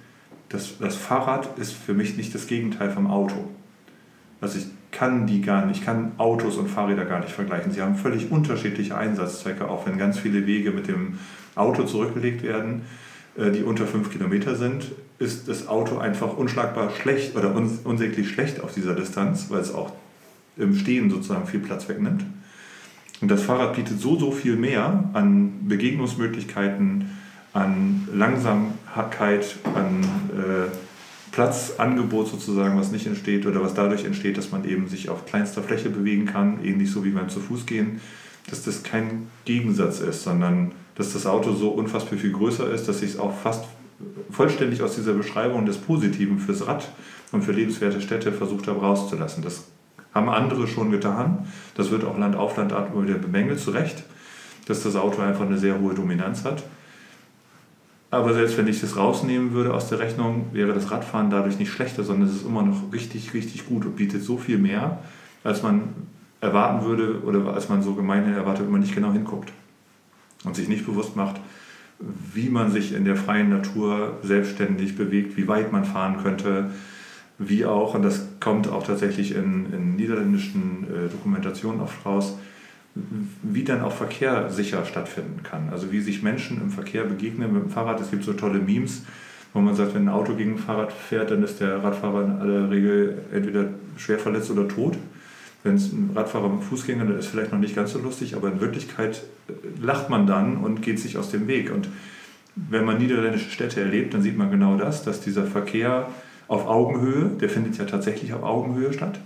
dass 0.48 0.78
das 0.78 0.96
Fahrrad 0.96 1.58
ist 1.58 1.72
für 1.72 1.92
mich 1.94 2.16
nicht 2.16 2.34
das 2.34 2.46
Gegenteil 2.46 2.90
vom 2.90 3.06
Auto. 3.06 3.50
Also 4.40 4.58
ich 4.58 4.66
kann 4.90 5.26
die 5.26 5.42
gar 5.42 5.66
nicht, 5.66 5.80
ich 5.80 5.84
kann 5.84 6.12
Autos 6.18 6.56
und 6.56 6.68
Fahrräder 6.68 7.04
gar 7.04 7.20
nicht 7.20 7.32
vergleichen. 7.32 7.72
Sie 7.72 7.82
haben 7.82 7.96
völlig 7.96 8.30
unterschiedliche 8.30 8.96
Einsatzzwecke, 8.96 9.68
auch 9.68 9.86
wenn 9.86 9.98
ganz 9.98 10.18
viele 10.18 10.46
Wege 10.46 10.70
mit 10.70 10.88
dem 10.88 11.18
Auto 11.54 11.84
zurückgelegt 11.84 12.42
werden, 12.42 12.82
äh, 13.36 13.50
die 13.50 13.62
unter 13.62 13.86
fünf 13.86 14.10
Kilometer 14.10 14.56
sind, 14.56 14.92
ist 15.18 15.48
das 15.48 15.68
Auto 15.68 15.98
einfach 15.98 16.36
unschlagbar 16.36 16.90
schlecht 16.90 17.36
oder 17.36 17.54
unsäglich 17.54 18.30
schlecht 18.30 18.60
auf 18.60 18.72
dieser 18.72 18.94
Distanz, 18.94 19.46
weil 19.50 19.60
es 19.60 19.74
auch 19.74 19.92
im 20.56 20.74
Stehen 20.74 21.10
sozusagen 21.10 21.46
viel 21.46 21.60
Platz 21.60 21.88
wegnimmt. 21.88 22.24
Und 23.20 23.28
das 23.28 23.42
Fahrrad 23.42 23.74
bietet 23.74 24.00
so, 24.00 24.18
so 24.18 24.30
viel 24.30 24.56
mehr 24.56 25.10
an 25.12 25.66
Begegnungsmöglichkeiten, 25.68 27.10
an 27.52 28.08
Langsamkeit, 28.12 29.56
an 29.74 30.04
äh, 30.32 30.70
Platzangebot 31.32 32.28
sozusagen, 32.28 32.78
was 32.78 32.90
nicht 32.90 33.06
entsteht 33.06 33.46
oder 33.46 33.62
was 33.62 33.74
dadurch 33.74 34.04
entsteht, 34.04 34.36
dass 34.38 34.50
man 34.50 34.64
eben 34.64 34.88
sich 34.88 35.08
auf 35.08 35.26
kleinster 35.26 35.62
Fläche 35.62 35.90
bewegen 35.90 36.26
kann, 36.26 36.64
ähnlich 36.64 36.90
so 36.90 37.04
wie 37.04 37.10
beim 37.10 37.28
zu 37.28 37.40
Fuß 37.40 37.66
gehen, 37.66 38.00
dass 38.48 38.62
das 38.62 38.82
kein 38.82 39.28
Gegensatz 39.44 40.00
ist, 40.00 40.22
sondern 40.22 40.72
dass 40.94 41.12
das 41.12 41.26
Auto 41.26 41.52
so 41.52 41.68
unfassbar 41.70 42.18
viel 42.18 42.32
größer 42.32 42.70
ist, 42.70 42.88
dass 42.88 43.02
ich 43.02 43.10
es 43.10 43.18
auch 43.18 43.36
fast 43.36 43.64
vollständig 44.30 44.82
aus 44.82 44.94
dieser 44.94 45.12
Beschreibung 45.12 45.66
des 45.66 45.78
Positiven 45.78 46.38
fürs 46.38 46.66
Rad 46.66 46.88
und 47.32 47.42
für 47.42 47.52
lebenswerte 47.52 48.00
Städte 48.00 48.32
versucht 48.32 48.66
habe 48.66 48.80
rauszulassen. 48.80 49.42
Das 49.42 49.64
haben 50.14 50.28
andere 50.28 50.66
schon 50.66 50.90
getan. 50.90 51.46
Das 51.74 51.90
wird 51.90 52.04
auch 52.04 52.18
Land 52.18 52.36
auf 52.36 52.56
Land 52.56 52.72
immer 52.72 53.04
wieder 53.04 53.18
bemängelt, 53.18 53.60
zu 53.60 53.70
Recht, 53.70 54.04
dass 54.66 54.82
das 54.82 54.96
Auto 54.96 55.20
einfach 55.22 55.46
eine 55.46 55.58
sehr 55.58 55.78
hohe 55.78 55.94
Dominanz 55.94 56.44
hat. 56.44 56.62
Aber 58.10 58.32
selbst 58.32 58.56
wenn 58.56 58.68
ich 58.68 58.80
das 58.80 58.96
rausnehmen 58.96 59.52
würde 59.52 59.74
aus 59.74 59.88
der 59.88 59.98
Rechnung, 59.98 60.46
wäre 60.52 60.72
das 60.72 60.90
Radfahren 60.90 61.30
dadurch 61.30 61.58
nicht 61.58 61.70
schlechter, 61.70 62.04
sondern 62.04 62.28
es 62.28 62.36
ist 62.36 62.46
immer 62.46 62.62
noch 62.62 62.92
richtig, 62.92 63.34
richtig 63.34 63.66
gut 63.66 63.84
und 63.84 63.96
bietet 63.96 64.22
so 64.22 64.38
viel 64.38 64.58
mehr, 64.58 65.02
als 65.44 65.62
man 65.62 65.90
erwarten 66.40 66.86
würde 66.86 67.22
oder 67.22 67.52
als 67.52 67.68
man 67.68 67.82
so 67.82 67.94
gemeinhin 67.94 68.34
erwartet, 68.34 68.64
wenn 68.64 68.72
man 68.72 68.80
nicht 68.80 68.94
genau 68.94 69.12
hinguckt 69.12 69.52
und 70.44 70.56
sich 70.56 70.68
nicht 70.68 70.86
bewusst 70.86 71.16
macht, 71.16 71.36
wie 72.32 72.48
man 72.48 72.70
sich 72.70 72.94
in 72.94 73.04
der 73.04 73.16
freien 73.16 73.50
Natur 73.50 74.18
selbstständig 74.22 74.96
bewegt, 74.96 75.36
wie 75.36 75.48
weit 75.48 75.72
man 75.72 75.84
fahren 75.84 76.18
könnte, 76.22 76.70
wie 77.38 77.66
auch, 77.66 77.94
und 77.94 78.02
das 78.02 78.26
kommt 78.40 78.68
auch 78.68 78.84
tatsächlich 78.84 79.34
in, 79.34 79.72
in 79.72 79.96
niederländischen 79.96 80.84
äh, 80.84 81.08
Dokumentationen 81.08 81.80
oft 81.80 82.04
raus, 82.06 82.38
wie 83.42 83.64
dann 83.64 83.82
auch 83.82 83.92
Verkehr 83.92 84.50
sicher 84.50 84.84
stattfinden 84.84 85.42
kann. 85.42 85.68
Also 85.70 85.92
wie 85.92 86.00
sich 86.00 86.22
Menschen 86.22 86.60
im 86.60 86.70
Verkehr 86.70 87.04
begegnen 87.04 87.52
mit 87.52 87.62
dem 87.62 87.70
Fahrrad. 87.70 88.00
Es 88.00 88.10
gibt 88.10 88.24
so 88.24 88.32
tolle 88.32 88.58
Memes, 88.58 89.04
wo 89.52 89.60
man 89.60 89.74
sagt, 89.74 89.94
wenn 89.94 90.02
ein 90.02 90.08
Auto 90.08 90.34
gegen 90.34 90.52
ein 90.52 90.58
Fahrrad 90.58 90.92
fährt, 90.92 91.30
dann 91.30 91.42
ist 91.42 91.60
der 91.60 91.82
Radfahrer 91.82 92.24
in 92.24 92.30
aller 92.32 92.70
Regel 92.70 93.22
entweder 93.32 93.66
schwer 93.96 94.18
verletzt 94.18 94.50
oder 94.50 94.68
tot. 94.68 94.96
Wenn 95.64 95.74
es 95.74 95.92
ein 95.92 96.10
Radfahrer 96.14 96.48
mit 96.48 96.64
Fußgänger, 96.64 97.10
ist 97.16 97.24
es 97.24 97.30
vielleicht 97.30 97.52
noch 97.52 97.58
nicht 97.58 97.74
ganz 97.74 97.92
so 97.92 97.98
lustig, 97.98 98.36
aber 98.36 98.48
in 98.48 98.60
Wirklichkeit 98.60 99.22
äh, 99.48 99.52
lacht 99.82 100.08
man 100.08 100.26
dann 100.26 100.58
und 100.58 100.82
geht 100.82 101.00
sich 101.00 101.18
aus 101.18 101.30
dem 101.30 101.48
Weg. 101.48 101.72
Und 101.72 101.88
wenn 102.54 102.84
man 102.84 102.98
niederländische 102.98 103.50
Städte 103.50 103.80
erlebt, 103.80 104.14
dann 104.14 104.22
sieht 104.22 104.36
man 104.36 104.50
genau 104.50 104.76
das, 104.76 105.04
dass 105.04 105.20
dieser 105.20 105.44
Verkehr 105.44 106.08
auf 106.46 106.66
Augenhöhe, 106.66 107.30
der 107.40 107.48
findet 107.48 107.76
ja 107.76 107.84
tatsächlich 107.84 108.32
auf 108.32 108.42
Augenhöhe 108.42 108.92
statt, 108.92 109.18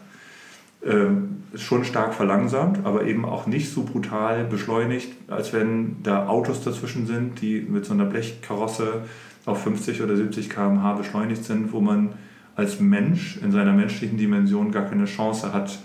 ähm, 0.84 1.31
schon 1.54 1.84
stark 1.84 2.14
verlangsamt, 2.14 2.84
aber 2.84 3.04
eben 3.04 3.24
auch 3.24 3.46
nicht 3.46 3.72
so 3.72 3.82
brutal 3.82 4.44
beschleunigt, 4.44 5.12
als 5.28 5.52
wenn 5.52 6.02
da 6.02 6.26
Autos 6.26 6.62
dazwischen 6.62 7.06
sind, 7.06 7.40
die 7.40 7.60
mit 7.60 7.84
so 7.84 7.92
einer 7.92 8.06
Blechkarosse 8.06 9.02
auf 9.44 9.62
50 9.62 10.02
oder 10.02 10.16
70 10.16 10.48
km/h 10.48 10.94
beschleunigt 10.94 11.44
sind, 11.44 11.72
wo 11.72 11.80
man 11.80 12.14
als 12.54 12.80
Mensch 12.80 13.38
in 13.42 13.52
seiner 13.52 13.72
menschlichen 13.72 14.18
Dimension 14.18 14.72
gar 14.72 14.84
keine 14.84 15.06
Chance 15.06 15.52
hat 15.52 15.78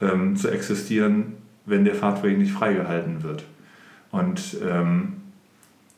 ähm, 0.00 0.36
zu 0.36 0.48
existieren, 0.48 1.34
wenn 1.66 1.84
der 1.84 1.94
Fahrtweg 1.94 2.38
nicht 2.38 2.52
freigehalten 2.52 3.22
wird. 3.22 3.44
Und 4.10 4.56
ähm, 4.66 5.14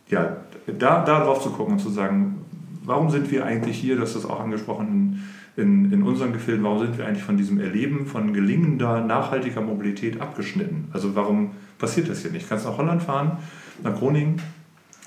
ja, 0.08 0.36
da, 0.66 1.04
da 1.04 1.24
drauf 1.24 1.42
zu 1.42 1.50
gucken 1.50 1.74
und 1.74 1.78
zu 1.80 1.90
sagen, 1.90 2.38
warum 2.84 3.10
sind 3.10 3.30
wir 3.30 3.44
eigentlich 3.44 3.78
hier, 3.78 3.98
das 3.98 4.16
ist 4.16 4.24
auch 4.24 4.40
angesprochen 4.40 5.22
in, 5.58 5.92
in 5.92 6.02
unseren 6.04 6.32
Gefilden, 6.32 6.64
warum 6.64 6.78
sind 6.78 6.96
wir 6.96 7.06
eigentlich 7.06 7.24
von 7.24 7.36
diesem 7.36 7.58
Erleben 7.58 8.06
von 8.06 8.32
gelingender, 8.32 9.00
nachhaltiger 9.00 9.60
Mobilität 9.60 10.20
abgeschnitten? 10.20 10.88
Also 10.92 11.16
warum 11.16 11.50
passiert 11.78 12.08
das 12.08 12.22
hier 12.22 12.30
nicht? 12.30 12.48
Kannst 12.48 12.64
nach 12.64 12.78
Holland 12.78 13.02
fahren, 13.02 13.38
nach 13.82 13.94
Groningen, 13.94 14.40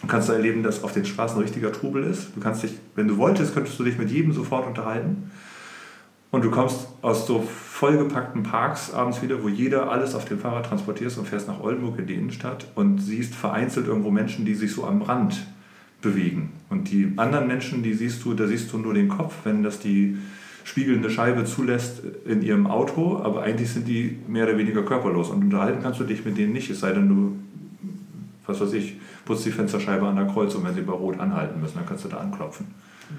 und 0.02 0.10
kannst 0.10 0.30
da 0.30 0.34
erleben, 0.34 0.64
dass 0.64 0.84
auf 0.84 0.94
den 0.94 1.06
Straßen 1.06 1.40
richtiger 1.40 1.72
Trubel 1.72 2.04
ist. 2.04 2.36
Du 2.36 2.42
kannst 2.42 2.64
dich, 2.64 2.74
wenn 2.96 3.08
du 3.08 3.18
wolltest, 3.18 3.54
könntest 3.54 3.80
du 3.80 3.84
dich 3.84 3.98
mit 3.98 4.10
jedem 4.10 4.34
sofort 4.34 4.68
unterhalten. 4.68 5.32
Und 6.32 6.44
du 6.44 6.50
kommst 6.50 6.88
aus 7.02 7.28
so 7.28 7.42
vollgepackten 7.42 8.44
Parks 8.44 8.94
abends 8.94 9.22
wieder, 9.22 9.44
wo 9.44 9.48
jeder 9.48 9.92
alles 9.92 10.16
auf 10.16 10.26
dem 10.26 10.40
Fahrrad 10.40 10.66
transportiert 10.66 11.16
und 11.18 11.28
fährst 11.28 11.48
nach 11.48 11.62
Oldenburg 11.62 12.00
in 12.00 12.08
die 12.08 12.16
Innenstadt 12.16 12.68
und 12.76 13.00
siehst 13.00 13.36
vereinzelt 13.36 13.88
irgendwo 13.88 14.12
Menschen, 14.12 14.46
die 14.46 14.56
sich 14.56 14.72
so 14.74 14.86
am 14.86 15.02
Rand 15.02 15.46
bewegen. 16.02 16.52
Und 16.70 16.92
die 16.92 17.14
anderen 17.18 17.48
Menschen, 17.48 17.84
die 17.84 17.94
siehst 17.94 18.24
du, 18.24 18.34
da 18.34 18.48
siehst 18.48 18.72
du 18.74 18.78
nur 18.78 18.94
den 18.94 19.08
Kopf, 19.08 19.36
wenn 19.44 19.64
das 19.64 19.80
die 19.80 20.18
spiegelnde 20.64 21.10
Scheibe 21.10 21.46
zulässt 21.46 22.02
in 22.26 22.42
ihrem 22.42 22.68
Auto, 22.68 23.18
aber 23.18 23.44
eigentlich 23.44 23.72
sind 23.72 23.88
die 23.88 24.20
mehr 24.28 24.46
oder 24.46 24.58
weniger 24.58 24.84
körperlos. 24.84 25.30
Und 25.30 25.44
unterhalten 25.44 25.82
kannst 25.82 26.00
du 26.00 26.04
dich 26.04 26.24
mit 26.26 26.38
denen 26.38 26.54
nicht, 26.54 26.70
es 26.70 26.80
sei 26.80 26.92
denn, 26.92 27.10
du, 27.10 27.36
was 28.46 28.62
weiß 28.62 28.74
ich, 28.74 28.98
putzt 29.26 29.46
die 29.46 29.52
Fensterscheibe 29.52 30.08
an 30.08 30.16
der 30.16 30.26
Kreuzung, 30.26 30.64
wenn 30.64 30.74
sie 30.74 30.82
bei 30.82 30.94
Rot 30.94 31.20
anhalten 31.20 31.60
müssen, 31.62 31.76
dann 31.76 31.86
kannst 31.86 32.06
du 32.06 32.10
da 32.10 32.18
anklopfen. 32.18 32.68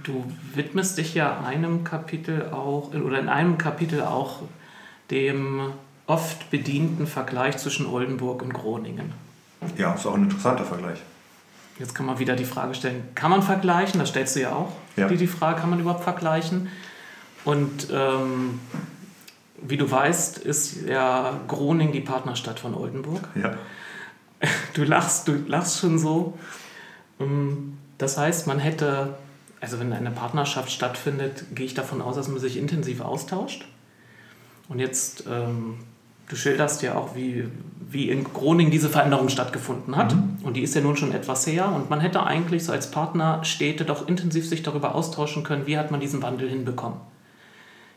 Du 0.04 0.24
widmest 0.54 0.98
dich 0.98 1.14
ja 1.14 1.40
einem 1.40 1.84
Kapitel 1.84 2.46
auch, 2.50 2.94
oder 2.94 3.20
in 3.20 3.28
einem 3.28 3.58
Kapitel 3.58 4.00
auch 4.02 4.42
dem 5.10 5.60
oft 6.06 6.50
bedienten 6.50 7.06
Vergleich 7.06 7.58
zwischen 7.58 7.86
Oldenburg 7.86 8.42
und 8.42 8.54
Groningen. 8.54 9.12
Ja, 9.76 9.94
ist 9.94 10.06
auch 10.06 10.14
ein 10.14 10.24
interessanter 10.24 10.64
Vergleich. 10.64 10.98
Jetzt 11.78 11.94
kann 11.94 12.06
man 12.06 12.18
wieder 12.18 12.36
die 12.36 12.44
Frage 12.44 12.74
stellen, 12.74 13.02
kann 13.14 13.30
man 13.30 13.42
vergleichen? 13.42 13.98
Das 13.98 14.10
stellst 14.10 14.36
du 14.36 14.40
ja 14.40 14.52
auch, 14.52 14.72
ja. 14.96 15.08
Die, 15.08 15.16
die 15.16 15.26
Frage, 15.26 15.60
kann 15.60 15.70
man 15.70 15.80
überhaupt 15.80 16.04
vergleichen? 16.04 16.68
Und 17.44 17.88
ähm, 17.92 18.60
wie 19.60 19.76
du 19.76 19.90
weißt, 19.90 20.38
ist 20.38 20.86
ja 20.86 21.40
Groningen 21.48 21.92
die 21.92 22.00
Partnerstadt 22.00 22.60
von 22.60 22.74
Oldenburg. 22.74 23.28
Ja. 23.34 23.54
Du 24.74 24.82
lachst, 24.82 25.28
du 25.28 25.34
lachst 25.46 25.78
schon 25.78 26.00
so. 26.00 26.36
Ähm, 27.20 27.78
das 27.98 28.18
heißt, 28.18 28.48
man 28.48 28.58
hätte, 28.58 29.14
also 29.60 29.78
wenn 29.78 29.92
eine 29.92 30.10
Partnerschaft 30.10 30.72
stattfindet, 30.72 31.44
gehe 31.54 31.66
ich 31.66 31.74
davon 31.74 32.02
aus, 32.02 32.16
dass 32.16 32.26
man 32.26 32.40
sich 32.40 32.56
intensiv 32.56 33.02
austauscht. 33.02 33.64
Und 34.68 34.80
jetzt 34.80 35.24
ähm, 35.30 35.78
Du 36.28 36.36
schilderst 36.36 36.82
ja 36.82 36.94
auch, 36.94 37.14
wie, 37.14 37.48
wie 37.90 38.08
in 38.08 38.24
Groningen 38.24 38.70
diese 38.70 38.88
Veränderung 38.88 39.28
stattgefunden 39.28 39.96
hat. 39.96 40.14
Mhm. 40.14 40.38
Und 40.42 40.54
die 40.54 40.62
ist 40.62 40.74
ja 40.74 40.80
nun 40.80 40.96
schon 40.96 41.12
etwas 41.12 41.46
her. 41.46 41.70
Und 41.74 41.90
man 41.90 42.00
hätte 42.00 42.22
eigentlich 42.24 42.64
so 42.64 42.72
als 42.72 42.90
Partner 42.90 43.44
Städte 43.44 43.84
doch 43.84 44.08
intensiv 44.08 44.48
sich 44.48 44.62
darüber 44.62 44.94
austauschen 44.94 45.42
können, 45.44 45.66
wie 45.66 45.78
hat 45.78 45.90
man 45.90 46.00
diesen 46.00 46.22
Wandel 46.22 46.48
hinbekommen. 46.48 46.98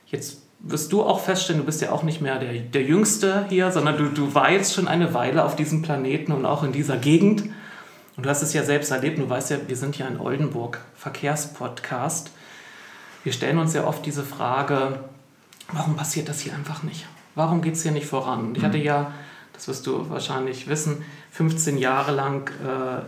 Jetzt 0.08 0.42
wirst 0.60 0.92
du 0.92 1.04
auch 1.04 1.20
feststellen, 1.20 1.62
du 1.62 1.66
bist 1.66 1.82
ja 1.82 1.92
auch 1.92 2.04
nicht 2.04 2.22
mehr 2.22 2.40
der, 2.40 2.54
der 2.54 2.84
Jüngste 2.84 3.46
hier, 3.50 3.72
sondern 3.72 3.98
du, 3.98 4.10
du 4.10 4.34
weilst 4.34 4.74
schon 4.74 4.88
eine 4.88 5.14
Weile 5.14 5.44
auf 5.44 5.56
diesem 5.56 5.82
Planeten 5.82 6.32
und 6.32 6.46
auch 6.46 6.64
in 6.64 6.72
dieser 6.72 6.98
Gegend. 6.98 7.44
Und 8.18 8.26
du 8.26 8.30
hast 8.30 8.42
es 8.42 8.54
ja 8.54 8.64
selbst 8.64 8.92
erlebt, 8.92 9.20
du 9.20 9.30
weißt 9.30 9.52
ja, 9.52 9.58
wir 9.68 9.76
sind 9.76 9.98
ja 9.98 10.08
in 10.08 10.20
Oldenburg, 10.20 10.80
Verkehrspodcast. 10.96 12.32
Wir 13.24 13.34
stellen 13.34 13.58
uns 13.58 13.74
ja 13.74 13.86
oft 13.86 14.06
diese 14.06 14.24
Frage, 14.24 15.00
warum 15.72 15.96
passiert 15.96 16.30
das 16.30 16.40
hier 16.40 16.54
einfach 16.54 16.84
nicht? 16.84 17.06
Warum 17.36 17.62
geht 17.62 17.74
es 17.74 17.84
hier 17.84 17.92
nicht 17.92 18.08
voran? 18.08 18.48
Und 18.48 18.58
ich 18.58 18.64
hatte 18.64 18.78
mhm. 18.78 18.84
ja, 18.84 19.14
das 19.54 19.68
wirst 19.68 19.86
du 19.88 20.10
wahrscheinlich 20.10 20.68
wissen, 20.68 21.04
15 21.32 21.78
Jahre 21.78 22.14
lang 22.14 22.50
äh, 22.64 23.04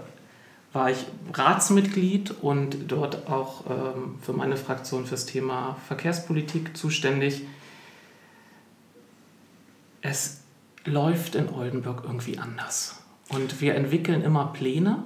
war 0.74 0.92
ich 0.92 1.06
Ratsmitglied 1.34 2.32
und 2.42 2.92
dort 2.92 3.28
auch 3.30 3.64
ähm, 3.70 4.20
für 4.22 4.34
meine 4.34 4.58
Fraktion 4.58 5.06
fürs 5.06 5.26
Thema 5.26 5.78
Verkehrspolitik 5.88 6.78
zuständig. 6.78 7.44
es 10.02 10.42
läuft 10.86 11.36
in 11.36 11.50
Oldenburg 11.50 12.04
irgendwie 12.06 12.38
anders. 12.38 13.02
Und 13.30 13.60
wir 13.60 13.76
entwickeln 13.76 14.22
immer 14.22 14.54
Pläne. 14.54 15.04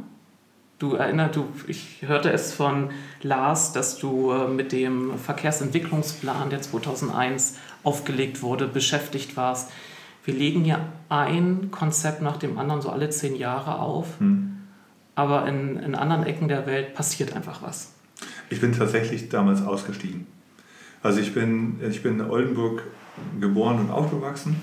Du 0.77 0.93
erinnerst, 0.93 1.35
du, 1.35 1.47
ich 1.67 2.01
hörte 2.01 2.31
es 2.31 2.53
von 2.53 2.91
Lars, 3.21 3.71
dass 3.71 3.97
du 3.97 4.31
äh, 4.31 4.47
mit 4.47 4.71
dem 4.71 5.17
Verkehrsentwicklungsplan, 5.17 6.49
der 6.49 6.61
2001 6.61 7.57
aufgelegt 7.83 8.41
wurde, 8.41 8.67
beschäftigt 8.67 9.37
warst. 9.37 9.71
Wir 10.23 10.33
legen 10.33 10.65
ja 10.65 10.79
ein 11.09 11.69
Konzept 11.71 12.21
nach 12.21 12.37
dem 12.37 12.57
anderen 12.57 12.81
so 12.81 12.89
alle 12.89 13.09
zehn 13.09 13.35
Jahre 13.35 13.79
auf, 13.79 14.19
hm. 14.19 14.57
aber 15.15 15.47
in, 15.47 15.77
in 15.77 15.95
anderen 15.95 16.25
Ecken 16.25 16.47
der 16.47 16.65
Welt 16.67 16.93
passiert 16.93 17.35
einfach 17.35 17.61
was. 17.61 17.93
Ich 18.49 18.61
bin 18.61 18.73
tatsächlich 18.73 19.29
damals 19.29 19.63
ausgestiegen. 19.63 20.27
Also 21.01 21.19
ich 21.19 21.33
bin, 21.33 21.79
ich 21.89 22.03
bin 22.03 22.19
in 22.19 22.29
Oldenburg 22.29 22.83
geboren 23.39 23.79
und 23.79 23.89
aufgewachsen 23.89 24.55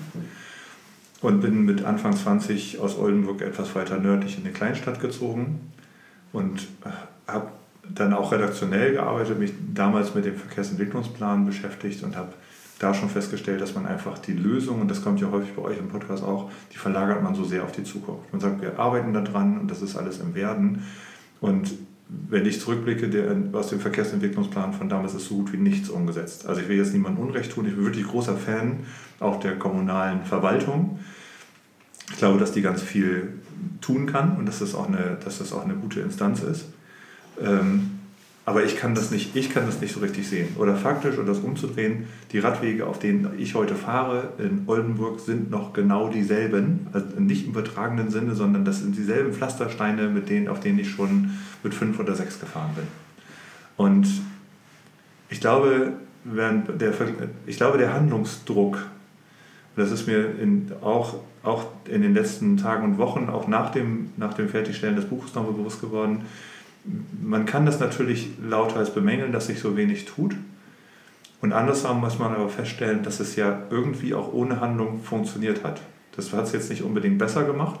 und 1.21 1.41
bin 1.41 1.65
mit 1.65 1.83
Anfang 1.83 2.15
20 2.15 2.79
aus 2.79 2.97
Oldenburg 2.97 3.41
etwas 3.41 3.75
weiter 3.75 3.97
nördlich 3.97 4.37
in 4.37 4.45
eine 4.45 4.53
Kleinstadt 4.53 5.01
gezogen 5.01 5.71
und 6.31 6.67
habe 7.27 7.47
dann 7.93 8.13
auch 8.13 8.31
redaktionell 8.31 8.93
gearbeitet, 8.93 9.39
mich 9.39 9.51
damals 9.73 10.15
mit 10.15 10.25
dem 10.25 10.35
Verkehrsentwicklungsplan 10.35 11.45
beschäftigt 11.45 12.03
und 12.03 12.15
habe 12.15 12.33
da 12.79 12.93
schon 12.93 13.09
festgestellt, 13.09 13.61
dass 13.61 13.75
man 13.75 13.85
einfach 13.85 14.17
die 14.19 14.33
Lösung, 14.33 14.81
und 14.81 14.89
das 14.89 15.03
kommt 15.03 15.19
ja 15.19 15.29
häufig 15.29 15.53
bei 15.53 15.61
euch 15.61 15.77
im 15.77 15.89
Podcast 15.89 16.23
auch, 16.23 16.49
die 16.73 16.77
verlagert 16.77 17.21
man 17.21 17.35
so 17.35 17.43
sehr 17.43 17.63
auf 17.63 17.73
die 17.73 17.83
Zukunft. 17.83 18.31
Man 18.31 18.39
sagt, 18.39 18.61
wir 18.61 18.79
arbeiten 18.79 19.13
daran 19.13 19.59
und 19.59 19.69
das 19.69 19.81
ist 19.81 19.97
alles 19.97 20.19
im 20.19 20.33
Werden. 20.33 20.83
Und 21.41 21.73
wenn 22.07 22.45
ich 22.45 22.59
zurückblicke, 22.59 23.09
der, 23.09 23.35
aus 23.53 23.69
dem 23.69 23.79
Verkehrsentwicklungsplan 23.81 24.73
von 24.73 24.89
damals 24.89 25.13
ist 25.13 25.27
so 25.27 25.35
gut 25.35 25.53
wie 25.53 25.57
nichts 25.57 25.89
umgesetzt. 25.89 26.47
Also 26.47 26.61
ich 26.61 26.69
will 26.69 26.77
jetzt 26.77 26.93
niemandem 26.93 27.23
Unrecht 27.23 27.51
tun, 27.51 27.67
ich 27.67 27.75
bin 27.75 27.85
wirklich 27.85 28.07
großer 28.07 28.35
Fan 28.35 28.79
auch 29.19 29.39
der 29.39 29.59
kommunalen 29.59 30.23
Verwaltung. 30.23 30.99
Ich 32.11 32.17
glaube, 32.17 32.39
dass 32.39 32.53
die 32.53 32.61
ganz 32.61 32.81
viel 32.81 33.33
tun 33.81 34.05
kann 34.07 34.37
und 34.37 34.47
dass 34.47 34.59
das 34.59 34.73
auch 34.73 34.87
eine, 34.87 35.17
dass 35.23 35.37
das 35.39 35.53
auch 35.53 35.63
eine 35.63 35.75
gute 35.75 35.99
Instanz 35.99 36.41
ist. 36.41 36.65
Ähm, 37.39 37.98
aber 38.49 38.63
ich 38.63 38.77
kann 38.77 38.95
das 38.95 39.11
nicht, 39.11 39.35
ich 39.35 39.51
kann 39.51 39.67
das 39.67 39.79
nicht 39.79 39.93
so 39.93 39.99
richtig 39.99 40.27
sehen. 40.27 40.55
Oder 40.57 40.75
faktisch, 40.75 41.19
um 41.19 41.27
das 41.27 41.37
umzudrehen, 41.37 42.07
die 42.31 42.39
Radwege, 42.39 42.87
auf 42.87 42.97
denen 42.97 43.29
ich 43.37 43.53
heute 43.53 43.75
fahre 43.75 44.29
in 44.39 44.63
Oldenburg, 44.65 45.19
sind 45.19 45.51
noch 45.51 45.71
genau 45.71 46.09
dieselben. 46.09 46.87
Also 46.91 47.05
nicht 47.19 47.45
im 47.45 47.51
übertragenen 47.51 48.09
Sinne, 48.09 48.33
sondern 48.33 48.65
das 48.65 48.79
sind 48.79 48.97
dieselben 48.97 49.33
Pflastersteine, 49.33 50.07
mit 50.07 50.29
denen, 50.29 50.47
auf 50.47 50.59
denen 50.61 50.79
ich 50.79 50.89
schon 50.89 51.37
mit 51.61 51.75
fünf 51.75 51.99
oder 51.99 52.15
sechs 52.15 52.39
gefahren 52.39 52.71
bin. 52.75 52.87
Und 53.77 54.07
ich 55.29 55.39
glaube, 55.39 55.93
der, 56.25 56.93
ich 57.45 57.57
glaube, 57.57 57.77
der 57.77 57.93
Handlungsdruck, 57.93 58.79
das 59.75 59.91
ist 59.91 60.07
mir 60.07 60.25
in, 60.41 60.71
auch, 60.81 61.17
auch 61.43 61.65
in 61.87 62.01
den 62.01 62.15
letzten 62.15 62.57
Tagen 62.57 62.83
und 62.83 62.97
Wochen, 62.97 63.29
auch 63.29 63.47
nach 63.47 63.69
dem, 63.69 64.09
nach 64.17 64.33
dem 64.33 64.49
Fertigstellen 64.49 64.95
des 64.95 65.05
Buches 65.05 65.35
nochmal 65.35 65.53
bewusst 65.53 65.81
geworden, 65.81 66.21
man 67.21 67.45
kann 67.45 67.65
das 67.65 67.79
natürlich 67.79 68.29
lauthals 68.41 68.93
bemängeln, 68.93 69.31
dass 69.31 69.47
sich 69.47 69.59
so 69.59 69.75
wenig 69.75 70.05
tut. 70.05 70.35
Und 71.41 71.53
andersrum 71.53 71.99
muss 71.99 72.19
man 72.19 72.33
aber 72.33 72.49
feststellen, 72.49 73.03
dass 73.03 73.19
es 73.19 73.35
ja 73.35 73.63
irgendwie 73.69 74.13
auch 74.13 74.33
ohne 74.33 74.59
Handlung 74.59 75.01
funktioniert 75.01 75.63
hat. 75.63 75.81
Das 76.15 76.33
hat 76.33 76.45
es 76.45 76.51
jetzt 76.51 76.69
nicht 76.69 76.83
unbedingt 76.83 77.17
besser 77.17 77.43
gemacht. 77.43 77.79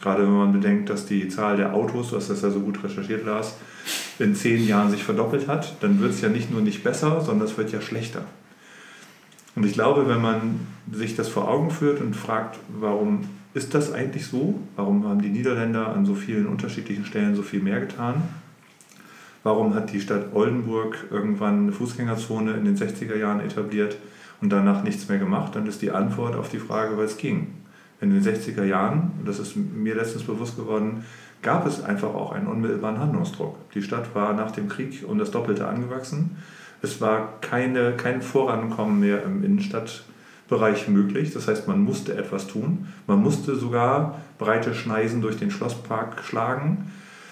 Gerade 0.00 0.22
wenn 0.22 0.32
man 0.32 0.52
bedenkt, 0.52 0.88
dass 0.88 1.06
die 1.06 1.28
Zahl 1.28 1.56
der 1.56 1.74
Autos, 1.74 2.10
du 2.10 2.16
hast 2.16 2.30
das 2.30 2.42
ja 2.42 2.50
so 2.50 2.60
gut 2.60 2.82
recherchiert, 2.82 3.26
Lars, 3.26 3.56
in 4.18 4.34
zehn 4.34 4.66
Jahren 4.66 4.90
sich 4.90 5.02
verdoppelt 5.02 5.48
hat, 5.48 5.74
dann 5.80 6.00
wird 6.00 6.12
es 6.12 6.20
ja 6.20 6.28
nicht 6.28 6.50
nur 6.50 6.62
nicht 6.62 6.82
besser, 6.82 7.20
sondern 7.20 7.48
es 7.48 7.58
wird 7.58 7.72
ja 7.72 7.80
schlechter. 7.80 8.24
Und 9.56 9.66
ich 9.66 9.72
glaube, 9.72 10.08
wenn 10.08 10.22
man 10.22 10.60
sich 10.90 11.16
das 11.16 11.28
vor 11.28 11.48
Augen 11.48 11.70
führt 11.70 12.00
und 12.00 12.14
fragt, 12.14 12.58
warum 12.68 13.28
ist 13.52 13.74
das 13.74 13.92
eigentlich 13.92 14.26
so? 14.26 14.60
Warum 14.76 15.06
haben 15.06 15.20
die 15.20 15.28
Niederländer 15.28 15.88
an 15.88 16.06
so 16.06 16.14
vielen 16.14 16.46
unterschiedlichen 16.46 17.04
Stellen 17.04 17.34
so 17.34 17.42
viel 17.42 17.60
mehr 17.60 17.80
getan? 17.80 18.22
Warum 19.42 19.74
hat 19.74 19.92
die 19.92 20.00
Stadt 20.00 20.34
Oldenburg 20.34 21.06
irgendwann 21.10 21.60
eine 21.60 21.72
Fußgängerzone 21.72 22.52
in 22.52 22.66
den 22.66 22.76
60er 22.76 23.16
Jahren 23.16 23.40
etabliert 23.40 23.96
und 24.42 24.50
danach 24.50 24.82
nichts 24.82 25.08
mehr 25.08 25.18
gemacht? 25.18 25.56
Dann 25.56 25.66
ist 25.66 25.80
die 25.80 25.90
Antwort 25.90 26.36
auf 26.36 26.50
die 26.50 26.58
Frage, 26.58 26.98
weil 26.98 27.06
es 27.06 27.16
ging. 27.16 27.54
In 28.02 28.10
den 28.10 28.22
60er 28.22 28.64
Jahren, 28.64 29.12
und 29.18 29.28
das 29.28 29.38
ist 29.38 29.56
mir 29.56 29.94
letztens 29.94 30.24
bewusst 30.24 30.56
geworden, 30.56 31.04
gab 31.42 31.66
es 31.66 31.82
einfach 31.82 32.14
auch 32.14 32.32
einen 32.32 32.48
unmittelbaren 32.48 32.98
Handlungsdruck. 32.98 33.56
Die 33.72 33.82
Stadt 33.82 34.14
war 34.14 34.34
nach 34.34 34.50
dem 34.50 34.68
Krieg 34.68 35.04
um 35.06 35.18
das 35.18 35.30
Doppelte 35.30 35.66
angewachsen. 35.66 36.36
Es 36.82 37.00
war 37.00 37.40
keine, 37.40 37.92
kein 37.92 38.20
Vorankommen 38.20 39.00
mehr 39.00 39.22
im 39.24 39.42
Innenstadtbereich 39.42 40.88
möglich. 40.88 41.32
Das 41.32 41.48
heißt, 41.48 41.66
man 41.66 41.82
musste 41.82 42.16
etwas 42.16 42.46
tun. 42.46 42.88
Man 43.06 43.22
musste 43.22 43.56
sogar 43.56 44.20
breite 44.38 44.74
Schneisen 44.74 45.22
durch 45.22 45.38
den 45.38 45.50
Schlosspark 45.50 46.22
schlagen 46.24 46.90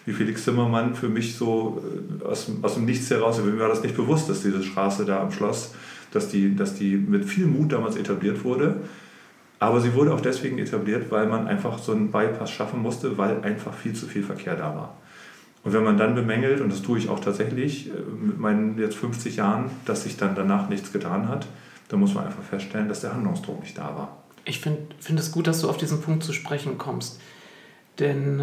wie 0.08 0.14
Felix 0.14 0.44
Zimmermann 0.44 0.94
für 0.94 1.08
mich 1.08 1.36
so 1.36 1.82
äh, 2.22 2.24
aus, 2.24 2.50
aus 2.62 2.74
dem 2.74 2.86
Nichts 2.86 3.10
heraus, 3.10 3.38
mir 3.42 3.58
war 3.58 3.68
das 3.68 3.82
nicht 3.82 3.94
bewusst, 3.94 4.28
dass 4.30 4.42
diese 4.42 4.62
Straße 4.62 5.04
da 5.04 5.20
am 5.20 5.30
Schloss, 5.30 5.74
dass 6.12 6.30
die, 6.30 6.56
dass 6.56 6.74
die 6.74 6.96
mit 6.96 7.26
viel 7.26 7.46
Mut 7.46 7.72
damals 7.72 7.96
etabliert 7.96 8.42
wurde. 8.42 8.76
Aber 9.58 9.80
sie 9.80 9.92
wurde 9.92 10.14
auch 10.14 10.22
deswegen 10.22 10.58
etabliert, 10.58 11.10
weil 11.10 11.26
man 11.26 11.46
einfach 11.46 11.78
so 11.78 11.92
einen 11.92 12.10
Bypass 12.10 12.50
schaffen 12.50 12.80
musste, 12.80 13.18
weil 13.18 13.42
einfach 13.42 13.74
viel 13.74 13.92
zu 13.92 14.06
viel 14.06 14.22
Verkehr 14.22 14.56
da 14.56 14.74
war. 14.74 14.96
Und 15.62 15.74
wenn 15.74 15.84
man 15.84 15.98
dann 15.98 16.14
bemängelt, 16.14 16.62
und 16.62 16.72
das 16.72 16.80
tue 16.80 16.98
ich 16.98 17.10
auch 17.10 17.20
tatsächlich 17.20 17.88
äh, 17.88 17.92
mit 18.18 18.38
meinen 18.38 18.78
jetzt 18.78 18.96
50 18.96 19.36
Jahren, 19.36 19.70
dass 19.84 20.04
sich 20.04 20.16
dann 20.16 20.34
danach 20.34 20.70
nichts 20.70 20.90
getan 20.90 21.28
hat, 21.28 21.46
dann 21.88 22.00
muss 22.00 22.14
man 22.14 22.24
einfach 22.24 22.42
feststellen, 22.42 22.88
dass 22.88 23.02
der 23.02 23.12
Handlungsdruck 23.12 23.60
nicht 23.60 23.76
da 23.76 23.94
war. 23.94 24.16
Ich 24.46 24.60
finde 24.60 24.80
find 24.98 25.20
es 25.20 25.32
gut, 25.32 25.46
dass 25.46 25.60
du 25.60 25.68
auf 25.68 25.76
diesen 25.76 26.00
Punkt 26.00 26.24
zu 26.24 26.32
sprechen 26.32 26.78
kommst. 26.78 27.20
Denn 27.98 28.42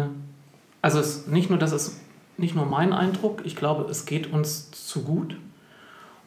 also 0.86 1.00
es, 1.00 1.26
nicht 1.26 1.50
nur, 1.50 1.58
das 1.58 1.72
ist 1.72 1.96
nicht 2.36 2.54
nur 2.54 2.64
mein 2.64 2.92
Eindruck, 2.92 3.42
ich 3.44 3.56
glaube, 3.56 3.90
es 3.90 4.06
geht 4.06 4.32
uns 4.32 4.70
zu 4.70 5.02
gut. 5.02 5.36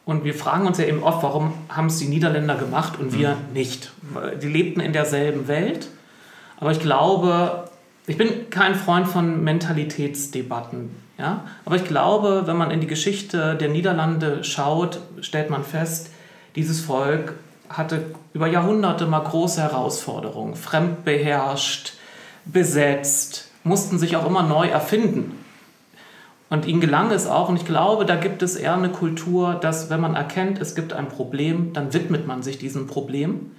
Und 0.03 0.25
wir 0.25 0.33
fragen 0.33 0.67
uns 0.67 0.77
ja 0.79 0.85
eben 0.85 1.01
oft, 1.01 1.23
warum 1.23 1.53
haben 1.69 1.87
es 1.87 1.99
die 1.99 2.09
Niederländer 2.09 2.55
gemacht 2.55 2.99
und 2.99 3.17
wir 3.17 3.29
mhm. 3.35 3.53
nicht. 3.53 3.93
Die 4.41 4.49
lebten 4.49 4.81
in 4.81 4.91
derselben 4.91 5.47
Welt. 5.47 5.87
Aber 6.57 6.71
ich 6.73 6.81
glaube, 6.81 7.69
ich 8.05 8.17
bin 8.17 8.49
kein 8.49 8.75
Freund 8.75 9.07
von 9.07 9.45
Mentalitätsdebatten. 9.45 10.89
Ja? 11.17 11.45
Aber 11.63 11.77
ich 11.77 11.85
glaube, 11.85 12.43
wenn 12.45 12.57
man 12.57 12.69
in 12.69 12.81
die 12.81 12.87
Geschichte 12.87 13.55
der 13.55 13.69
Niederlande 13.69 14.43
schaut, 14.43 14.99
stellt 15.21 15.49
man 15.49 15.63
fest, 15.63 16.09
dieses 16.57 16.81
Volk 16.81 17.35
hatte 17.69 18.07
über 18.33 18.47
Jahrhunderte 18.47 19.05
mal 19.05 19.19
große 19.19 19.61
Herausforderungen, 19.61 20.55
fremdbeherrscht, 20.55 21.93
besetzt, 22.43 23.48
mussten 23.63 23.99
sich 23.99 24.15
auch 24.15 24.25
immer 24.25 24.43
neu 24.43 24.67
erfinden. 24.67 25.35
Und 26.49 26.65
ihnen 26.65 26.81
gelang 26.81 27.11
es 27.11 27.27
auch, 27.27 27.49
und 27.49 27.57
ich 27.57 27.65
glaube, 27.65 28.05
da 28.05 28.15
gibt 28.15 28.41
es 28.41 28.55
eher 28.55 28.73
eine 28.73 28.89
Kultur, 28.89 29.53
dass 29.55 29.89
wenn 29.91 30.01
man 30.01 30.15
erkennt, 30.15 30.59
es 30.59 30.73
gibt 30.73 30.93
ein 30.93 31.07
Problem, 31.07 31.73
dann 31.73 31.93
widmet 31.93 32.25
man 32.25 32.41
sich 32.41 32.57
diesem 32.57 32.87
Problem 32.87 33.51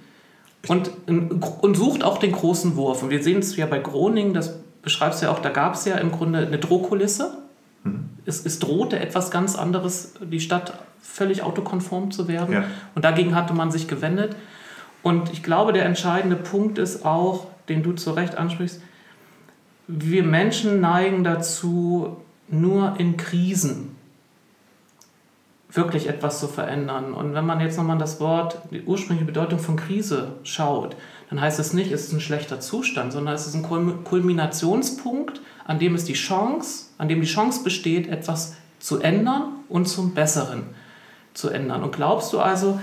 und, 0.67 0.91
und 1.07 1.77
sucht 1.77 2.03
auch 2.03 2.17
den 2.17 2.33
großen 2.33 2.75
Wurf. 2.75 3.01
Und 3.01 3.09
wir 3.09 3.23
sehen 3.23 3.39
es 3.39 3.55
ja 3.55 3.65
bei 3.65 3.79
Groningen, 3.79 4.33
das 4.33 4.59
beschreibst 4.81 5.21
du 5.21 5.27
ja 5.27 5.31
auch, 5.31 5.39
da 5.39 5.49
gab 5.49 5.75
es 5.75 5.85
ja 5.85 5.95
im 5.95 6.11
Grunde 6.11 6.39
eine 6.39 6.57
Drohkulisse. 6.57 7.37
Mhm. 7.83 8.09
Es, 8.25 8.45
es, 8.45 8.59
drohte 8.59 8.99
etwas 8.99 9.31
ganz 9.31 9.55
anderes, 9.55 10.13
die 10.21 10.39
Stadt 10.39 10.73
völlig 11.01 11.43
autokonform 11.43 12.11
zu 12.11 12.27
werden. 12.27 12.53
Ja. 12.53 12.63
Und 12.93 13.05
dagegen 13.05 13.35
hatte 13.35 13.53
man 13.53 13.71
sich 13.71 13.87
gewendet. 13.87 14.35
Und 15.01 15.31
ich 15.31 15.41
glaube, 15.41 15.73
der 15.73 15.85
entscheidende 15.85 16.35
Punkt 16.35 16.77
ist 16.77 17.05
auch, 17.05 17.47
den 17.69 17.81
du 17.81 17.93
zu 17.93 18.11
Recht 18.11 18.37
ansprichst, 18.37 18.81
wir 19.87 20.23
Menschen 20.23 20.79
neigen 20.79 21.23
dazu, 21.23 22.17
nur 22.47 22.95
in 22.97 23.17
Krisen 23.17 23.95
wirklich 25.75 26.07
etwas 26.07 26.39
zu 26.39 26.47
verändern. 26.47 27.13
Und 27.13 27.33
wenn 27.33 27.45
man 27.45 27.61
jetzt 27.61 27.77
nochmal 27.77 27.97
das 27.97 28.19
Wort, 28.19 28.59
die 28.71 28.83
ursprüngliche 28.83 29.25
Bedeutung 29.25 29.59
von 29.59 29.77
Krise 29.77 30.33
schaut, 30.43 30.95
dann 31.29 31.39
heißt 31.39 31.59
es 31.59 31.73
nicht, 31.73 31.91
es 31.91 32.07
ist 32.07 32.13
ein 32.13 32.19
schlechter 32.19 32.59
Zustand, 32.59 33.13
sondern 33.13 33.33
es 33.33 33.47
ist 33.47 33.55
ein 33.55 34.03
Kulminationspunkt, 34.03 35.41
an 35.65 35.79
dem 35.79 35.95
es 35.95 36.03
die 36.03 36.13
Chance, 36.13 36.87
an 36.97 37.07
dem 37.07 37.21
die 37.21 37.27
Chance 37.27 37.63
besteht, 37.63 38.07
etwas 38.07 38.55
zu 38.79 38.99
ändern 38.99 39.43
und 39.69 39.87
zum 39.87 40.13
Besseren 40.13 40.63
zu 41.33 41.49
ändern. 41.49 41.83
Und 41.83 41.95
glaubst 41.95 42.33
du 42.33 42.39
also, 42.39 42.79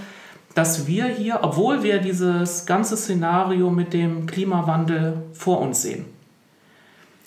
dass 0.54 0.86
wir 0.86 1.06
hier, 1.06 1.40
obwohl 1.42 1.82
wir 1.82 1.98
dieses 1.98 2.64
ganze 2.64 2.96
Szenario 2.96 3.70
mit 3.70 3.92
dem 3.92 4.26
Klimawandel 4.26 5.24
vor 5.32 5.60
uns 5.60 5.82
sehen, 5.82 6.06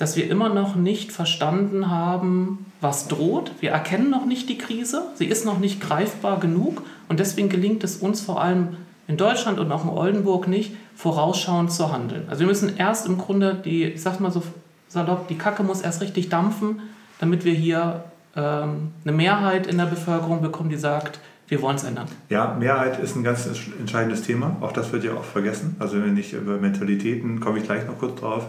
dass 0.02 0.16
wir 0.16 0.28
immer 0.28 0.49
noch 0.49 0.76
nicht 0.76 1.12
verstanden 1.12 1.91
haben, 1.91 2.66
was 2.82 3.08
droht. 3.08 3.52
Wir 3.60 3.70
erkennen 3.70 4.10
noch 4.10 4.26
nicht 4.26 4.49
die 4.49 4.58
Krise, 4.58 5.04
sie 5.14 5.28
ist 5.28 5.45
noch 5.45 5.60
nicht 5.60 5.80
greifbar 5.80 6.39
genug 6.39 6.82
und 7.08 7.20
deswegen 7.20 7.49
gelingt 7.49 7.84
es 7.84 7.97
uns 7.97 8.20
vor 8.20 8.41
allem 8.41 8.78
in 9.08 9.18
Deutschland 9.18 9.60
und 9.60 9.72
auch 9.72 9.84
in 9.84 9.91
Oldenburg 9.91 10.47
nicht, 10.47 10.74
vorausschauend 10.95 11.72
zu 11.72 11.93
handeln. 11.93 12.24
Also 12.30 12.39
wir 12.39 12.47
müssen 12.47 12.78
erst 12.78 13.06
im 13.06 13.20
Grunde, 13.20 13.54
die, 13.54 13.84
ich 13.84 14.02
sag 14.02 14.20
mal 14.20 14.32
so 14.32 14.41
salopp, 14.88 15.28
die 15.28 15.38
Kacke 15.38 15.62
muss 15.62 15.82
erst 15.82 16.02
richtig 16.02 16.30
dampfen, 16.30 16.80
damit 17.20 17.45
wir 17.45 17.54
hier 17.54 18.06
ähm, 18.36 18.93
eine 19.04 19.16
Mehrheit 19.16 19.68
in 19.68 19.78
der 19.78 19.86
Bevölkerung 19.86 20.41
bekommen, 20.41 20.72
die 20.72 20.78
sagt, 20.78 21.20
wir 21.47 21.62
wollen 21.62 21.76
es 21.76 21.84
ändern. 21.84 22.08
Ja, 22.30 22.56
Mehrheit 22.60 22.99
ist 22.99 23.16
ein 23.16 23.24
ganz 23.24 23.47
entscheidendes 23.78 24.24
Thema. 24.24 24.56
Auch 24.62 24.72
das 24.72 24.91
wird 24.91 25.04
ja 25.04 25.14
oft 25.14 25.30
vergessen. 25.30 25.76
Also 25.78 26.02
wenn 26.02 26.18
ich 26.18 26.34
über 26.34 26.58
Mentalitäten, 26.58 27.39
komme 27.39 27.60
ich 27.60 27.66
gleich 27.66 27.86
noch 27.86 27.99
kurz 27.99 28.20
drauf, 28.20 28.47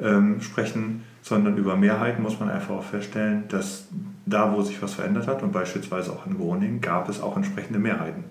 ähm, 0.00 0.40
sprechen, 0.40 1.04
sondern 1.22 1.56
über 1.56 1.76
Mehrheiten 1.76 2.22
muss 2.22 2.40
man 2.40 2.50
einfach 2.50 2.74
auch 2.74 2.84
feststellen, 2.84 3.44
dass 3.48 3.88
da, 4.26 4.54
wo 4.54 4.62
sich 4.62 4.82
was 4.82 4.94
verändert 4.94 5.26
hat, 5.26 5.42
und 5.42 5.52
beispielsweise 5.52 6.12
auch 6.12 6.26
in 6.26 6.36
Groningen, 6.36 6.80
gab 6.80 7.08
es 7.08 7.20
auch 7.20 7.36
entsprechende 7.36 7.78
Mehrheiten. 7.78 8.24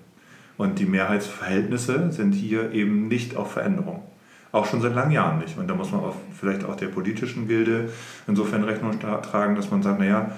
Und 0.58 0.80
die 0.80 0.86
Mehrheitsverhältnisse 0.86 2.12
sind 2.12 2.34
hier 2.34 2.72
eben 2.72 3.08
nicht 3.08 3.36
auf 3.36 3.54
Veränderung. 3.54 4.04
Auch 4.52 4.66
schon 4.66 4.82
seit 4.82 4.94
langen 4.94 5.12
Jahren 5.12 5.40
nicht. 5.40 5.58
Und 5.58 5.70
da 5.70 5.76
muss 5.76 5.92
man 5.92 6.02
auch 6.02 6.16
vielleicht 6.38 6.66
auch 6.66 6.76
der 6.76 6.88
politischen 6.88 7.48
Gilde 7.48 7.90
insofern 8.28 8.64
Rechnung 8.64 9.00
tragen, 9.00 9.56
dass 9.56 9.72
man 9.72 9.82
sagt, 9.82 10.00
naja, 10.00 10.32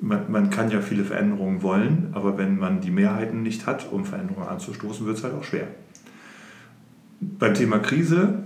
man, 0.00 0.30
man 0.30 0.50
kann 0.50 0.70
ja 0.70 0.80
viele 0.80 1.04
Veränderungen 1.04 1.62
wollen, 1.62 2.08
aber 2.12 2.36
wenn 2.36 2.58
man 2.58 2.80
die 2.80 2.90
Mehrheiten 2.90 3.42
nicht 3.42 3.66
hat, 3.66 3.90
um 3.90 4.04
Veränderungen 4.04 4.48
anzustoßen, 4.48 5.06
wird 5.06 5.16
es 5.16 5.24
halt 5.24 5.34
auch 5.34 5.44
schwer. 5.44 5.68
Beim 7.20 7.54
Thema 7.54 7.78
Krise, 7.78 8.42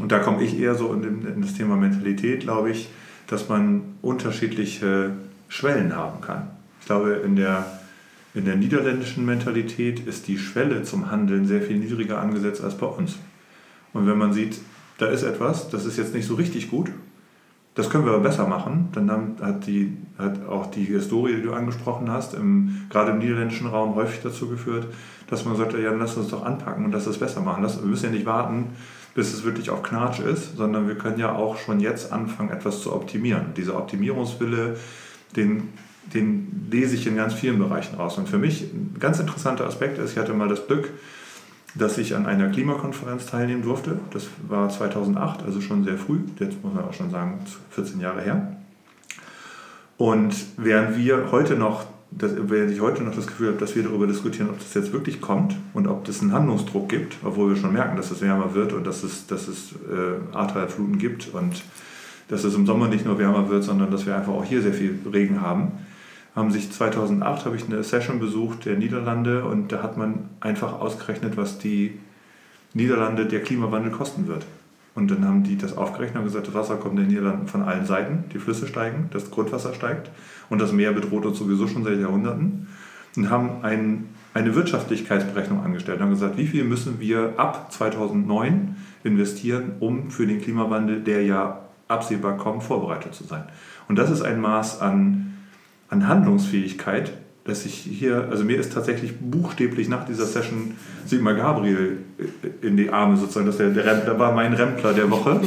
und 0.00 0.12
da 0.12 0.18
komme 0.18 0.42
ich 0.42 0.58
eher 0.58 0.74
so 0.74 0.92
in, 0.92 1.02
in 1.26 1.42
das 1.42 1.54
Thema 1.54 1.76
Mentalität, 1.76 2.40
glaube 2.40 2.70
ich, 2.70 2.88
dass 3.26 3.48
man 3.48 3.82
unterschiedliche 4.02 5.12
Schwellen 5.48 5.94
haben 5.94 6.20
kann. 6.20 6.50
Ich 6.80 6.86
glaube, 6.86 7.12
in 7.24 7.36
der, 7.36 7.66
in 8.34 8.44
der 8.44 8.56
niederländischen 8.56 9.24
Mentalität 9.24 10.00
ist 10.00 10.28
die 10.28 10.38
Schwelle 10.38 10.82
zum 10.82 11.10
Handeln 11.10 11.46
sehr 11.46 11.62
viel 11.62 11.78
niedriger 11.78 12.20
angesetzt 12.20 12.62
als 12.62 12.76
bei 12.76 12.86
uns. 12.86 13.18
Und 13.92 14.06
wenn 14.06 14.18
man 14.18 14.32
sieht, 14.32 14.60
da 14.98 15.06
ist 15.06 15.22
etwas, 15.22 15.70
das 15.70 15.84
ist 15.84 15.96
jetzt 15.96 16.14
nicht 16.14 16.26
so 16.26 16.34
richtig 16.34 16.70
gut, 16.70 16.90
das 17.74 17.90
können 17.90 18.04
wir 18.04 18.12
aber 18.12 18.24
besser 18.24 18.48
machen, 18.48 18.88
dann 18.92 19.36
hat, 19.40 19.66
die, 19.68 19.96
hat 20.18 20.48
auch 20.48 20.66
die 20.66 20.84
Historie, 20.84 21.36
die 21.36 21.42
du 21.42 21.52
angesprochen 21.52 22.10
hast, 22.10 22.34
im, 22.34 22.86
gerade 22.90 23.12
im 23.12 23.18
niederländischen 23.18 23.68
Raum 23.68 23.94
häufig 23.94 24.20
dazu 24.20 24.48
geführt, 24.48 24.88
dass 25.28 25.44
man 25.44 25.54
sagt, 25.56 25.74
ja, 25.74 25.92
lass 25.92 26.16
uns 26.16 26.28
doch 26.28 26.44
anpacken 26.44 26.84
und 26.84 26.92
lass 26.92 27.06
es 27.06 27.18
besser 27.18 27.40
machen. 27.40 27.62
Lass, 27.62 27.80
wir 27.80 27.88
müssen 27.88 28.06
ja 28.06 28.10
nicht 28.10 28.26
warten, 28.26 28.70
bis 29.18 29.34
es 29.34 29.42
wirklich 29.42 29.68
auf 29.70 29.82
Knatsch 29.82 30.20
ist, 30.20 30.56
sondern 30.56 30.86
wir 30.86 30.94
können 30.94 31.18
ja 31.18 31.34
auch 31.34 31.58
schon 31.58 31.80
jetzt 31.80 32.12
anfangen, 32.12 32.50
etwas 32.50 32.82
zu 32.82 32.94
optimieren. 32.94 33.46
Dieser 33.56 33.76
Optimierungswille, 33.76 34.76
den, 35.34 35.70
den 36.14 36.68
lese 36.70 36.94
ich 36.94 37.04
in 37.04 37.16
ganz 37.16 37.34
vielen 37.34 37.58
Bereichen 37.58 37.96
raus. 37.96 38.16
Und 38.16 38.28
für 38.28 38.38
mich 38.38 38.72
ein 38.72 38.94
ganz 39.00 39.18
interessanter 39.18 39.66
Aspekt 39.66 39.98
ist, 39.98 40.12
ich 40.12 40.18
hatte 40.18 40.34
mal 40.34 40.46
das 40.46 40.68
Glück, 40.68 40.90
dass 41.74 41.98
ich 41.98 42.14
an 42.14 42.26
einer 42.26 42.50
Klimakonferenz 42.50 43.26
teilnehmen 43.26 43.62
durfte. 43.62 43.98
Das 44.12 44.28
war 44.46 44.68
2008, 44.68 45.42
also 45.42 45.60
schon 45.60 45.82
sehr 45.82 45.98
früh, 45.98 46.20
jetzt 46.38 46.62
muss 46.62 46.72
man 46.72 46.84
auch 46.84 46.94
schon 46.94 47.10
sagen, 47.10 47.40
14 47.70 47.98
Jahre 47.98 48.20
her. 48.20 48.56
Und 49.96 50.32
während 50.56 50.96
wir 50.96 51.32
heute 51.32 51.56
noch, 51.56 51.86
das, 52.10 52.32
während 52.36 52.70
ich 52.70 52.80
heute 52.80 53.02
noch 53.02 53.14
das 53.14 53.26
Gefühl 53.26 53.48
habe, 53.48 53.58
dass 53.58 53.76
wir 53.76 53.82
darüber 53.82 54.06
diskutieren, 54.06 54.48
ob 54.48 54.58
das 54.58 54.72
jetzt 54.74 54.92
wirklich 54.92 55.20
kommt 55.20 55.56
und 55.74 55.86
ob 55.86 56.08
es 56.08 56.22
einen 56.22 56.32
Handlungsdruck 56.32 56.88
gibt, 56.88 57.18
obwohl 57.22 57.50
wir 57.50 57.56
schon 57.56 57.72
merken, 57.72 57.96
dass 57.96 58.10
es 58.10 58.20
wärmer 58.20 58.54
wird 58.54 58.72
und 58.72 58.86
dass 58.86 59.02
es, 59.02 59.26
dass 59.26 59.46
es 59.46 59.72
äh, 59.72 60.34
Ahrtalfluten 60.34 60.98
gibt 60.98 61.28
und 61.34 61.62
dass 62.28 62.44
es 62.44 62.54
im 62.54 62.66
Sommer 62.66 62.88
nicht 62.88 63.04
nur 63.04 63.18
wärmer 63.18 63.48
wird, 63.48 63.64
sondern 63.64 63.90
dass 63.90 64.06
wir 64.06 64.16
einfach 64.16 64.32
auch 64.32 64.44
hier 64.44 64.62
sehr 64.62 64.72
viel 64.72 64.98
Regen 65.12 65.40
haben, 65.40 65.72
haben 66.34 66.50
sich 66.50 66.70
2008 66.70 67.46
habe 67.46 67.56
ich 67.56 67.64
eine 67.66 67.82
Session 67.82 68.20
besucht 68.20 68.64
der 68.64 68.76
Niederlande 68.76 69.44
und 69.44 69.72
da 69.72 69.82
hat 69.82 69.96
man 69.96 70.28
einfach 70.40 70.80
ausgerechnet, 70.80 71.36
was 71.36 71.58
die 71.58 71.98
Niederlande 72.74 73.26
der 73.26 73.42
Klimawandel 73.42 73.90
kosten 73.90 74.28
wird. 74.28 74.46
Und 74.94 75.10
dann 75.10 75.24
haben 75.24 75.44
die 75.44 75.56
das 75.56 75.76
aufgerechnet 75.76 76.18
und 76.18 76.24
gesagt, 76.24 76.48
das 76.48 76.54
Wasser 76.54 76.76
kommt 76.76 76.98
in 76.98 77.04
den 77.04 77.08
Niederlanden 77.08 77.46
von 77.46 77.62
allen 77.62 77.86
Seiten, 77.86 78.24
die 78.32 78.38
Flüsse 78.38 78.66
steigen, 78.66 79.08
das 79.12 79.30
Grundwasser 79.30 79.72
steigt 79.72 80.10
und 80.50 80.60
das 80.60 80.72
Meer 80.72 80.92
bedroht 80.92 81.26
uns 81.26 81.38
sowieso 81.38 81.66
schon 81.66 81.84
seit 81.84 82.00
Jahrhunderten. 82.00 82.68
Und 83.16 83.30
haben 83.30 83.64
ein, 83.64 84.10
eine 84.34 84.54
Wirtschaftlichkeitsberechnung 84.54 85.64
angestellt 85.64 85.98
und 85.98 86.04
haben 86.04 86.10
gesagt, 86.10 86.36
wie 86.38 86.46
viel 86.46 86.64
müssen 86.64 87.00
wir 87.00 87.34
ab 87.36 87.72
2009 87.72 88.76
investieren, 89.02 89.72
um 89.80 90.10
für 90.10 90.26
den 90.26 90.40
Klimawandel, 90.40 91.00
der 91.00 91.22
ja 91.24 91.60
absehbar 91.88 92.36
kommt, 92.36 92.62
vorbereitet 92.62 93.14
zu 93.14 93.24
sein. 93.24 93.44
Und 93.88 93.96
das 93.98 94.10
ist 94.10 94.22
ein 94.22 94.40
Maß 94.40 94.80
an 94.80 95.28
an 95.88 96.06
Handlungsfähigkeit, 96.06 97.12
dass 97.48 97.64
ich 97.64 97.74
hier, 97.74 98.28
also 98.30 98.44
mir 98.44 98.58
ist 98.58 98.74
tatsächlich 98.74 99.14
buchstäblich 99.18 99.88
nach 99.88 100.04
dieser 100.04 100.26
Session 100.26 100.74
Sigmar 101.06 101.34
Gabriel 101.34 101.98
in 102.60 102.76
die 102.76 102.90
Arme 102.90 103.16
sozusagen, 103.16 103.46
dass 103.46 103.56
der, 103.56 103.70
der 103.70 103.86
Rempler 103.86 104.18
war 104.18 104.32
mein 104.32 104.52
Rempler 104.52 104.92
der 104.92 105.10
Woche. 105.10 105.40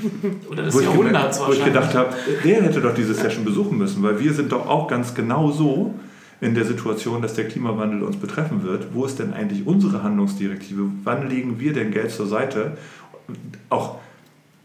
Oder 0.50 0.62
des 0.62 0.80
Jahrhunderts 0.80 1.40
Wo 1.44 1.52
ich 1.52 1.64
gedacht 1.64 1.94
habe, 1.94 2.14
der 2.44 2.62
hätte 2.62 2.80
doch 2.80 2.94
diese 2.94 3.12
Session 3.12 3.44
besuchen 3.44 3.76
müssen, 3.76 4.02
weil 4.04 4.20
wir 4.20 4.32
sind 4.32 4.52
doch 4.52 4.68
auch 4.68 4.86
ganz 4.86 5.14
genau 5.14 5.50
so 5.50 5.94
in 6.40 6.54
der 6.54 6.64
Situation, 6.64 7.20
dass 7.22 7.34
der 7.34 7.48
Klimawandel 7.48 8.04
uns 8.04 8.16
betreffen 8.16 8.62
wird. 8.62 8.94
Wo 8.94 9.04
ist 9.04 9.18
denn 9.18 9.32
eigentlich 9.32 9.66
unsere 9.66 10.04
Handlungsdirektive? 10.04 10.82
Wann 11.02 11.28
legen 11.28 11.58
wir 11.58 11.72
denn 11.72 11.90
Geld 11.90 12.12
zur 12.12 12.28
Seite? 12.28 12.76
Auch 13.68 13.96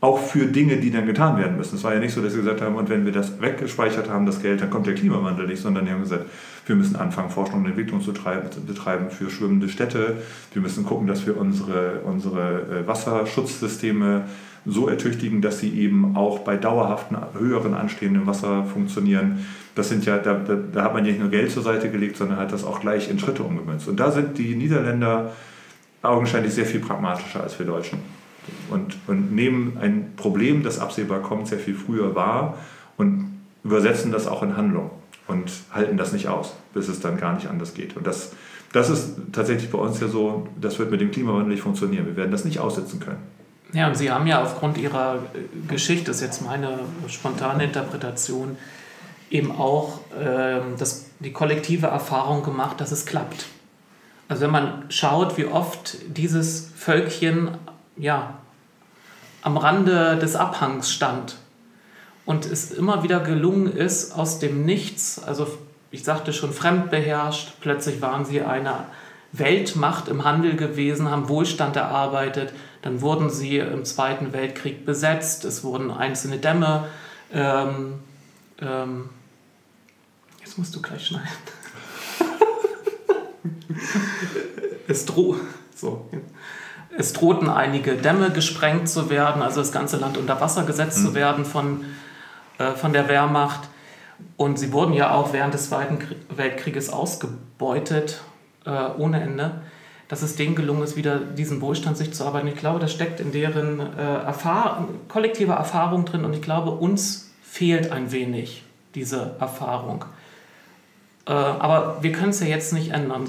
auch 0.03 0.19
für 0.19 0.47
Dinge, 0.47 0.75
die 0.75 0.91
dann 0.91 1.05
getan 1.05 1.37
werden 1.37 1.55
müssen. 1.55 1.77
Es 1.77 1.83
war 1.85 1.93
ja 1.93 1.99
nicht 2.01 2.13
so, 2.13 2.21
dass 2.21 2.33
sie 2.33 2.39
gesagt 2.39 2.61
haben, 2.61 2.75
und 2.75 2.89
wenn 2.89 3.05
wir 3.05 3.13
das 3.13 3.39
weggespeichert 3.39 4.09
haben, 4.09 4.25
das 4.25 4.41
Geld, 4.41 4.59
dann 4.59 4.69
kommt 4.69 4.85
der 4.85 4.95
Klimawandel 4.95 5.47
nicht, 5.47 5.61
sondern 5.61 5.85
die 5.85 5.91
haben 5.91 6.01
gesagt, 6.01 6.25
wir 6.65 6.75
müssen 6.75 6.97
anfangen, 6.97 7.29
Forschung 7.29 7.61
und 7.61 7.67
Entwicklung 7.67 8.01
zu 8.01 8.11
betreiben 8.11 9.09
für 9.11 9.29
schwimmende 9.29 9.69
Städte. 9.69 10.17
Wir 10.51 10.61
müssen 10.61 10.83
gucken, 10.85 11.07
dass 11.07 11.25
wir 11.25 11.37
unsere, 11.37 12.01
unsere 12.03 12.81
äh, 12.81 12.85
Wasserschutzsysteme 12.87 14.25
so 14.65 14.89
ertüchtigen, 14.89 15.41
dass 15.41 15.59
sie 15.59 15.69
eben 15.69 16.17
auch 16.17 16.39
bei 16.39 16.57
dauerhaften, 16.57 17.15
höheren 17.39 17.73
anstehenden 17.73 18.27
Wasser 18.27 18.65
funktionieren. 18.65 19.45
Das 19.73 19.87
sind 19.87 20.05
ja, 20.05 20.17
da, 20.17 20.33
da, 20.33 20.55
da 20.55 20.83
hat 20.83 20.93
man 20.93 21.05
ja 21.05 21.11
nicht 21.11 21.21
nur 21.21 21.29
Geld 21.29 21.49
zur 21.49 21.63
Seite 21.63 21.89
gelegt, 21.89 22.17
sondern 22.17 22.39
hat 22.39 22.51
das 22.51 22.65
auch 22.65 22.81
gleich 22.81 23.09
in 23.09 23.19
Schritte 23.19 23.43
umgemünzt. 23.43 23.87
Und 23.87 24.01
da 24.01 24.11
sind 24.11 24.37
die 24.37 24.53
Niederländer 24.55 25.31
augenscheinlich 26.01 26.53
sehr 26.53 26.65
viel 26.65 26.81
pragmatischer 26.81 27.41
als 27.41 27.57
wir 27.57 27.65
Deutschen 27.65 28.22
und, 28.69 28.97
und 29.07 29.33
nehmen 29.33 29.77
ein 29.79 30.13
Problem, 30.15 30.63
das 30.63 30.79
absehbar 30.79 31.21
kommt, 31.21 31.47
sehr 31.47 31.59
viel 31.59 31.75
früher 31.75 32.15
wahr 32.15 32.57
und 32.97 33.41
übersetzen 33.63 34.11
das 34.11 34.27
auch 34.27 34.43
in 34.43 34.57
Handlung 34.57 34.91
und 35.27 35.51
halten 35.71 35.97
das 35.97 36.11
nicht 36.11 36.27
aus, 36.27 36.53
bis 36.73 36.87
es 36.87 36.99
dann 36.99 37.17
gar 37.17 37.33
nicht 37.33 37.47
anders 37.47 37.73
geht. 37.73 37.95
Und 37.95 38.05
das, 38.05 38.33
das 38.71 38.89
ist 38.89 39.15
tatsächlich 39.31 39.71
bei 39.71 39.77
uns 39.77 39.99
ja 39.99 40.07
so, 40.07 40.47
das 40.59 40.79
wird 40.79 40.91
mit 40.91 41.01
dem 41.01 41.11
Klimawandel 41.11 41.49
nicht 41.49 41.63
funktionieren. 41.63 42.05
Wir 42.05 42.15
werden 42.15 42.31
das 42.31 42.45
nicht 42.45 42.59
aussetzen 42.59 42.99
können. 42.99 43.19
Ja, 43.73 43.87
und 43.87 43.97
Sie 43.97 44.11
haben 44.11 44.27
ja 44.27 44.41
aufgrund 44.43 44.77
Ihrer 44.77 45.15
äh, 45.15 45.67
Geschichte, 45.67 46.05
das 46.05 46.17
ist 46.17 46.21
jetzt 46.21 46.45
meine 46.45 46.79
spontane 47.07 47.63
Interpretation, 47.63 48.57
eben 49.31 49.51
auch 49.51 49.99
äh, 50.11 50.59
das, 50.77 51.07
die 51.19 51.31
kollektive 51.31 51.87
Erfahrung 51.87 52.43
gemacht, 52.43 52.79
dass 52.79 52.91
es 52.91 53.05
klappt. 53.05 53.47
Also 54.27 54.43
wenn 54.43 54.51
man 54.51 54.85
schaut, 54.89 55.37
wie 55.37 55.45
oft 55.45 55.97
dieses 56.07 56.71
Völkchen 56.75 57.57
ja, 57.97 58.37
am 59.41 59.57
Rande 59.57 60.17
des 60.17 60.35
Abhangs 60.35 60.91
stand 60.91 61.37
und 62.25 62.45
es 62.45 62.71
immer 62.71 63.03
wieder 63.03 63.19
gelungen 63.19 63.71
ist, 63.71 64.13
aus 64.13 64.39
dem 64.39 64.65
Nichts, 64.65 65.21
also 65.21 65.47
ich 65.91 66.03
sagte 66.03 66.33
schon 66.33 66.53
fremdbeherrscht, 66.53 67.53
plötzlich 67.61 68.01
waren 68.01 68.25
sie 68.25 68.41
eine 68.41 68.85
Weltmacht 69.31 70.07
im 70.07 70.23
Handel 70.23 70.55
gewesen, 70.55 71.09
haben 71.09 71.27
Wohlstand 71.27 71.75
erarbeitet, 71.75 72.53
dann 72.81 73.01
wurden 73.01 73.29
sie 73.29 73.57
im 73.57 73.83
Zweiten 73.83 74.31
Weltkrieg 74.31 74.85
besetzt, 74.85 75.43
es 75.43 75.63
wurden 75.63 75.91
einzelne 75.91 76.37
Dämme, 76.37 76.87
ähm, 77.33 77.95
ähm, 78.59 79.09
jetzt 80.39 80.57
musst 80.57 80.75
du 80.75 80.81
gleich 80.81 81.07
schneiden. 81.07 81.27
es 84.87 85.05
droht, 85.05 85.39
so, 85.75 86.09
es 86.97 87.13
drohten 87.13 87.49
einige 87.49 87.95
Dämme 87.95 88.31
gesprengt 88.31 88.89
zu 88.89 89.09
werden, 89.09 89.41
also 89.41 89.61
das 89.61 89.71
ganze 89.71 89.97
Land 89.97 90.17
unter 90.17 90.39
Wasser 90.41 90.63
gesetzt 90.63 90.99
mhm. 90.99 91.05
zu 91.05 91.15
werden 91.15 91.45
von, 91.45 91.85
äh, 92.57 92.71
von 92.71 92.93
der 92.93 93.07
Wehrmacht. 93.07 93.61
Und 94.37 94.59
sie 94.59 94.71
wurden 94.71 94.93
ja 94.93 95.11
auch 95.11 95.33
während 95.33 95.53
des 95.53 95.69
Zweiten 95.69 95.99
Weltkrieges 96.35 96.89
ausgebeutet, 96.91 98.21
äh, 98.65 98.69
ohne 98.97 99.21
Ende. 99.21 99.61
Dass 100.07 100.21
es 100.21 100.35
denen 100.35 100.55
gelungen 100.55 100.83
ist, 100.83 100.95
wieder 100.95 101.17
diesen 101.17 101.61
Wohlstand 101.61 101.97
sich 101.97 102.13
zu 102.13 102.23
arbeiten. 102.25 102.47
Ich 102.47 102.57
glaube, 102.57 102.79
das 102.79 102.91
steckt 102.91 103.19
in 103.19 103.31
deren 103.31 103.79
äh, 103.79 104.01
Erfahr 104.25 104.87
kollektiver 105.07 105.55
Erfahrung 105.55 106.05
drin 106.05 106.25
und 106.25 106.33
ich 106.33 106.41
glaube, 106.41 106.71
uns 106.71 107.31
fehlt 107.41 107.91
ein 107.91 108.11
wenig 108.11 108.63
diese 108.95 109.35
Erfahrung. 109.39 110.05
Äh, 111.25 111.31
aber 111.31 111.99
wir 112.01 112.11
können 112.11 112.29
es 112.29 112.41
ja 112.41 112.47
jetzt 112.47 112.73
nicht 112.73 112.91
ändern. 112.91 113.27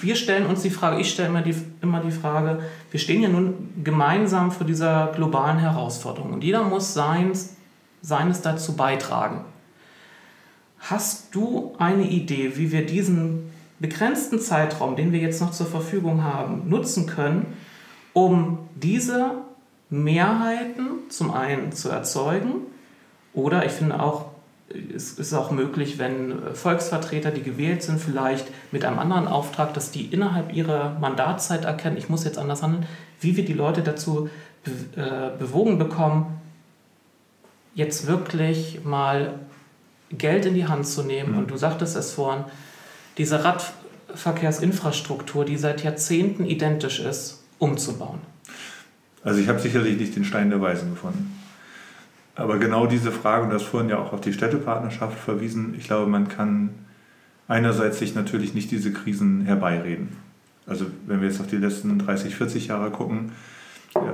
wir 0.00 0.16
stellen 0.16 0.46
uns 0.46 0.62
die 0.62 0.70
Frage, 0.70 1.00
ich 1.00 1.10
stelle 1.10 1.28
immer 1.28 1.42
die, 1.42 1.54
immer 1.80 2.00
die 2.00 2.10
Frage, 2.10 2.60
wir 2.90 2.98
stehen 2.98 3.22
ja 3.22 3.28
nun 3.28 3.70
gemeinsam 3.84 4.50
vor 4.50 4.66
dieser 4.66 5.12
globalen 5.14 5.58
Herausforderung 5.58 6.32
und 6.32 6.42
jeder 6.42 6.64
muss 6.64 6.94
seins, 6.94 7.56
seines 8.00 8.40
dazu 8.42 8.74
beitragen. 8.74 9.44
Hast 10.80 11.32
du 11.32 11.76
eine 11.78 12.08
Idee, 12.08 12.56
wie 12.56 12.72
wir 12.72 12.84
diesen 12.84 13.52
begrenzten 13.78 14.40
Zeitraum, 14.40 14.96
den 14.96 15.12
wir 15.12 15.20
jetzt 15.20 15.40
noch 15.40 15.52
zur 15.52 15.66
Verfügung 15.66 16.24
haben, 16.24 16.68
nutzen 16.68 17.06
können, 17.06 17.56
um 18.14 18.58
diese 18.74 19.42
Mehrheiten 19.90 21.08
zum 21.08 21.32
einen 21.32 21.70
zu 21.70 21.88
erzeugen 21.88 22.62
oder 23.32 23.64
ich 23.64 23.72
finde 23.72 24.02
auch 24.02 24.31
es 24.94 25.12
ist 25.12 25.34
auch 25.34 25.50
möglich, 25.50 25.98
wenn 25.98 26.54
Volksvertreter, 26.54 27.30
die 27.30 27.42
gewählt 27.42 27.82
sind, 27.82 28.00
vielleicht 28.00 28.46
mit 28.72 28.84
einem 28.84 28.98
anderen 28.98 29.28
Auftrag, 29.28 29.74
dass 29.74 29.90
die 29.90 30.06
innerhalb 30.06 30.54
ihrer 30.54 30.98
Mandatszeit 31.00 31.64
erkennen, 31.64 31.96
ich 31.96 32.08
muss 32.08 32.24
jetzt 32.24 32.38
anders 32.38 32.62
handeln, 32.62 32.86
wie 33.20 33.36
wir 33.36 33.44
die 33.44 33.52
Leute 33.52 33.82
dazu 33.82 34.30
äh, 34.96 35.36
bewogen 35.38 35.78
bekommen, 35.78 36.40
jetzt 37.74 38.06
wirklich 38.06 38.84
mal 38.84 39.34
Geld 40.10 40.46
in 40.46 40.54
die 40.54 40.66
Hand 40.66 40.86
zu 40.86 41.02
nehmen. 41.02 41.32
Mhm. 41.32 41.38
Und 41.38 41.50
du 41.50 41.56
sagtest 41.56 41.96
es 41.96 42.12
vorhin, 42.12 42.44
diese 43.18 43.44
Radverkehrsinfrastruktur, 43.44 45.44
die 45.44 45.56
seit 45.56 45.82
Jahrzehnten 45.82 46.44
identisch 46.44 47.00
ist, 47.00 47.42
umzubauen. 47.58 48.20
Also 49.24 49.40
ich 49.40 49.48
habe 49.48 49.60
sicherlich 49.60 49.98
nicht 49.98 50.16
den 50.16 50.24
Stein 50.24 50.50
der 50.50 50.60
Weisen 50.60 50.90
gefunden. 50.90 51.38
Aber 52.34 52.58
genau 52.58 52.86
diese 52.86 53.12
Frage, 53.12 53.44
und 53.44 53.50
das 53.50 53.62
vorhin 53.62 53.90
ja 53.90 53.98
auch 53.98 54.12
auf 54.12 54.20
die 54.20 54.32
Städtepartnerschaft 54.32 55.18
verwiesen, 55.18 55.74
ich 55.76 55.84
glaube, 55.84 56.10
man 56.10 56.28
kann 56.28 56.70
einerseits 57.46 57.98
sich 57.98 58.14
natürlich 58.14 58.54
nicht 58.54 58.70
diese 58.70 58.92
Krisen 58.92 59.42
herbeireden. 59.44 60.16
Also 60.66 60.86
wenn 61.06 61.20
wir 61.20 61.28
jetzt 61.28 61.40
auf 61.40 61.48
die 61.48 61.56
letzten 61.56 61.98
30, 61.98 62.34
40 62.34 62.68
Jahre 62.68 62.90
gucken, 62.90 63.32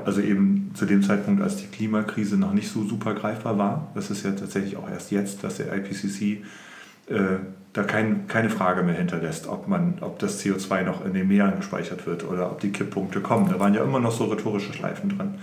also 0.05 0.21
eben 0.21 0.73
zu 0.75 0.87
dem 0.87 1.03
Zeitpunkt, 1.03 1.43
als 1.43 1.57
die 1.57 1.67
Klimakrise 1.67 2.37
noch 2.37 2.53
nicht 2.53 2.69
so 2.69 2.85
super 2.85 3.15
greifbar 3.15 3.59
war, 3.59 3.93
das 3.95 4.11
ist 4.11 4.25
ja 4.25 4.33
tatsächlich 4.33 4.77
auch 4.77 4.91
erst 4.91 5.13
jetzt, 5.13 5.45
dass 5.45 5.59
der 5.59 5.73
IPCC 5.73 6.43
äh, 7.09 7.39
da 7.73 7.85
kein, 7.85 8.27
keine 8.27 8.51
Frage 8.51 8.83
mehr 8.83 8.95
hinterlässt, 8.95 9.47
ob, 9.47 9.69
man, 9.69 9.99
ob 10.01 10.19
das 10.19 10.43
CO2 10.43 10.83
noch 10.83 11.05
in 11.05 11.15
den 11.15 11.29
Meeren 11.29 11.57
gespeichert 11.57 12.07
wird 12.07 12.25
oder 12.25 12.51
ob 12.51 12.61
die 12.61 12.71
Kipppunkte 12.71 13.21
kommen. 13.21 13.49
Da 13.51 13.61
waren 13.61 13.75
ja 13.75 13.85
immer 13.85 14.01
noch 14.01 14.11
so 14.11 14.25
rhetorische 14.25 14.73
Schleifen 14.73 15.17
dran. 15.17 15.39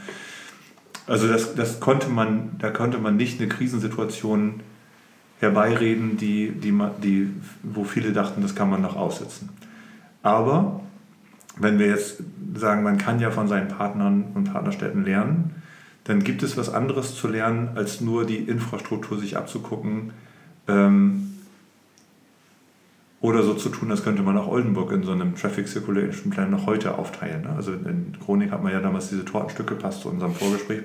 Also 1.07 1.27
das, 1.27 1.55
das 1.55 1.79
konnte 1.79 2.09
man, 2.09 2.51
da 2.59 2.71
konnte 2.71 2.97
man 2.97 3.15
nicht 3.15 3.39
eine 3.39 3.49
Krisensituation 3.49 4.61
herbeireden, 5.39 6.17
die, 6.17 6.51
die, 6.51 6.73
die, 7.03 7.29
wo 7.61 7.83
viele 7.83 8.11
dachten, 8.11 8.41
das 8.41 8.55
kann 8.55 8.69
man 8.69 8.81
noch 8.81 8.95
aussitzen. 8.95 9.49
Aber 10.23 10.81
wenn 11.57 11.77
wir 11.77 11.87
jetzt 11.87 12.23
sagen, 12.55 12.83
man 12.83 12.97
kann 12.97 13.19
ja 13.19 13.31
von 13.31 13.47
seinen 13.47 13.67
Partnern 13.67 14.25
und 14.33 14.45
Partnerstädten 14.45 15.05
lernen, 15.05 15.55
dann 16.05 16.23
gibt 16.23 16.43
es 16.43 16.57
was 16.57 16.69
anderes 16.69 17.15
zu 17.15 17.27
lernen, 17.27 17.69
als 17.75 18.01
nur 18.01 18.25
die 18.25 18.37
Infrastruktur 18.37 19.19
sich 19.19 19.37
abzugucken 19.37 20.11
ähm, 20.67 21.34
oder 23.25 23.41
so 23.41 23.55
zu 23.55 23.69
tun, 23.69 23.89
als 23.89 24.03
könnte 24.03 24.21
man 24.21 24.37
auch 24.37 24.47
Oldenburg 24.47 24.91
in 24.91 25.01
so 25.01 25.11
einem 25.11 25.35
Traffic 25.35 25.67
Circulation 25.67 26.29
Plan 26.29 26.51
noch 26.51 26.67
heute 26.67 26.99
aufteilen. 26.99 27.41
Ne? 27.41 27.49
Also 27.55 27.73
in 27.73 28.15
Chronik 28.23 28.51
hat 28.51 28.61
man 28.61 28.71
ja 28.71 28.79
damals 28.79 29.09
diese 29.09 29.25
Tortenstücke, 29.25 29.73
passt 29.73 30.01
zu 30.01 30.09
unserem 30.09 30.35
Vorgespräch, 30.35 30.81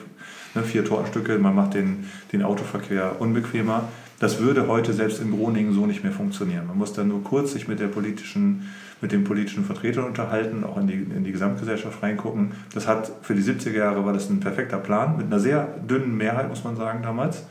ne? 0.54 0.62
vier 0.62 0.82
Tortenstücke, 0.82 1.38
man 1.38 1.54
macht 1.54 1.74
den, 1.74 2.06
den 2.32 2.42
Autoverkehr 2.42 3.20
unbequemer. 3.20 3.88
Das 4.20 4.40
würde 4.40 4.68
heute 4.68 4.94
selbst 4.94 5.20
in 5.20 5.36
Groningen 5.36 5.74
so 5.74 5.84
nicht 5.84 6.02
mehr 6.02 6.12
funktionieren. 6.12 6.66
Man 6.66 6.78
muss 6.78 6.94
dann 6.94 7.08
nur 7.08 7.22
kurz 7.22 7.52
sich 7.52 7.68
mit, 7.68 7.78
der 7.78 7.88
politischen, 7.88 8.70
mit 9.02 9.12
den 9.12 9.24
politischen 9.24 9.66
Vertretern 9.66 10.04
unterhalten, 10.04 10.64
auch 10.64 10.78
in 10.78 10.86
die, 10.86 10.94
in 10.94 11.24
die 11.24 11.32
Gesamtgesellschaft 11.32 12.02
reingucken. 12.02 12.52
Das 12.72 12.88
hat 12.88 13.12
für 13.20 13.34
die 13.34 13.42
70er 13.42 13.76
Jahre 13.76 14.06
war 14.06 14.14
das 14.14 14.30
ein 14.30 14.40
perfekter 14.40 14.78
Plan, 14.78 15.18
mit 15.18 15.26
einer 15.26 15.40
sehr 15.40 15.68
dünnen 15.88 16.16
Mehrheit, 16.16 16.48
muss 16.48 16.64
man 16.64 16.76
sagen, 16.76 17.02
damals. 17.02 17.44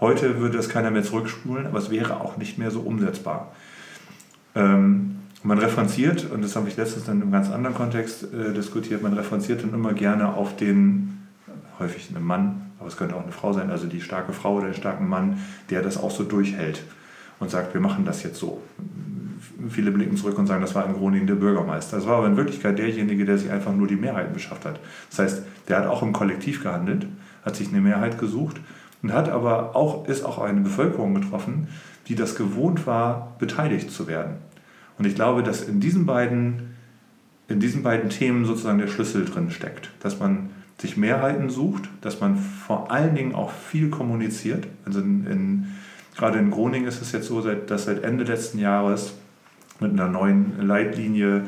Heute 0.00 0.40
würde 0.40 0.56
das 0.56 0.68
keiner 0.68 0.90
mehr 0.90 1.04
zurückspulen, 1.04 1.66
aber 1.66 1.78
es 1.78 1.90
wäre 1.90 2.20
auch 2.20 2.36
nicht 2.36 2.58
mehr 2.58 2.72
so 2.72 2.80
umsetzbar. 2.80 3.52
Ähm, 4.54 5.16
man 5.42 5.58
referenziert, 5.58 6.30
und 6.30 6.42
das 6.42 6.56
habe 6.56 6.68
ich 6.68 6.76
letztens 6.76 7.04
dann 7.04 7.20
im 7.20 7.30
ganz 7.30 7.50
anderen 7.50 7.76
Kontext 7.76 8.24
äh, 8.32 8.52
diskutiert, 8.54 9.02
man 9.02 9.12
referenziert 9.12 9.62
dann 9.62 9.74
immer 9.74 9.92
gerne 9.92 10.34
auf 10.34 10.56
den, 10.56 11.26
häufig 11.78 12.08
einen 12.14 12.24
Mann, 12.24 12.62
aber 12.78 12.88
es 12.88 12.96
könnte 12.96 13.14
auch 13.14 13.22
eine 13.22 13.32
Frau 13.32 13.52
sein, 13.52 13.70
also 13.70 13.86
die 13.86 14.00
starke 14.00 14.32
Frau 14.32 14.54
oder 14.54 14.66
den 14.66 14.74
starken 14.74 15.08
Mann, 15.08 15.38
der 15.70 15.82
das 15.82 15.98
auch 15.98 16.10
so 16.10 16.24
durchhält 16.24 16.82
und 17.40 17.50
sagt, 17.50 17.74
wir 17.74 17.80
machen 17.80 18.04
das 18.04 18.22
jetzt 18.22 18.38
so. 18.38 18.62
Viele 19.68 19.90
blicken 19.90 20.16
zurück 20.16 20.38
und 20.38 20.46
sagen, 20.46 20.62
das 20.62 20.74
war 20.74 20.86
in 20.86 20.94
Groningen 20.94 21.26
der 21.26 21.34
Bürgermeister. 21.34 21.96
Das 21.96 22.06
war 22.06 22.18
aber 22.18 22.26
in 22.26 22.36
Wirklichkeit 22.36 22.78
derjenige, 22.78 23.24
der 23.24 23.38
sich 23.38 23.50
einfach 23.50 23.72
nur 23.72 23.86
die 23.86 23.96
Mehrheiten 23.96 24.32
beschafft 24.32 24.64
hat. 24.64 24.80
Das 25.10 25.18
heißt, 25.18 25.42
der 25.68 25.78
hat 25.78 25.86
auch 25.86 26.02
im 26.02 26.12
Kollektiv 26.12 26.62
gehandelt, 26.62 27.06
hat 27.44 27.56
sich 27.56 27.68
eine 27.68 27.80
Mehrheit 27.80 28.18
gesucht 28.18 28.60
und 29.04 29.12
hat 29.12 29.28
aber 29.28 29.76
auch, 29.76 30.08
ist 30.08 30.24
auch 30.24 30.38
eine 30.38 30.62
Bevölkerung 30.62 31.14
getroffen, 31.14 31.68
die 32.08 32.14
das 32.14 32.36
gewohnt 32.36 32.86
war, 32.86 33.36
beteiligt 33.38 33.90
zu 33.90 34.06
werden. 34.06 34.36
Und 34.96 35.06
ich 35.06 35.14
glaube, 35.14 35.42
dass 35.42 35.60
in 35.60 35.78
diesen 35.78 36.06
beiden, 36.06 36.74
in 37.46 37.60
diesen 37.60 37.82
beiden 37.82 38.08
Themen 38.08 38.46
sozusagen 38.46 38.78
der 38.78 38.88
Schlüssel 38.88 39.26
drin 39.26 39.50
steckt. 39.50 39.90
Dass 40.00 40.20
man 40.20 40.48
sich 40.80 40.96
Mehrheiten 40.96 41.50
sucht, 41.50 41.82
dass 42.00 42.22
man 42.22 42.38
vor 42.38 42.90
allen 42.90 43.14
Dingen 43.14 43.34
auch 43.34 43.50
viel 43.50 43.90
kommuniziert. 43.90 44.66
Also 44.86 45.00
in, 45.00 45.26
in, 45.26 45.66
gerade 46.16 46.38
in 46.38 46.50
Groningen 46.50 46.88
ist 46.88 47.02
es 47.02 47.12
jetzt 47.12 47.26
so, 47.26 47.42
dass 47.42 47.84
seit 47.84 48.04
Ende 48.04 48.24
letzten 48.24 48.58
Jahres 48.58 49.12
mit 49.80 49.92
einer 49.92 50.08
neuen 50.08 50.66
Leitlinie 50.66 51.44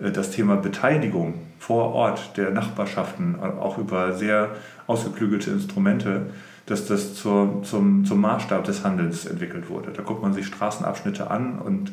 äh, 0.00 0.10
das 0.10 0.32
Thema 0.32 0.56
Beteiligung 0.56 1.34
vor 1.60 1.92
Ort 1.94 2.36
der 2.36 2.50
Nachbarschaften, 2.50 3.36
äh, 3.36 3.44
auch 3.44 3.78
über 3.78 4.12
sehr 4.12 4.56
ausgeklügelte 4.88 5.52
Instrumente, 5.52 6.26
dass 6.66 6.86
das 6.86 7.14
zur, 7.14 7.62
zum, 7.62 8.04
zum 8.04 8.20
Maßstab 8.20 8.64
des 8.64 8.84
Handelns 8.84 9.24
entwickelt 9.24 9.68
wurde. 9.68 9.92
Da 9.92 10.02
guckt 10.02 10.22
man 10.22 10.34
sich 10.34 10.46
Straßenabschnitte 10.46 11.30
an 11.30 11.58
und 11.58 11.92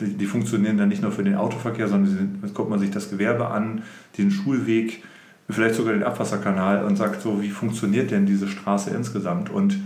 die, 0.00 0.16
die 0.16 0.26
funktionieren 0.26 0.78
dann 0.78 0.88
nicht 0.88 1.02
nur 1.02 1.12
für 1.12 1.24
den 1.24 1.34
Autoverkehr, 1.34 1.88
sondern 1.88 2.40
jetzt 2.42 2.54
guckt 2.54 2.70
man 2.70 2.78
sich 2.78 2.90
das 2.90 3.10
Gewerbe 3.10 3.48
an, 3.48 3.82
den 4.18 4.30
Schulweg, 4.30 5.02
vielleicht 5.50 5.74
sogar 5.74 5.92
den 5.92 6.04
Abwasserkanal 6.04 6.84
und 6.84 6.96
sagt 6.96 7.20
so, 7.20 7.42
wie 7.42 7.50
funktioniert 7.50 8.10
denn 8.10 8.24
diese 8.24 8.48
Straße 8.48 8.90
insgesamt 8.90 9.50
und 9.50 9.76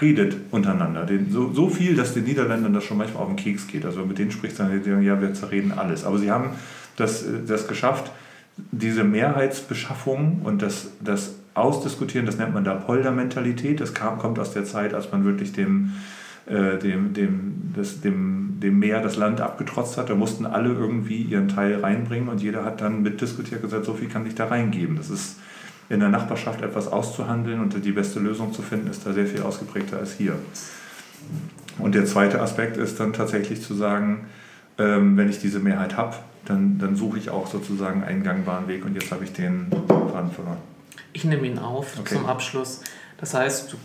redet 0.00 0.36
untereinander. 0.50 1.04
Den, 1.06 1.32
so, 1.32 1.52
so 1.52 1.68
viel, 1.68 1.96
dass 1.96 2.14
den 2.14 2.24
Niederländern 2.24 2.72
das 2.72 2.84
schon 2.84 2.98
manchmal 2.98 3.22
auf 3.22 3.28
den 3.28 3.36
Keks 3.36 3.66
geht. 3.66 3.84
Also 3.84 4.04
mit 4.04 4.18
denen 4.18 4.30
spricht 4.30 4.58
dann, 4.60 4.70
die 4.70 4.88
sagen, 4.88 5.02
ja, 5.02 5.20
wir 5.20 5.34
zerreden 5.34 5.72
alles. 5.72 6.04
Aber 6.04 6.18
sie 6.18 6.30
haben 6.30 6.50
das, 6.96 7.24
das 7.46 7.66
geschafft, 7.66 8.12
diese 8.70 9.02
Mehrheitsbeschaffung 9.02 10.42
und 10.44 10.62
das, 10.62 10.90
das 11.00 11.34
Ausdiskutieren, 11.58 12.26
das 12.26 12.38
nennt 12.38 12.54
man 12.54 12.64
da 12.64 12.74
Poldermentalität. 12.74 13.80
Das 13.80 13.94
kam, 13.94 14.18
kommt 14.18 14.38
aus 14.38 14.52
der 14.52 14.64
Zeit, 14.64 14.94
als 14.94 15.12
man 15.12 15.24
wirklich 15.24 15.52
dem, 15.52 15.92
äh, 16.46 16.78
dem, 16.78 17.12
dem, 17.14 17.72
das, 17.74 18.00
dem, 18.00 18.58
dem 18.60 18.78
Meer 18.78 19.02
das 19.02 19.16
Land 19.16 19.40
abgetrotzt 19.40 19.96
hat. 19.98 20.10
Da 20.10 20.14
mussten 20.14 20.46
alle 20.46 20.70
irgendwie 20.70 21.22
ihren 21.22 21.48
Teil 21.48 21.80
reinbringen 21.80 22.28
und 22.28 22.42
jeder 22.42 22.64
hat 22.64 22.80
dann 22.80 23.02
mitdiskutiert 23.02 23.62
gesagt, 23.62 23.84
so 23.84 23.94
viel 23.94 24.08
kann 24.08 24.26
ich 24.26 24.34
da 24.34 24.46
reingeben. 24.46 24.96
Das 24.96 25.10
ist 25.10 25.36
in 25.88 26.00
der 26.00 26.08
Nachbarschaft 26.08 26.62
etwas 26.62 26.88
auszuhandeln 26.88 27.60
und 27.60 27.84
die 27.84 27.92
beste 27.92 28.20
Lösung 28.20 28.52
zu 28.52 28.62
finden, 28.62 28.88
ist 28.88 29.06
da 29.06 29.12
sehr 29.12 29.26
viel 29.26 29.42
ausgeprägter 29.42 29.98
als 29.98 30.14
hier. 30.14 30.34
Und 31.78 31.94
der 31.94 32.04
zweite 32.04 32.40
Aspekt 32.40 32.76
ist 32.76 33.00
dann 33.00 33.12
tatsächlich 33.12 33.62
zu 33.62 33.74
sagen, 33.74 34.26
ähm, 34.78 35.16
wenn 35.16 35.28
ich 35.28 35.38
diese 35.38 35.60
Mehrheit 35.60 35.96
habe, 35.96 36.16
dann, 36.44 36.78
dann 36.78 36.96
suche 36.96 37.18
ich 37.18 37.30
auch 37.30 37.46
sozusagen 37.46 38.04
einen 38.04 38.22
gangbaren 38.22 38.68
Weg 38.68 38.84
und 38.84 38.94
jetzt 38.94 39.10
habe 39.12 39.24
ich 39.24 39.32
den 39.32 39.66
Faden 39.88 40.30
verloren. 40.30 40.58
Ich 41.12 41.24
nehme 41.24 41.46
ihn 41.46 41.58
auf 41.58 41.98
okay. 41.98 42.14
zum 42.14 42.26
Abschluss. 42.26 42.82
Das 43.18 43.34
heißt, 43.34 43.76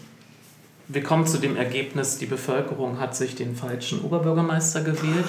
wir 0.87 1.01
kommen 1.01 1.25
zu 1.25 1.37
dem 1.37 1.55
Ergebnis, 1.55 2.17
die 2.17 2.25
Bevölkerung 2.25 2.99
hat 2.99 3.15
sich 3.15 3.35
den 3.35 3.55
falschen 3.55 4.01
Oberbürgermeister 4.01 4.81
gewählt 4.81 5.25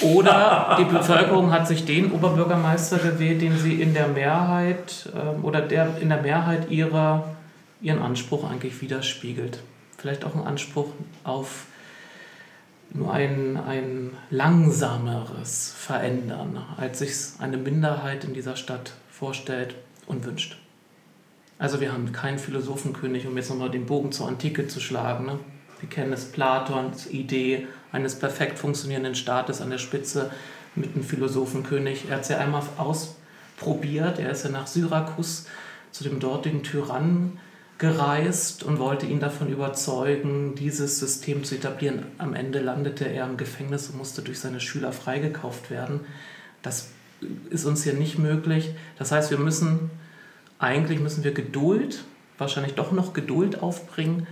oder 0.00 0.76
die 0.78 0.84
Bevölkerung 0.84 1.50
hat 1.50 1.66
sich 1.66 1.84
den 1.84 2.12
Oberbürgermeister 2.12 2.98
gewählt, 2.98 3.42
den 3.42 3.58
sie 3.58 3.82
in 3.82 3.94
der 3.94 4.08
Mehrheit 4.08 5.10
äh, 5.14 5.44
oder 5.44 5.60
der 5.60 5.98
in 6.00 6.08
der 6.08 6.22
Mehrheit 6.22 6.70
ihrer, 6.70 7.34
ihren 7.80 8.00
Anspruch 8.00 8.48
eigentlich 8.48 8.80
widerspiegelt. 8.80 9.58
Vielleicht 9.98 10.24
auch 10.24 10.36
ein 10.36 10.46
Anspruch 10.46 10.88
auf 11.24 11.66
nur 12.94 13.12
ein, 13.12 13.56
ein 13.56 14.10
langsameres 14.30 15.74
Verändern, 15.76 16.62
als 16.76 17.00
sich 17.00 17.12
eine 17.38 17.56
Minderheit 17.56 18.24
in 18.24 18.34
dieser 18.34 18.54
Stadt 18.54 18.92
vorstellt 19.10 19.74
und 20.06 20.24
wünscht. 20.24 20.61
Also 21.62 21.80
wir 21.80 21.92
haben 21.92 22.10
keinen 22.10 22.40
Philosophenkönig, 22.40 23.24
um 23.28 23.36
jetzt 23.36 23.48
nochmal 23.48 23.70
den 23.70 23.86
Bogen 23.86 24.10
zur 24.10 24.26
Antike 24.26 24.66
zu 24.66 24.80
schlagen. 24.80 25.26
Ne? 25.26 25.38
Wir 25.78 25.88
kennen 25.88 26.12
es 26.12 26.24
Platons 26.24 27.06
Idee 27.06 27.68
eines 27.92 28.16
perfekt 28.18 28.58
funktionierenden 28.58 29.14
Staates 29.14 29.60
an 29.60 29.70
der 29.70 29.78
Spitze 29.78 30.32
mit 30.74 30.92
einem 30.92 31.04
Philosophenkönig. 31.04 32.06
Er 32.08 32.16
hat 32.16 32.22
es 32.22 32.30
ja 32.30 32.38
einmal 32.38 32.64
ausprobiert. 32.78 34.18
Er 34.18 34.32
ist 34.32 34.42
ja 34.42 34.50
nach 34.50 34.66
Syrakus 34.66 35.46
zu 35.92 36.02
dem 36.02 36.18
dortigen 36.18 36.64
Tyrannen 36.64 37.38
gereist 37.78 38.64
und 38.64 38.80
wollte 38.80 39.06
ihn 39.06 39.20
davon 39.20 39.48
überzeugen, 39.48 40.56
dieses 40.56 40.98
System 40.98 41.44
zu 41.44 41.54
etablieren. 41.54 42.06
Am 42.18 42.34
Ende 42.34 42.58
landete 42.58 43.04
er 43.04 43.24
im 43.24 43.36
Gefängnis 43.36 43.88
und 43.88 43.98
musste 43.98 44.22
durch 44.22 44.40
seine 44.40 44.58
Schüler 44.58 44.90
freigekauft 44.90 45.70
werden. 45.70 46.00
Das 46.60 46.88
ist 47.50 47.66
uns 47.66 47.84
hier 47.84 47.94
nicht 47.94 48.18
möglich. 48.18 48.74
Das 48.98 49.12
heißt, 49.12 49.30
wir 49.30 49.38
müssen 49.38 49.92
eigentlich 50.62 51.00
müssen 51.00 51.24
wir 51.24 51.32
Geduld, 51.32 52.04
wahrscheinlich 52.38 52.74
doch 52.74 52.92
noch 52.92 53.12
Geduld 53.12 53.62
aufbringen 53.62 54.26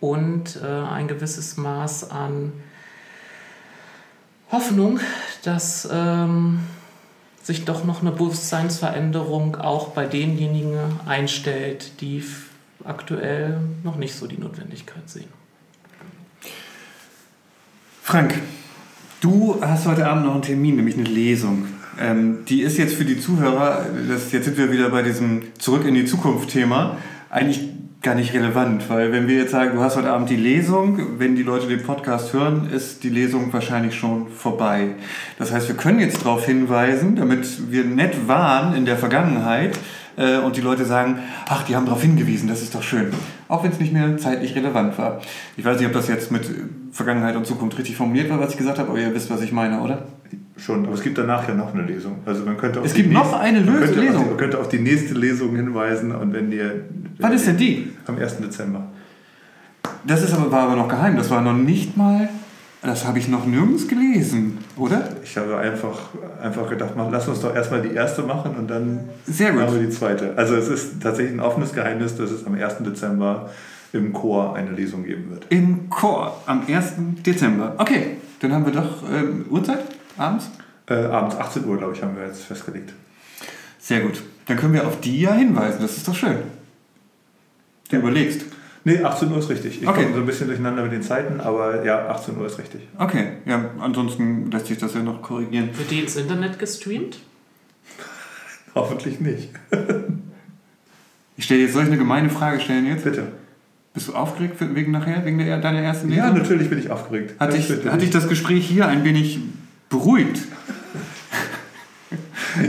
und 0.00 0.60
äh, 0.62 0.66
ein 0.66 1.08
gewisses 1.08 1.56
Maß 1.56 2.10
an 2.10 2.52
Hoffnung, 4.50 5.00
dass 5.44 5.88
ähm, 5.90 6.60
sich 7.42 7.64
doch 7.64 7.84
noch 7.84 8.02
eine 8.02 8.12
Bewusstseinsveränderung 8.12 9.56
auch 9.56 9.88
bei 9.88 10.06
denjenigen 10.06 10.78
einstellt, 11.06 12.00
die 12.00 12.22
aktuell 12.84 13.58
noch 13.82 13.96
nicht 13.96 14.14
so 14.14 14.26
die 14.26 14.38
Notwendigkeit 14.38 15.08
sehen. 15.08 15.28
Frank, 18.02 18.40
du 19.20 19.58
hast 19.62 19.86
heute 19.86 20.06
Abend 20.06 20.26
noch 20.26 20.34
einen 20.34 20.42
Termin, 20.42 20.76
nämlich 20.76 20.96
eine 20.96 21.04
Lesung. 21.04 21.66
Ähm, 22.00 22.44
die 22.48 22.62
ist 22.62 22.78
jetzt 22.78 22.94
für 22.94 23.04
die 23.04 23.20
Zuhörer, 23.20 23.86
das, 24.08 24.32
jetzt 24.32 24.46
sind 24.46 24.56
wir 24.56 24.72
wieder 24.72 24.88
bei 24.88 25.02
diesem 25.02 25.42
Zurück 25.58 25.84
in 25.86 25.94
die 25.94 26.04
Zukunft-Thema, 26.04 26.96
eigentlich 27.30 27.68
gar 28.02 28.14
nicht 28.16 28.34
relevant, 28.34 28.90
weil 28.90 29.12
wenn 29.12 29.28
wir 29.28 29.36
jetzt 29.36 29.52
sagen, 29.52 29.76
du 29.76 29.80
hast 29.80 29.96
heute 29.96 30.10
Abend 30.10 30.28
die 30.28 30.36
Lesung, 30.36 31.20
wenn 31.20 31.36
die 31.36 31.44
Leute 31.44 31.68
den 31.68 31.82
Podcast 31.84 32.32
hören, 32.32 32.68
ist 32.68 33.04
die 33.04 33.10
Lesung 33.10 33.52
wahrscheinlich 33.52 33.94
schon 33.94 34.28
vorbei. 34.28 34.96
Das 35.38 35.52
heißt, 35.52 35.68
wir 35.68 35.76
können 35.76 36.00
jetzt 36.00 36.22
darauf 36.22 36.44
hinweisen, 36.44 37.14
damit 37.14 37.70
wir 37.70 37.84
nett 37.84 38.26
waren 38.26 38.74
in 38.74 38.86
der 38.86 38.96
Vergangenheit 38.96 39.78
äh, 40.16 40.38
und 40.38 40.56
die 40.56 40.60
Leute 40.60 40.84
sagen, 40.84 41.20
ach, 41.46 41.62
die 41.62 41.76
haben 41.76 41.86
darauf 41.86 42.02
hingewiesen, 42.02 42.48
das 42.48 42.60
ist 42.60 42.74
doch 42.74 42.82
schön. 42.82 43.12
Auch 43.46 43.62
wenn 43.62 43.70
es 43.70 43.78
nicht 43.78 43.92
mehr 43.92 44.18
zeitlich 44.18 44.56
relevant 44.56 44.98
war. 44.98 45.20
Ich 45.56 45.64
weiß 45.64 45.78
nicht, 45.78 45.86
ob 45.86 45.92
das 45.92 46.08
jetzt 46.08 46.32
mit 46.32 46.50
Vergangenheit 46.90 47.36
und 47.36 47.46
Zukunft 47.46 47.78
richtig 47.78 47.96
formuliert 47.96 48.30
war, 48.30 48.40
was 48.40 48.50
ich 48.50 48.56
gesagt 48.56 48.80
habe, 48.80 48.90
aber 48.90 48.98
ihr 48.98 49.14
wisst, 49.14 49.30
was 49.30 49.42
ich 49.42 49.52
meine, 49.52 49.80
oder? 49.80 50.06
Schon, 50.56 50.84
aber 50.84 50.94
es 50.94 51.02
gibt 51.02 51.16
danach 51.16 51.48
ja 51.48 51.54
noch 51.54 51.72
eine 51.74 51.82
Lesung. 51.82 52.18
Also 52.26 52.44
man 52.44 52.56
könnte 52.56 52.80
auf 52.80 52.86
Es 52.86 52.92
die 52.92 53.02
gibt 53.02 53.14
noch 53.14 53.32
eine 53.32 53.60
man 53.60 53.78
könnte, 53.80 54.00
Lesung? 54.00 54.26
Man 54.28 54.36
könnte 54.36 54.58
auf 54.58 54.68
die 54.68 54.78
nächste 54.78 55.14
Lesung 55.14 55.56
hinweisen 55.56 56.12
und 56.14 56.32
wenn 56.32 56.52
ihr... 56.52 56.84
Wann 57.18 57.32
ist 57.32 57.46
denn 57.46 57.56
die? 57.56 57.90
Am 58.06 58.18
1. 58.18 58.38
Dezember. 58.38 58.84
Das 60.06 60.22
ist 60.22 60.34
aber, 60.34 60.50
war 60.52 60.64
aber 60.64 60.76
noch 60.76 60.88
geheim. 60.88 61.16
Das 61.16 61.30
war 61.30 61.40
noch 61.40 61.54
nicht 61.54 61.96
mal. 61.96 62.28
Das 62.82 63.06
habe 63.06 63.18
ich 63.18 63.28
noch 63.28 63.46
nirgends 63.46 63.86
gelesen, 63.86 64.58
oder? 64.76 65.08
Ich 65.22 65.36
habe 65.36 65.56
einfach, 65.56 66.10
einfach 66.42 66.68
gedacht, 66.68 66.94
mach, 66.96 67.08
lass 67.12 67.28
uns 67.28 67.40
doch 67.40 67.54
erstmal 67.54 67.80
die 67.80 67.94
erste 67.94 68.22
machen 68.22 68.56
und 68.58 68.68
dann 68.68 69.08
Sehr 69.24 69.52
gut. 69.52 69.60
machen 69.60 69.74
wir 69.74 69.86
die 69.86 69.90
zweite. 69.90 70.34
Also 70.36 70.56
es 70.56 70.66
ist 70.68 71.00
tatsächlich 71.00 71.36
ein 71.36 71.40
offenes 71.40 71.72
Geheimnis, 71.72 72.16
dass 72.16 72.32
es 72.32 72.44
am 72.44 72.54
1. 72.54 72.78
Dezember 72.80 73.50
im 73.92 74.12
Chor 74.12 74.56
eine 74.56 74.72
Lesung 74.72 75.04
geben 75.04 75.30
wird. 75.30 75.46
Im 75.50 75.88
Chor 75.90 76.42
am 76.46 76.62
1. 76.66 76.94
Dezember. 77.24 77.76
Okay, 77.78 78.16
dann 78.40 78.52
haben 78.52 78.66
wir 78.66 78.72
doch 78.72 79.04
ähm, 79.08 79.44
Uhrzeit 79.48 79.84
abends. 80.16 80.50
Äh, 80.88 80.94
abends 80.94 81.36
18 81.36 81.64
Uhr, 81.64 81.78
glaube 81.78 81.94
ich, 81.94 82.02
haben 82.02 82.16
wir 82.16 82.26
jetzt 82.26 82.42
festgelegt. 82.44 82.92
Sehr 83.78 84.00
gut. 84.00 84.22
Dann 84.46 84.56
können 84.56 84.74
wir 84.74 84.86
auf 84.86 85.00
die 85.00 85.20
ja 85.20 85.34
hinweisen. 85.34 85.78
Das 85.80 85.96
ist 85.96 86.06
doch 86.08 86.14
schön. 86.14 86.36
Du 87.90 87.96
überlegst. 87.96 88.42
Nee, 88.84 89.00
18 89.02 89.30
Uhr 89.30 89.38
ist 89.38 89.48
richtig. 89.48 89.80
Ich 89.82 89.86
Okay. 89.88 90.02
komme 90.02 90.14
so 90.14 90.20
ein 90.20 90.26
bisschen 90.26 90.48
durcheinander 90.48 90.82
mit 90.82 90.92
den 90.92 91.02
Zeiten, 91.02 91.40
aber 91.40 91.84
ja, 91.84 92.08
18 92.08 92.36
Uhr 92.36 92.46
ist 92.46 92.58
richtig. 92.58 92.80
Okay, 92.98 93.28
ja, 93.46 93.70
ansonsten 93.78 94.50
lässt 94.50 94.66
sich 94.66 94.78
das 94.78 94.94
ja 94.94 95.02
noch 95.02 95.22
korrigieren. 95.22 95.70
Wird 95.76 95.90
die 95.90 96.00
ins 96.00 96.16
Internet 96.16 96.58
gestreamt? 96.58 97.20
Hoffentlich 98.74 99.20
nicht. 99.20 99.50
Ich 101.34 101.46
stelle 101.46 101.62
jetzt, 101.62 101.72
soll 101.72 101.82
ich 101.84 101.88
eine 101.88 101.96
gemeine 101.98 102.28
Frage 102.28 102.60
stellen 102.60 102.86
jetzt? 102.86 103.04
Bitte. 103.04 103.26
Bist 103.94 104.06
du 104.08 104.12
aufgeregt 104.14 104.56
wegen 104.60 104.92
nachher, 104.92 105.24
wegen 105.24 105.38
der, 105.38 105.58
deiner 105.60 105.80
ersten 105.80 106.10
Lesung? 106.10 106.24
Ja, 106.26 106.30
natürlich 106.32 106.68
bin 106.68 106.78
ich 106.78 106.90
aufgeregt. 106.90 107.34
Hat 107.40 107.54
dich, 107.54 107.68
Natürlich. 107.68 107.92
hat 107.92 108.02
dich 108.02 108.10
das 108.10 108.28
Gespräch 108.28 108.66
hier 108.66 108.86
ein 108.86 109.02
wenig 109.02 109.40
beruhigt? 109.92 110.42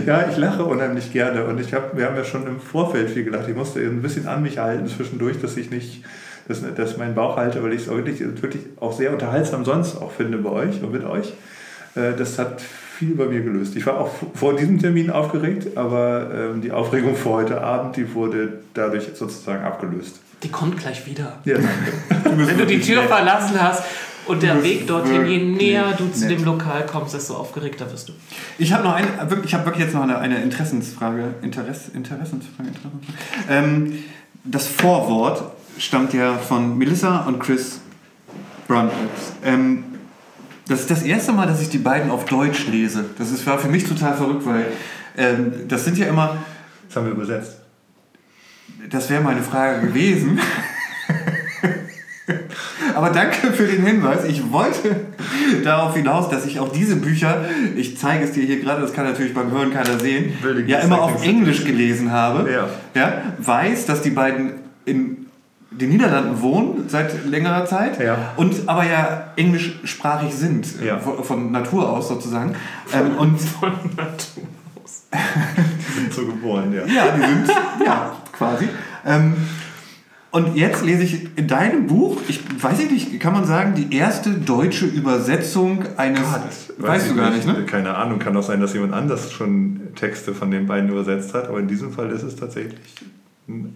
Ja, 0.06 0.28
ich 0.30 0.38
lache 0.38 0.64
unheimlich 0.64 1.12
gerne 1.12 1.46
und 1.46 1.60
ich 1.60 1.74
hab, 1.74 1.98
wir 1.98 2.06
haben 2.06 2.16
ja 2.16 2.24
schon 2.24 2.48
im 2.48 2.60
Vorfeld 2.60 3.10
viel 3.10 3.24
gelacht. 3.24 3.50
Ich 3.50 3.56
musste 3.56 3.80
ein 3.80 4.02
bisschen 4.02 4.28
an 4.28 4.42
mich 4.42 4.58
halten 4.58 4.88
zwischendurch, 4.88 5.42
dass 5.42 5.58
ich 5.58 5.72
nicht, 5.72 6.04
dass, 6.48 6.62
dass 6.76 6.98
meinen 6.98 7.16
Bauch 7.16 7.36
halte, 7.36 7.62
weil 7.64 7.74
ich 7.74 7.82
es 7.82 7.88
wirklich, 7.88 8.20
wirklich 8.20 8.64
auch 8.80 8.94
sehr 8.94 9.12
unterhaltsam 9.12 9.66
sonst 9.66 9.98
auch 9.98 10.12
finde 10.12 10.38
bei 10.38 10.50
euch 10.52 10.82
und 10.84 10.92
mit 10.92 11.04
euch. 11.04 11.34
Äh, 11.96 12.14
Das 12.18 12.40
hat 12.40 12.62
viel 12.62 13.16
bei 13.16 13.26
mir 13.26 13.42
gelöst. 13.42 13.76
Ich 13.76 13.86
war 13.86 14.00
auch 14.00 14.10
vor 14.36 14.56
diesem 14.56 14.80
Termin 14.80 15.10
aufgeregt, 15.10 15.76
aber 15.76 16.30
ähm, 16.34 16.62
die 16.62 16.72
Aufregung 16.72 17.16
vor 17.16 17.38
heute 17.38 17.62
Abend, 17.62 17.98
die 17.98 18.14
wurde 18.14 18.60
dadurch 18.74 19.10
sozusagen 19.16 19.64
abgelöst. 19.64 20.20
Die 20.44 20.50
kommt 20.50 20.78
gleich 20.78 21.06
wieder. 21.06 21.40
Ja, 21.46 21.56
danke. 21.56 22.48
Wenn 22.48 22.58
du 22.58 22.66
die 22.66 22.80
Tür 22.80 23.04
verlassen 23.04 23.62
hast 23.62 23.84
und 24.28 24.42
der 24.44 24.64
Weg 24.64 24.88
dorthin, 24.88 25.26
je 25.28 25.38
näher 25.40 25.94
du 25.98 26.10
zu 26.12 26.22
nett. 26.22 26.32
dem 26.32 26.44
Lokal 26.46 26.86
kommst, 26.86 27.14
desto 27.14 27.36
aufgeregter 27.36 27.92
wirst 27.92 28.10
du. 28.10 28.14
Ich 28.58 28.72
habe 28.74 28.84
noch 28.84 28.94
eine, 28.94 29.08
wirklich- 29.30 29.48
ich 29.48 29.54
habe 29.54 29.66
wirklich 29.66 29.84
jetzt 29.86 29.94
noch 29.94 30.04
eine, 30.04 30.18
eine 30.20 30.42
Interessensfrage. 30.42 31.36
Interess, 31.42 31.90
Interessensfrage, 31.90 32.70
Interessensfrage. 32.70 33.14
Ähm, 33.50 34.00
das 34.46 34.68
Vorwort 34.68 35.44
stammt 35.78 36.14
ja 36.14 36.34
von 36.38 36.78
Melissa 36.78 37.20
und 37.26 37.40
Chris 37.40 37.80
Brundtles. 38.68 39.34
Ähm, 39.44 39.84
das 40.68 40.82
ist 40.82 40.92
das 40.92 41.04
erste 41.04 41.34
Mal, 41.34 41.46
dass 41.48 41.62
ich 41.62 41.70
die 41.70 41.78
beiden 41.78 42.10
auf 42.10 42.26
Deutsch 42.26 42.68
lese. 42.68 43.04
Das 43.18 43.32
ist, 43.32 43.46
war 43.46 43.60
für 43.60 43.68
mich 43.68 43.84
total 43.86 44.16
verrückt, 44.16 44.46
weil 44.46 44.66
ähm, 45.18 45.54
das 45.68 45.84
sind 45.86 45.98
ja 45.98 46.08
immer, 46.08 46.38
Das 46.88 46.96
haben 46.96 47.06
wir 47.08 47.12
übersetzt. 47.14 47.58
das 48.90 49.10
wäre 49.10 49.22
meine 49.22 49.42
Frage 49.44 49.88
gewesen. 49.88 50.40
Aber 52.96 53.10
danke 53.10 53.52
für 53.52 53.66
den 53.68 53.86
Hinweis. 53.86 54.24
Ich 54.26 54.52
wollte 54.52 54.96
darauf 55.64 55.96
hinaus, 55.96 56.30
dass 56.30 56.46
ich 56.46 56.60
auch 56.60 56.72
diese 56.72 56.96
Bücher, 56.96 57.46
ich 57.76 57.98
zeige 57.98 58.24
es 58.26 58.32
dir 58.32 58.44
hier 58.46 58.60
gerade, 58.60 58.82
das 58.82 58.94
kann 58.94 59.06
natürlich 59.06 59.34
beim 59.34 59.52
Hören 59.52 59.72
keiner 59.72 60.00
sehen, 60.00 60.34
Wilde 60.42 60.64
ja 60.70 60.80
immer 60.80 61.02
auf. 61.02 61.24
Englisch 61.26 61.64
gelesen 61.66 62.12
habe. 62.12 62.50
Ja. 62.52 62.68
Ja, 62.94 63.14
weiß, 63.40 63.86
dass 63.86 64.02
die 64.02 64.10
beiden 64.12 64.54
in 64.86 65.26
den 65.72 65.90
Niederlanden 65.90 66.40
wohnen 66.42 66.86
seit 66.88 67.26
längerer 67.26 67.66
Zeit 67.66 68.00
Ja. 68.00 68.34
und 68.38 68.68
aber 68.70 68.84
ja 68.86 69.32
englischsprachig 69.38 70.34
sind, 70.34 70.68
Ja. 70.84 71.00
von, 71.00 71.24
von 71.24 71.52
Natur 71.52 71.90
aus 71.90 72.08
sozusagen. 72.10 72.54
Ähm, 72.94 73.18
und 73.18 73.40
Von 73.60 73.72
Natur 73.98 74.44
aus. 74.84 75.08
Sind 75.96 76.14
so 76.14 76.26
geboren, 76.28 76.74
ja. 76.74 76.86
ja, 76.86 77.06
die 77.16 77.22
sind, 77.22 77.50
ja, 77.86 78.12
quasi. 78.32 78.68
Ähm, 79.06 79.34
und 80.34 80.56
jetzt 80.56 80.84
lese 80.84 81.04
ich 81.04 81.38
in 81.38 81.48
deinem 81.48 81.86
Buch, 81.86 82.20
ich 82.28 82.42
weiß 82.60 82.80
ich 82.80 82.90
nicht, 82.90 83.20
kann 83.20 83.34
man 83.34 83.46
sagen, 83.46 83.76
die 83.76 83.96
erste 83.96 84.32
deutsche 84.32 84.88
Übersetzung 84.88 85.86
eines. 85.96 86.24
weißt 86.80 87.06
ich 87.06 87.12
du 87.12 87.18
gar 87.20 87.30
nicht, 87.30 87.46
ne? 87.46 87.64
Keine 87.68 87.96
Ahnung, 87.96 88.18
kann 88.18 88.36
auch 88.36 88.42
sein, 88.42 88.60
dass 88.60 88.74
jemand 88.74 88.94
anders 88.94 89.32
schon 89.32 89.94
Texte 89.96 90.34
von 90.34 90.50
den 90.50 90.66
beiden 90.66 90.90
übersetzt 90.90 91.36
hat, 91.36 91.50
aber 91.50 91.60
in 91.60 91.68
diesem 91.68 91.94
Fall 91.94 92.10
ist 92.10 92.24
es 92.24 92.36
tatsächlich 92.36 92.80
eine 93.48 93.70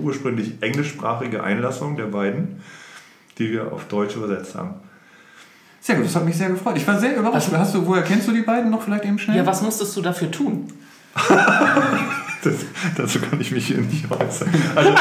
ursprünglich 0.00 0.52
englischsprachige 0.60 1.42
Einlassung 1.42 1.96
der 1.96 2.04
beiden, 2.04 2.62
die 3.38 3.50
wir 3.50 3.72
auf 3.72 3.86
Deutsch 3.86 4.14
übersetzt 4.14 4.54
haben. 4.54 4.74
Sehr 5.80 5.96
gut, 5.96 6.04
das 6.04 6.14
hat 6.14 6.24
mich 6.24 6.36
sehr 6.36 6.48
gefreut. 6.48 6.76
Ich 6.76 6.86
war 6.86 7.00
sehr 7.00 7.16
überrascht. 7.16 7.48
Hast 7.52 7.74
du, 7.74 7.84
woher 7.84 8.04
kennst 8.04 8.28
du 8.28 8.32
die 8.32 8.42
beiden 8.42 8.70
noch 8.70 8.82
vielleicht 8.82 9.04
eben 9.04 9.18
schnell? 9.18 9.38
Ja, 9.38 9.46
was 9.46 9.62
musstest 9.62 9.96
du 9.96 10.00
dafür 10.00 10.30
tun? 10.30 10.72
Das, 12.44 12.56
dazu 12.94 13.20
kann 13.20 13.40
ich 13.40 13.52
mich 13.52 13.68
hier 13.68 13.78
nicht 13.78 14.04
äußern. 14.10 14.50
Also, 14.74 14.94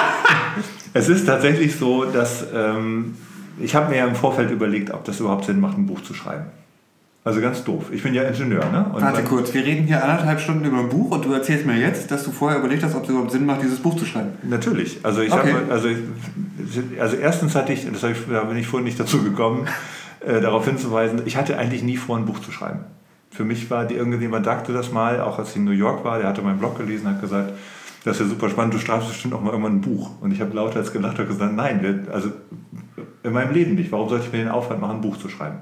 es 0.93 1.09
ist 1.09 1.25
tatsächlich 1.25 1.75
so, 1.75 2.05
dass 2.05 2.45
ähm, 2.53 3.15
ich 3.59 3.75
habe 3.75 3.89
mir 3.89 3.97
ja 3.97 4.07
im 4.07 4.15
Vorfeld 4.15 4.51
überlegt, 4.51 4.91
ob 4.91 5.03
das 5.05 5.19
überhaupt 5.19 5.45
Sinn 5.45 5.59
macht, 5.59 5.77
ein 5.77 5.85
Buch 5.85 6.01
zu 6.01 6.13
schreiben. 6.13 6.45
Also 7.25 7.39
ganz 7.39 7.63
doof. 7.63 7.85
Ich 7.93 8.03
bin 8.03 8.13
ja 8.13 8.23
Ingenieur, 8.23 8.65
ne? 8.69 8.85
Und 8.93 9.01
Warte 9.01 9.23
kurz, 9.23 9.53
wir 9.53 9.63
reden 9.63 9.87
hier 9.87 10.03
anderthalb 10.03 10.41
Stunden 10.41 10.65
über 10.65 10.79
ein 10.79 10.89
Buch 10.89 11.11
und 11.11 11.23
du 11.23 11.31
erzählst 11.31 11.65
mir 11.65 11.77
jetzt, 11.77 12.11
dass 12.11 12.25
du 12.25 12.31
vorher 12.31 12.59
überlegt 12.59 12.83
hast, 12.83 12.95
ob 12.95 13.03
es 13.03 13.09
überhaupt 13.09 13.31
Sinn 13.31 13.45
macht, 13.45 13.61
dieses 13.63 13.79
Buch 13.79 13.95
zu 13.95 14.05
schreiben. 14.05 14.31
Natürlich. 14.43 14.99
Also 15.03 15.21
ich 15.21 15.31
Okay. 15.31 15.53
habe, 15.53 15.71
also, 15.71 15.87
also 16.99 17.15
erstens 17.15 17.55
hatte 17.55 17.71
ich, 17.71 17.89
das 17.89 18.03
ich, 18.03 18.17
da 18.29 18.43
bin 18.43 18.57
ich 18.57 18.67
vorhin 18.67 18.83
nicht 18.83 18.99
dazu 18.99 19.23
gekommen, 19.23 19.67
äh, 20.19 20.41
darauf 20.41 20.65
hinzuweisen, 20.65 21.21
ich 21.25 21.37
hatte 21.37 21.57
eigentlich 21.57 21.81
nie 21.81 21.95
vor, 21.95 22.17
ein 22.17 22.25
Buch 22.25 22.39
zu 22.39 22.51
schreiben. 22.51 22.81
Für 23.31 23.45
mich 23.45 23.71
war 23.71 23.85
die, 23.85 23.95
irgendjemand 23.95 24.45
sagte 24.45 24.73
das 24.73 24.91
mal, 24.91 25.21
auch 25.21 25.39
als 25.39 25.51
ich 25.51 25.55
in 25.55 25.63
New 25.63 25.71
York 25.71 26.03
war, 26.03 26.19
der 26.19 26.27
hatte 26.27 26.41
meinen 26.41 26.59
Blog 26.59 26.77
gelesen, 26.77 27.07
hat 27.07 27.21
gesagt, 27.21 27.53
das 28.03 28.17
ist 28.17 28.23
ja 28.23 28.27
super 28.27 28.49
spannend, 28.49 28.73
du 28.73 28.79
schreibst 28.79 29.07
bestimmt 29.07 29.33
auch 29.33 29.41
mal 29.41 29.51
irgendwann 29.51 29.77
ein 29.77 29.81
Buch. 29.81 30.11
Und 30.21 30.31
ich 30.31 30.41
habe 30.41 30.53
lauter 30.53 30.79
als 30.79 30.91
gelacht 30.91 31.19
und 31.19 31.27
gesagt, 31.27 31.55
nein, 31.55 32.07
also 32.11 32.31
in 33.23 33.31
meinem 33.31 33.53
Leben 33.53 33.75
nicht. 33.75 33.91
Warum 33.91 34.09
sollte 34.09 34.25
ich 34.25 34.31
mir 34.31 34.39
den 34.39 34.49
Aufwand 34.49 34.81
machen, 34.81 34.97
ein 34.97 35.01
Buch 35.01 35.17
zu 35.17 35.29
schreiben? 35.29 35.59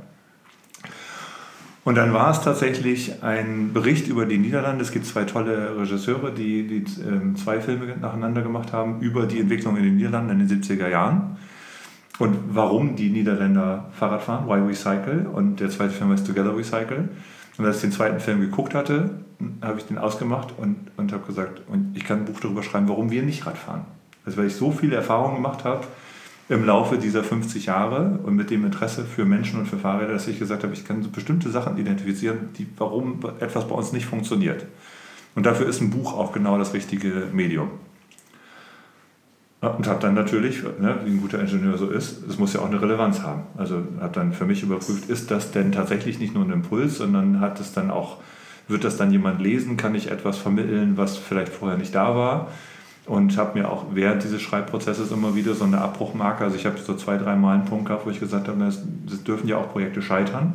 Und 1.83 1.95
dann 1.95 2.13
war 2.13 2.29
es 2.29 2.41
tatsächlich 2.41 3.23
ein 3.23 3.73
Bericht 3.73 4.07
über 4.07 4.25
die 4.25 4.37
Niederlande. 4.37 4.83
Es 4.83 4.91
gibt 4.91 5.05
zwei 5.05 5.23
tolle 5.23 5.79
Regisseure, 5.79 6.31
die, 6.31 6.67
die 6.67 6.83
ähm, 7.01 7.35
zwei 7.35 7.59
Filme 7.59 7.95
nacheinander 7.97 8.43
gemacht 8.43 8.71
haben 8.71 9.01
über 9.01 9.25
die 9.25 9.39
Entwicklung 9.39 9.77
in 9.77 9.83
den 9.83 9.95
Niederlanden 9.95 10.39
in 10.39 10.47
den 10.47 10.61
70er 10.61 10.87
Jahren. 10.87 11.37
Und 12.19 12.37
warum 12.49 12.95
die 12.95 13.09
Niederländer 13.09 13.89
Fahrrad 13.93 14.21
fahren, 14.21 14.47
Why 14.47 14.69
We 14.69 14.75
Cycle. 14.75 15.25
Und 15.25 15.59
der 15.59 15.69
zweite 15.69 15.91
Film 15.91 16.11
heißt 16.11 16.27
Together 16.27 16.55
We 16.55 16.63
Cycle. 16.63 17.09
Und 17.57 17.65
als 17.65 17.77
ich 17.77 17.81
den 17.81 17.91
zweiten 17.91 18.19
Film 18.19 18.41
geguckt 18.41 18.75
hatte, 18.75 19.09
habe 19.61 19.79
ich 19.79 19.85
den 19.85 19.97
ausgemacht 19.97 20.53
und, 20.57 20.77
und 20.97 21.11
habe 21.13 21.25
gesagt, 21.25 21.61
und 21.67 21.95
ich 21.95 22.03
kann 22.03 22.19
ein 22.19 22.25
Buch 22.25 22.39
darüber 22.39 22.63
schreiben, 22.63 22.87
warum 22.87 23.11
wir 23.11 23.23
nicht 23.23 23.45
Rad 23.45 23.57
fahren. 23.57 23.85
Also 24.25 24.37
weil 24.37 24.47
ich 24.47 24.55
so 24.55 24.71
viele 24.71 24.95
Erfahrungen 24.95 25.35
gemacht 25.35 25.63
habe 25.63 25.85
im 26.49 26.65
Laufe 26.65 26.97
dieser 26.97 27.23
50 27.23 27.67
Jahre 27.67 28.19
und 28.23 28.35
mit 28.35 28.49
dem 28.49 28.65
Interesse 28.65 29.05
für 29.05 29.25
Menschen 29.25 29.59
und 29.59 29.67
für 29.67 29.77
Fahrräder, 29.77 30.13
dass 30.13 30.27
ich 30.27 30.37
gesagt 30.37 30.63
habe, 30.63 30.73
ich 30.73 30.85
kann 30.85 31.01
so 31.01 31.09
bestimmte 31.09 31.49
Sachen 31.49 31.77
identifizieren, 31.77 32.49
die, 32.57 32.67
warum 32.77 33.19
etwas 33.39 33.67
bei 33.67 33.75
uns 33.75 33.93
nicht 33.93 34.05
funktioniert. 34.05 34.65
Und 35.33 35.45
dafür 35.45 35.67
ist 35.67 35.81
ein 35.81 35.91
Buch 35.91 36.13
auch 36.13 36.33
genau 36.33 36.57
das 36.57 36.73
richtige 36.73 37.27
Medium. 37.31 37.69
Und 39.61 39.87
habe 39.87 39.99
dann 40.01 40.15
natürlich, 40.15 40.63
ne, 40.63 40.97
wie 41.05 41.11
ein 41.11 41.21
guter 41.21 41.39
Ingenieur 41.39 41.77
so 41.77 41.89
ist, 41.89 42.27
es 42.27 42.39
muss 42.39 42.53
ja 42.53 42.61
auch 42.61 42.65
eine 42.65 42.81
Relevanz 42.81 43.21
haben. 43.21 43.43
Also 43.57 43.83
habe 43.99 44.13
dann 44.13 44.33
für 44.33 44.45
mich 44.45 44.63
überprüft, 44.63 45.07
ist 45.07 45.29
das 45.29 45.51
denn 45.51 45.71
tatsächlich 45.71 46.19
nicht 46.19 46.33
nur 46.33 46.43
ein 46.43 46.51
Impuls, 46.51 46.97
sondern 46.97 47.39
hat 47.39 47.59
es 47.59 47.71
dann 47.71 47.91
auch, 47.91 48.17
wird 48.71 48.83
das 48.83 48.97
dann 48.97 49.11
jemand 49.11 49.41
lesen, 49.41 49.77
kann 49.77 49.93
ich 49.95 50.09
etwas 50.09 50.37
vermitteln, 50.37 50.97
was 50.97 51.17
vielleicht 51.17 51.51
vorher 51.51 51.77
nicht 51.77 51.93
da 51.93 52.15
war. 52.15 52.47
und 53.05 53.35
habe 53.37 53.59
mir 53.59 53.69
auch 53.69 53.85
während 53.93 54.23
dieses 54.23 54.41
Schreibprozesses 54.41 55.11
immer 55.11 55.35
wieder 55.35 55.53
so 55.55 55.65
eine 55.65 55.81
Abbruchmarke, 55.81 56.43
also 56.43 56.55
ich 56.55 56.65
habe 56.65 56.77
so 56.79 56.95
zwei, 56.95 57.17
drei 57.17 57.35
Mal 57.35 57.55
einen 57.55 57.65
Punkt 57.65 57.85
gehabt, 57.87 58.05
wo 58.05 58.09
ich 58.09 58.19
gesagt 58.19 58.47
habe, 58.47 58.63
es 58.63 58.79
dürfen 59.23 59.47
ja 59.47 59.57
auch 59.57 59.71
Projekte 59.71 60.01
scheitern. 60.01 60.53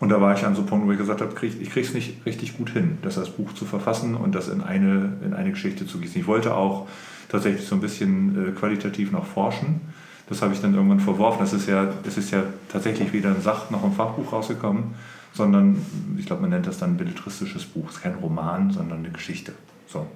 Und 0.00 0.08
da 0.08 0.20
war 0.20 0.34
ich 0.36 0.44
an 0.44 0.54
so 0.54 0.62
einem 0.62 0.68
Punkt, 0.68 0.86
wo 0.86 0.92
ich 0.92 0.98
gesagt 0.98 1.20
habe, 1.20 1.32
krieg, 1.32 1.54
ich 1.60 1.70
kriege 1.70 1.86
es 1.86 1.94
nicht 1.94 2.26
richtig 2.26 2.56
gut 2.56 2.70
hin, 2.70 2.98
das 3.02 3.18
als 3.18 3.30
Buch 3.30 3.52
zu 3.52 3.64
verfassen 3.64 4.16
und 4.16 4.34
das 4.34 4.48
in 4.48 4.60
eine, 4.60 5.12
in 5.24 5.32
eine 5.32 5.50
Geschichte 5.52 5.86
zu 5.86 5.98
gießen. 5.98 6.20
Ich 6.20 6.26
wollte 6.26 6.56
auch 6.56 6.88
tatsächlich 7.28 7.64
so 7.66 7.76
ein 7.76 7.80
bisschen 7.80 8.48
äh, 8.48 8.50
qualitativ 8.50 9.12
noch 9.12 9.26
forschen. 9.26 9.80
Das 10.28 10.42
habe 10.42 10.54
ich 10.54 10.60
dann 10.60 10.74
irgendwann 10.74 10.98
verworfen. 10.98 11.38
Das 11.40 11.52
ist 11.52 11.68
ja, 11.68 11.86
es 12.04 12.18
ist 12.18 12.32
ja 12.32 12.42
tatsächlich 12.72 13.12
weder 13.12 13.28
ein 13.28 13.42
Sach- 13.42 13.70
noch 13.70 13.84
ein 13.84 13.92
Fachbuch 13.92 14.32
rausgekommen, 14.32 14.94
sondern 15.32 15.76
ich 16.18 16.26
glaube, 16.26 16.42
man 16.42 16.50
nennt 16.50 16.66
das 16.66 16.78
dann 16.78 16.90
ein 16.90 16.96
belletristisches 16.96 17.64
Buch. 17.64 17.88
Es 17.88 17.96
ist 17.96 18.02
kein 18.02 18.14
Roman, 18.14 18.70
sondern 18.70 18.98
eine 18.98 19.10
Geschichte. 19.10 19.52
So. 19.86 20.06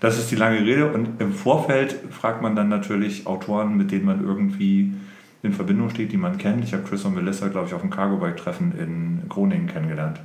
Das 0.00 0.18
ist 0.18 0.30
die 0.30 0.36
lange 0.36 0.60
Rede. 0.60 0.92
Und 0.92 1.20
im 1.20 1.32
Vorfeld 1.32 1.96
fragt 2.10 2.40
man 2.42 2.54
dann 2.56 2.68
natürlich 2.68 3.26
Autoren, 3.26 3.76
mit 3.76 3.90
denen 3.90 4.06
man 4.06 4.24
irgendwie 4.24 4.92
in 5.42 5.52
Verbindung 5.52 5.90
steht, 5.90 6.12
die 6.12 6.16
man 6.16 6.38
kennt. 6.38 6.64
Ich 6.64 6.72
habe 6.72 6.84
Chris 6.84 7.04
und 7.04 7.14
Melissa, 7.14 7.48
glaube 7.48 7.68
ich, 7.68 7.74
auf 7.74 7.80
dem 7.80 7.90
Cargo-Bike-Treffen 7.90 8.78
in 8.78 9.28
Groningen 9.28 9.66
kennengelernt. 9.66 10.20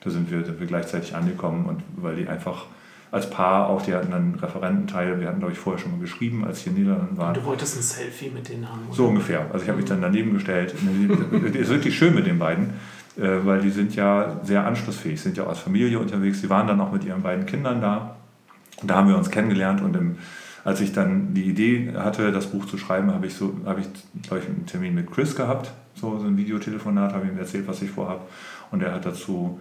Da 0.00 0.10
sind 0.10 0.30
wir, 0.30 0.44
sind 0.44 0.60
wir 0.60 0.66
gleichzeitig 0.66 1.14
angekommen 1.14 1.66
und 1.66 1.82
weil 1.96 2.16
die 2.16 2.28
einfach 2.28 2.66
als 3.12 3.28
Paar 3.28 3.68
auch, 3.68 3.82
die 3.82 3.94
hatten 3.94 4.12
einen 4.12 4.34
Referententeil, 4.34 5.20
wir 5.20 5.28
hatten, 5.28 5.38
glaube 5.38 5.52
ich, 5.52 5.58
vorher 5.58 5.80
schon 5.80 5.92
mal 5.92 6.00
geschrieben, 6.00 6.44
als 6.46 6.60
hier 6.60 6.72
in 6.72 6.78
Niederlanden 6.78 7.16
waren. 7.18 7.28
Und 7.28 7.36
du 7.36 7.44
wolltest 7.44 7.76
ein 7.76 7.82
Selfie 7.82 8.30
mit 8.30 8.48
denen 8.48 8.68
haben? 8.68 8.80
Oder? 8.86 8.96
So 8.96 9.06
ungefähr. 9.06 9.46
Also 9.52 9.62
ich 9.62 9.68
habe 9.68 9.78
mich 9.78 9.88
dann 9.88 10.00
daneben 10.00 10.32
gestellt. 10.32 10.74
Es 11.44 11.54
ist 11.54 11.68
wirklich 11.68 11.96
schön 11.96 12.14
mit 12.14 12.26
den 12.26 12.38
beiden, 12.38 12.70
äh, 13.18 13.44
weil 13.44 13.60
die 13.60 13.70
sind 13.70 13.94
ja 13.94 14.40
sehr 14.42 14.66
anschlussfähig, 14.66 15.20
sind 15.20 15.36
ja 15.36 15.44
auch 15.44 15.50
als 15.50 15.58
Familie 15.58 15.98
unterwegs. 15.98 16.40
Sie 16.40 16.48
waren 16.48 16.66
dann 16.66 16.80
auch 16.80 16.90
mit 16.90 17.04
ihren 17.04 17.22
beiden 17.22 17.44
Kindern 17.44 17.82
da. 17.82 18.16
Und 18.80 18.90
da 18.90 18.96
haben 18.96 19.08
wir 19.08 19.16
uns 19.16 19.30
kennengelernt 19.30 19.82
und 19.82 19.94
im 19.94 20.16
als 20.64 20.80
ich 20.80 20.92
dann 20.92 21.34
die 21.34 21.44
Idee 21.44 21.92
hatte, 21.96 22.30
das 22.30 22.46
Buch 22.46 22.66
zu 22.66 22.78
schreiben, 22.78 23.12
habe 23.12 23.26
ich, 23.26 23.34
so, 23.34 23.52
habe 23.66 23.80
ich 23.80 23.88
glaube 24.22 24.42
ich, 24.42 24.48
einen 24.48 24.64
Termin 24.66 24.94
mit 24.94 25.10
Chris 25.10 25.34
gehabt, 25.34 25.72
so, 25.94 26.18
so 26.18 26.26
ein 26.26 26.36
Videotelefonat, 26.36 27.12
habe 27.12 27.26
ihm 27.26 27.36
erzählt, 27.36 27.66
was 27.66 27.82
ich 27.82 27.90
vorhabe. 27.90 28.20
Und 28.70 28.82
er 28.82 28.94
hat 28.94 29.04
dazu 29.04 29.58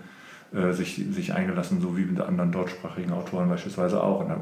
äh, 0.53 0.73
sich, 0.73 1.01
sich 1.11 1.33
eingelassen, 1.33 1.79
so 1.79 1.97
wie 1.97 2.03
mit 2.03 2.19
anderen 2.19 2.51
deutschsprachigen 2.51 3.11
Autoren 3.11 3.47
beispielsweise 3.47 4.03
auch. 4.03 4.19
Und 4.19 4.29
habe 4.29 4.41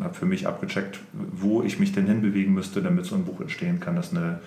hab 0.00 0.16
für 0.16 0.26
mich 0.26 0.46
abgecheckt, 0.46 1.00
wo 1.12 1.62
ich 1.62 1.80
mich 1.80 1.92
denn 1.92 2.06
hinbewegen 2.06 2.54
müsste, 2.54 2.82
damit 2.82 3.04
so 3.04 3.16
ein 3.16 3.24
Buch 3.24 3.40
entstehen 3.40 3.80
kann, 3.80 3.96
das 3.96 4.12
eine, 4.12 4.38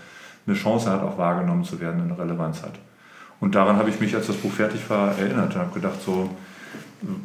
eine 0.46 0.56
Chance 0.56 0.90
hat, 0.90 1.02
auch 1.02 1.18
wahrgenommen 1.18 1.66
zu 1.66 1.82
werden, 1.82 2.02
eine 2.02 2.18
Relevanz 2.18 2.64
hat. 2.64 2.80
Und 3.40 3.56
daran 3.56 3.76
habe 3.76 3.90
ich 3.90 4.00
mich, 4.00 4.16
als 4.16 4.28
das 4.28 4.38
Buch 4.38 4.52
fertig 4.52 4.90
war, 4.90 5.18
erinnert 5.18 5.56
und 5.56 5.62
habe 5.62 5.74
gedacht, 5.74 6.02
so, 6.02 6.30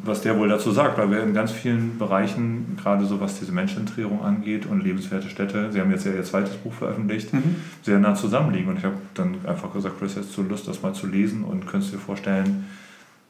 was 0.03 0.21
der 0.21 0.37
wohl 0.37 0.47
dazu 0.47 0.71
sagt, 0.71 0.97
weil 0.97 1.09
wir 1.09 1.23
in 1.23 1.33
ganz 1.33 1.51
vielen 1.51 1.97
Bereichen, 1.97 2.77
gerade 2.81 3.05
so 3.05 3.19
was 3.19 3.39
diese 3.39 3.51
Menschenzentrierung 3.51 4.23
angeht 4.23 4.65
und 4.65 4.83
lebenswerte 4.83 5.29
Städte, 5.29 5.71
Sie 5.71 5.81
haben 5.81 5.89
jetzt 5.89 6.05
ja 6.05 6.11
Ihr 6.11 6.23
zweites 6.23 6.55
Buch 6.57 6.73
veröffentlicht, 6.73 7.33
mhm. 7.33 7.55
sehr 7.81 7.97
nah 7.97 8.13
zusammenliegen. 8.13 8.69
Und 8.69 8.77
ich 8.77 8.83
habe 8.83 8.95
dann 9.15 9.37
einfach 9.47 9.73
gesagt, 9.73 9.97
Chris, 9.99 10.15
hast 10.17 10.35
du 10.37 10.43
Lust, 10.43 10.67
das 10.67 10.83
mal 10.83 10.93
zu 10.93 11.07
lesen 11.07 11.43
und 11.43 11.65
könntest 11.65 11.93
dir 11.93 11.97
vorstellen, 11.97 12.65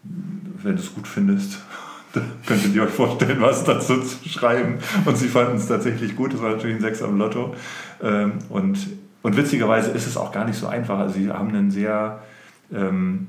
wenn 0.04 0.76
du 0.76 0.82
es 0.82 0.93
gut 0.93 1.08
findest, 1.08 1.60
könntet 2.45 2.76
ihr 2.76 2.84
euch 2.84 2.91
vorstellen, 2.91 3.41
was 3.41 3.64
dazu 3.64 4.01
zu 4.01 4.30
schreiben. 4.30 4.80
Und 5.06 5.18
sie 5.18 5.28
fanden 5.28 5.58
es 5.58 5.68
tatsächlich 5.68 6.16
gut. 6.16 6.34
Das 6.34 6.41
war 6.41 6.51
natürlich 6.51 6.76
ein 6.76 6.82
Sechs 6.82 7.01
am 7.01 7.18
Lotto. 7.18 7.56
Ähm, 8.01 8.34
und, 8.49 8.78
und 9.22 9.38
witzigerweise 9.38 9.91
ist 9.91 10.08
es 10.08 10.18
auch 10.18 10.32
gar 10.32 10.45
nicht 10.45 10.58
so 10.58 10.68
einfach. 10.68 10.99
Also 10.99 11.16
sie 11.16 11.30
haben 11.30 11.49
einen 11.49 11.72
sehr... 11.72 12.22
Ähm, 12.72 13.28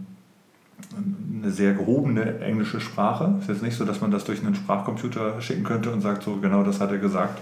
eine 1.43 1.51
sehr 1.51 1.75
gehobene 1.75 2.41
englische 2.41 2.81
Sprache. 2.81 3.35
Es 3.39 3.45
ist 3.45 3.49
jetzt 3.49 3.63
nicht 3.63 3.77
so, 3.77 3.85
dass 3.85 4.01
man 4.01 4.11
das 4.11 4.25
durch 4.25 4.45
einen 4.45 4.55
Sprachcomputer 4.55 5.41
schicken 5.41 5.65
könnte 5.65 5.91
und 5.91 6.01
sagt, 6.01 6.23
so 6.23 6.37
genau 6.37 6.63
das 6.63 6.81
hat 6.81 6.91
er 6.91 6.99
gesagt, 6.99 7.41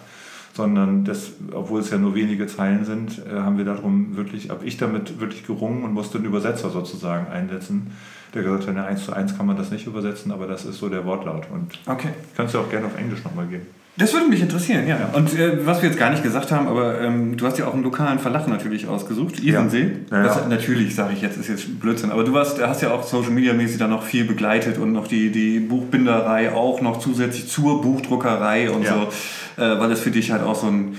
sondern 0.54 1.04
das, 1.04 1.32
obwohl 1.52 1.80
es 1.80 1.90
ja 1.90 1.98
nur 1.98 2.14
wenige 2.14 2.46
Zeilen 2.46 2.84
sind, 2.84 3.22
äh, 3.26 3.40
haben 3.40 3.58
wir 3.58 3.64
darum 3.64 4.16
wirklich, 4.16 4.50
habe 4.50 4.64
ich 4.64 4.76
damit 4.76 5.20
wirklich 5.20 5.46
gerungen 5.46 5.84
und 5.84 5.92
musste 5.92 6.18
einen 6.18 6.26
Übersetzer 6.26 6.70
sozusagen 6.70 7.28
einsetzen, 7.28 7.92
der 8.34 8.42
gesagt 8.42 8.66
hat, 8.66 8.76
eins 8.76 9.04
zu 9.04 9.12
eins 9.12 9.36
kann 9.36 9.46
man 9.46 9.56
das 9.56 9.70
nicht 9.70 9.86
übersetzen, 9.86 10.32
aber 10.32 10.46
das 10.46 10.64
ist 10.64 10.78
so 10.78 10.88
der 10.88 11.04
Wortlaut. 11.04 11.46
Und 11.52 11.78
okay. 11.86 12.08
kannst 12.36 12.54
du 12.54 12.58
auch 12.58 12.70
gerne 12.70 12.86
auf 12.86 12.98
Englisch 12.98 13.22
nochmal 13.24 13.46
geben. 13.46 13.66
Das 13.98 14.14
würde 14.14 14.26
mich 14.26 14.40
interessieren, 14.40 14.88
ja. 14.88 15.10
Und 15.12 15.38
äh, 15.38 15.66
was 15.66 15.82
wir 15.82 15.90
jetzt 15.90 15.98
gar 15.98 16.08
nicht 16.10 16.22
gesagt 16.22 16.50
haben, 16.50 16.66
aber 16.66 16.98
ähm, 17.02 17.36
du 17.36 17.46
hast 17.46 17.58
ja 17.58 17.66
auch 17.66 17.74
einen 17.74 17.82
lokalen 17.82 18.18
Verlag 18.18 18.48
natürlich 18.48 18.88
ausgesucht, 18.88 19.40
Isensee. 19.40 19.90
Ja. 20.10 20.24
Ja, 20.24 20.26
ja. 20.26 20.48
natürlich, 20.48 20.94
sage 20.94 21.12
ich 21.12 21.20
jetzt, 21.20 21.36
ist 21.36 21.48
jetzt 21.48 21.78
Blödsinn. 21.78 22.10
Aber 22.10 22.24
du 22.24 22.32
warst, 22.32 22.58
hast 22.66 22.80
ja 22.80 22.90
auch 22.90 23.02
Social 23.02 23.32
Media 23.32 23.52
mäßig 23.52 23.76
dann 23.76 23.90
noch 23.90 24.02
viel 24.02 24.24
begleitet 24.24 24.78
und 24.78 24.92
noch 24.92 25.08
die, 25.08 25.30
die 25.30 25.60
Buchbinderei 25.60 26.54
auch 26.54 26.80
noch 26.80 27.00
zusätzlich 27.00 27.48
zur 27.48 27.82
Buchdruckerei 27.82 28.70
und 28.70 28.86
so, 28.86 29.62
äh, 29.62 29.78
weil 29.78 29.90
das 29.90 30.00
für 30.00 30.10
dich 30.10 30.30
halt 30.30 30.42
auch 30.42 30.54
so 30.54 30.68
ein 30.68 30.96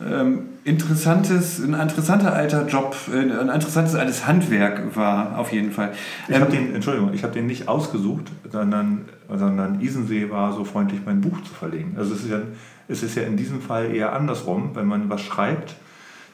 ähm, 0.00 0.48
interessantes, 0.64 1.60
ein 1.60 1.74
interessanter 1.74 2.32
alter 2.32 2.66
Job, 2.66 2.96
äh, 3.12 3.18
ein 3.18 3.48
interessantes 3.48 3.94
altes 3.94 4.26
Handwerk 4.26 4.96
war, 4.96 5.38
auf 5.38 5.52
jeden 5.52 5.70
Fall. 5.70 5.92
Ich 6.28 6.34
ähm, 6.34 6.42
habe 6.42 6.50
den, 6.50 6.74
Entschuldigung, 6.74 7.12
ich 7.14 7.22
habe 7.22 7.32
den 7.32 7.46
nicht 7.46 7.68
ausgesucht, 7.68 8.24
sondern, 8.50 9.04
sondern 9.28 9.80
Isensee 9.80 10.30
war 10.30 10.52
so 10.52 10.64
freundlich, 10.64 11.00
mein 11.06 11.20
Buch 11.20 11.40
zu 11.42 11.54
verlegen. 11.54 11.94
Also 11.96 12.14
es 12.14 12.24
ist 12.24 12.30
ja, 12.30 12.40
es 12.88 13.02
ist 13.02 13.14
ja 13.16 13.22
in 13.22 13.36
diesem 13.36 13.60
Fall 13.60 13.94
eher 13.94 14.12
andersrum, 14.12 14.70
wenn 14.74 14.86
man 14.86 15.08
was 15.08 15.22
schreibt, 15.22 15.76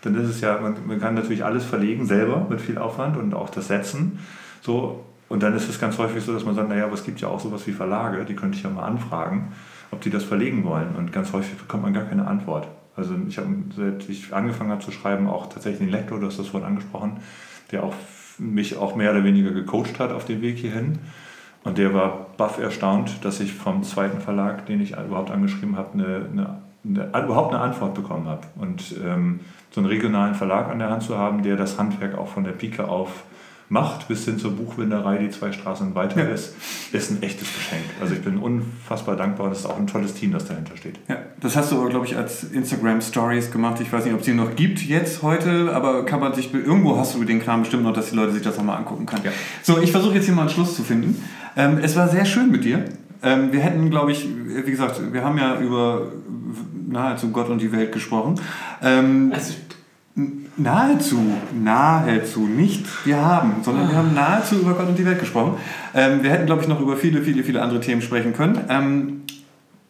dann 0.03 0.15
ist 0.15 0.31
es 0.31 0.41
ja, 0.41 0.59
man, 0.61 0.75
man 0.87 0.99
kann 0.99 1.15
natürlich 1.15 1.45
alles 1.45 1.65
verlegen 1.65 2.07
selber 2.07 2.47
mit 2.49 2.61
viel 2.61 2.79
Aufwand 2.79 3.17
und 3.19 3.35
auch 3.35 3.51
das 3.51 3.69
Setzen. 3.69 4.19
So, 4.63 5.05
und 5.29 5.43
dann 5.43 5.55
ist 5.55 5.69
es 5.69 5.79
ganz 5.79 5.99
häufig 5.99 6.25
so, 6.25 6.33
dass 6.33 6.45
man 6.45 6.55
sagt, 6.55 6.71
naja, 6.71 6.85
aber 6.85 6.95
es 6.95 7.05
gibt 7.05 7.21
ja 7.21 7.29
auch 7.29 7.41
sowas 7.41 7.67
wie 7.67 7.73
Verlage, 7.73 8.25
die 8.25 8.35
könnte 8.35 8.57
ich 8.57 8.65
ja 8.65 8.71
mal 8.71 8.85
anfragen, 8.85 9.53
ob 9.91 10.01
die 10.01 10.11
das 10.11 10.25
verlegen 10.25 10.65
wollen. 10.65 10.97
Und 10.97 11.13
ganz 11.13 11.33
häufig 11.33 11.57
bekommt 11.59 11.83
man 11.83 11.93
gar 11.93 12.05
keine 12.05 12.27
Antwort. 12.27 12.67
Also 12.97 13.15
ich 13.29 13.39
habe, 13.39 13.49
seit 13.77 14.09
ich 14.09 14.33
angefangen 14.35 14.71
habe 14.71 14.85
zu 14.85 14.91
schreiben, 14.91 15.29
auch 15.29 15.49
tatsächlich 15.49 15.83
einen 15.83 15.91
Lektor, 15.91 16.21
du 16.21 16.27
hast 16.27 16.39
das 16.39 16.49
vorhin 16.49 16.69
angesprochen, 16.69 17.19
der 17.71 17.85
auch 17.85 17.95
mich 18.39 18.77
auch 18.77 18.97
mehr 18.97 19.13
oder 19.13 19.25
weniger 19.25 19.51
gecoacht 19.51 19.99
hat 19.99 20.13
auf 20.13 20.25
dem 20.25 20.41
Weg 20.43 20.59
hierhin. 20.59 20.99
Und 21.63 21.77
der 21.79 21.93
war 21.93 22.27
baff 22.37 22.59
erstaunt, 22.59 23.25
dass 23.25 23.41
ich 23.41 23.53
vom 23.53 23.83
zweiten 23.83 24.21
Verlag, 24.21 24.67
den 24.67 24.81
ich 24.81 24.93
überhaupt 24.93 25.31
angeschrieben 25.31 25.77
habe, 25.77 25.93
eine, 25.93 26.27
eine, 26.33 26.59
eine 26.85 27.25
überhaupt 27.25 27.55
eine 27.55 27.63
Antwort 27.63 27.95
bekommen 27.95 28.27
habe. 28.27 28.47
Und 28.59 28.95
ähm, 29.05 29.41
so 29.71 29.81
einen 29.81 29.89
regionalen 29.89 30.35
Verlag 30.35 30.71
an 30.71 30.79
der 30.79 30.91
Hand 30.91 31.03
zu 31.03 31.19
haben, 31.19 31.43
der 31.43 31.57
das 31.57 31.79
Handwerk 31.79 32.17
auch 32.17 32.29
von 32.29 32.45
der 32.45 32.53
Pike 32.53 32.89
auf 32.89 33.25
macht, 33.71 34.09
bis 34.09 34.25
hin 34.25 34.39
zur 34.39 34.51
Buchwinderei, 34.51 35.19
die 35.19 35.31
zwei 35.31 35.53
Straßen 35.53 35.95
weiter 35.95 36.25
ja. 36.25 36.35
ist, 36.35 36.55
ist 36.93 37.11
ein 37.13 37.23
echtes 37.23 37.49
Geschenk. 37.55 37.85
Also 38.01 38.15
ich 38.15 38.21
bin 38.21 38.37
unfassbar 38.39 39.15
dankbar 39.15 39.47
und 39.47 39.53
es 39.53 39.61
ist 39.61 39.67
auch 39.67 39.79
ein 39.79 39.87
tolles 39.87 40.13
Team, 40.13 40.33
das 40.33 40.45
dahinter 40.47 40.77
steht. 40.77 40.99
Ja, 41.09 41.19
das 41.41 41.55
hast 41.55 41.71
du 41.71 41.81
aber, 41.81 41.89
glaube 41.89 42.05
ich, 42.05 42.17
als 42.17 42.43
Instagram 42.43 43.01
Stories 43.01 43.53
gemacht. 43.53 43.81
Ich 43.81 43.93
weiß 43.93 44.05
nicht, 44.05 44.15
ob 44.15 44.21
es 44.21 44.27
die 44.27 44.35
noch 44.35 44.57
gibt 44.57 44.83
jetzt 44.83 45.23
heute, 45.23 45.73
aber 45.73 46.05
kann 46.05 46.19
man 46.19 46.35
sich, 46.35 46.53
irgendwo 46.53 46.99
hast 46.99 47.15
du 47.15 47.23
den 47.23 47.41
Kram 47.41 47.61
bestimmt 47.61 47.85
noch, 47.85 47.93
dass 47.93 48.11
die 48.11 48.17
Leute 48.17 48.33
sich 48.33 48.43
das 48.43 48.57
nochmal 48.57 48.77
angucken 48.77 49.07
können. 49.07 49.23
Ja. 49.25 49.33
So, 49.63 49.81
ich 49.81 49.93
versuche 49.93 50.17
jetzt 50.17 50.25
hier 50.25 50.35
mal 50.35 50.43
einen 50.43 50.51
Schluss 50.51 50.75
zu 50.75 50.83
finden. 50.83 51.23
Ähm, 51.57 51.79
es 51.81 51.95
war 51.95 52.09
sehr 52.09 52.25
schön 52.25 52.51
mit 52.51 52.65
dir. 52.65 52.85
Ähm, 53.23 53.53
wir 53.53 53.61
hätten, 53.61 53.89
glaube 53.89 54.11
ich, 54.11 54.27
wie 54.27 54.71
gesagt, 54.71 55.01
wir 55.13 55.23
haben 55.23 55.39
ja 55.39 55.61
über 55.61 56.09
nahezu 56.89 57.31
Gott 57.31 57.49
und 57.49 57.61
die 57.61 57.71
Welt 57.71 57.93
gesprochen. 57.93 58.35
Ähm, 58.83 59.31
also 59.33 59.55
Nahezu, 60.57 61.19
nahezu, 61.63 62.41
nicht 62.41 62.85
wir 63.07 63.17
haben, 63.17 63.55
sondern 63.63 63.89
wir 63.89 63.97
haben 63.97 64.13
nahezu 64.13 64.57
über 64.57 64.75
Gott 64.75 64.89
und 64.89 64.99
die 64.99 65.07
Welt 65.07 65.21
gesprochen. 65.21 65.55
Ähm, 65.95 66.23
wir 66.23 66.31
hätten, 66.31 66.47
glaube 66.47 66.63
ich, 66.63 66.69
noch 66.69 66.81
über 66.81 66.97
viele, 66.97 67.23
viele, 67.23 67.45
viele 67.45 67.63
andere 67.63 67.81
Themen 67.81 68.03
sprechen 68.03 68.35
können. 68.35 68.59
Ähm, 68.69 69.23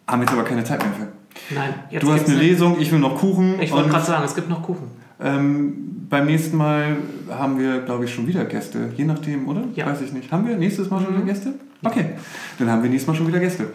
haben 0.07 0.21
jetzt 0.21 0.33
aber 0.33 0.45
keine 0.45 0.63
Zeit 0.63 0.81
mehr 0.81 0.93
für. 0.93 1.55
Nein, 1.55 1.75
jetzt 1.91 2.03
Du 2.03 2.13
hast 2.13 2.29
eine 2.29 2.39
Lesung, 2.39 2.79
ich 2.79 2.93
will 2.93 2.99
noch 2.99 3.17
Kuchen. 3.17 3.61
Ich 3.61 3.73
wollte 3.73 3.89
gerade 3.89 4.05
sagen, 4.05 4.25
es 4.25 4.35
gibt 4.35 4.49
noch 4.49 4.63
Kuchen. 4.63 4.89
Ähm, 5.21 6.07
beim 6.09 6.27
nächsten 6.27 6.57
Mal 6.57 6.97
haben 7.31 7.59
wir, 7.59 7.81
glaube 7.81 8.05
ich, 8.05 8.15
schon 8.15 8.27
wieder 8.27 8.45
Gäste. 8.45 8.91
Je 8.97 9.05
nachdem, 9.05 9.49
oder? 9.49 9.65
Ja. 9.75 9.87
Weiß 9.87 10.03
ich 10.03 10.13
nicht. 10.13 10.31
Haben 10.31 10.47
wir 10.47 10.57
nächstes 10.57 10.91
Mal 10.91 11.01
schon 11.01 11.15
wieder 11.15 11.23
mhm. 11.23 11.29
Gäste? 11.29 11.55
Okay, 11.83 12.11
dann 12.59 12.71
haben 12.71 12.83
wir 12.83 12.91
nächstes 12.91 13.09
Mal 13.09 13.15
schon 13.15 13.27
wieder 13.27 13.41
Gäste. 13.41 13.69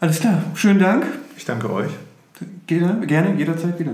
Alles 0.00 0.20
klar, 0.20 0.42
schönen 0.54 0.80
Dank. 0.80 1.06
Ich 1.36 1.44
danke 1.44 1.70
euch. 1.70 1.90
Gerne, 2.66 3.06
gerne 3.06 3.34
jederzeit 3.36 3.78
wieder 3.78 3.92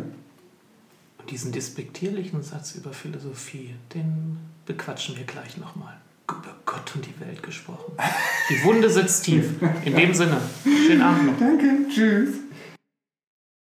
diesen 1.30 1.52
despektierlichen 1.52 2.42
Satz 2.42 2.74
über 2.74 2.92
Philosophie, 2.92 3.74
den 3.94 4.38
bequatschen 4.66 5.16
wir 5.16 5.24
gleich 5.24 5.56
nochmal. 5.56 5.96
Über 6.28 6.56
Gott 6.64 6.94
und 6.94 7.06
die 7.06 7.20
Welt 7.20 7.42
gesprochen. 7.42 7.92
Die 8.48 8.62
Wunde 8.64 8.88
sitzt 8.88 9.24
tief. 9.24 9.44
In 9.84 9.96
dem 9.96 10.14
Sinne, 10.14 10.40
schönen 10.64 11.02
Abend 11.02 11.26
noch. 11.26 11.38
Danke, 11.38 11.88
tschüss. 11.92 12.30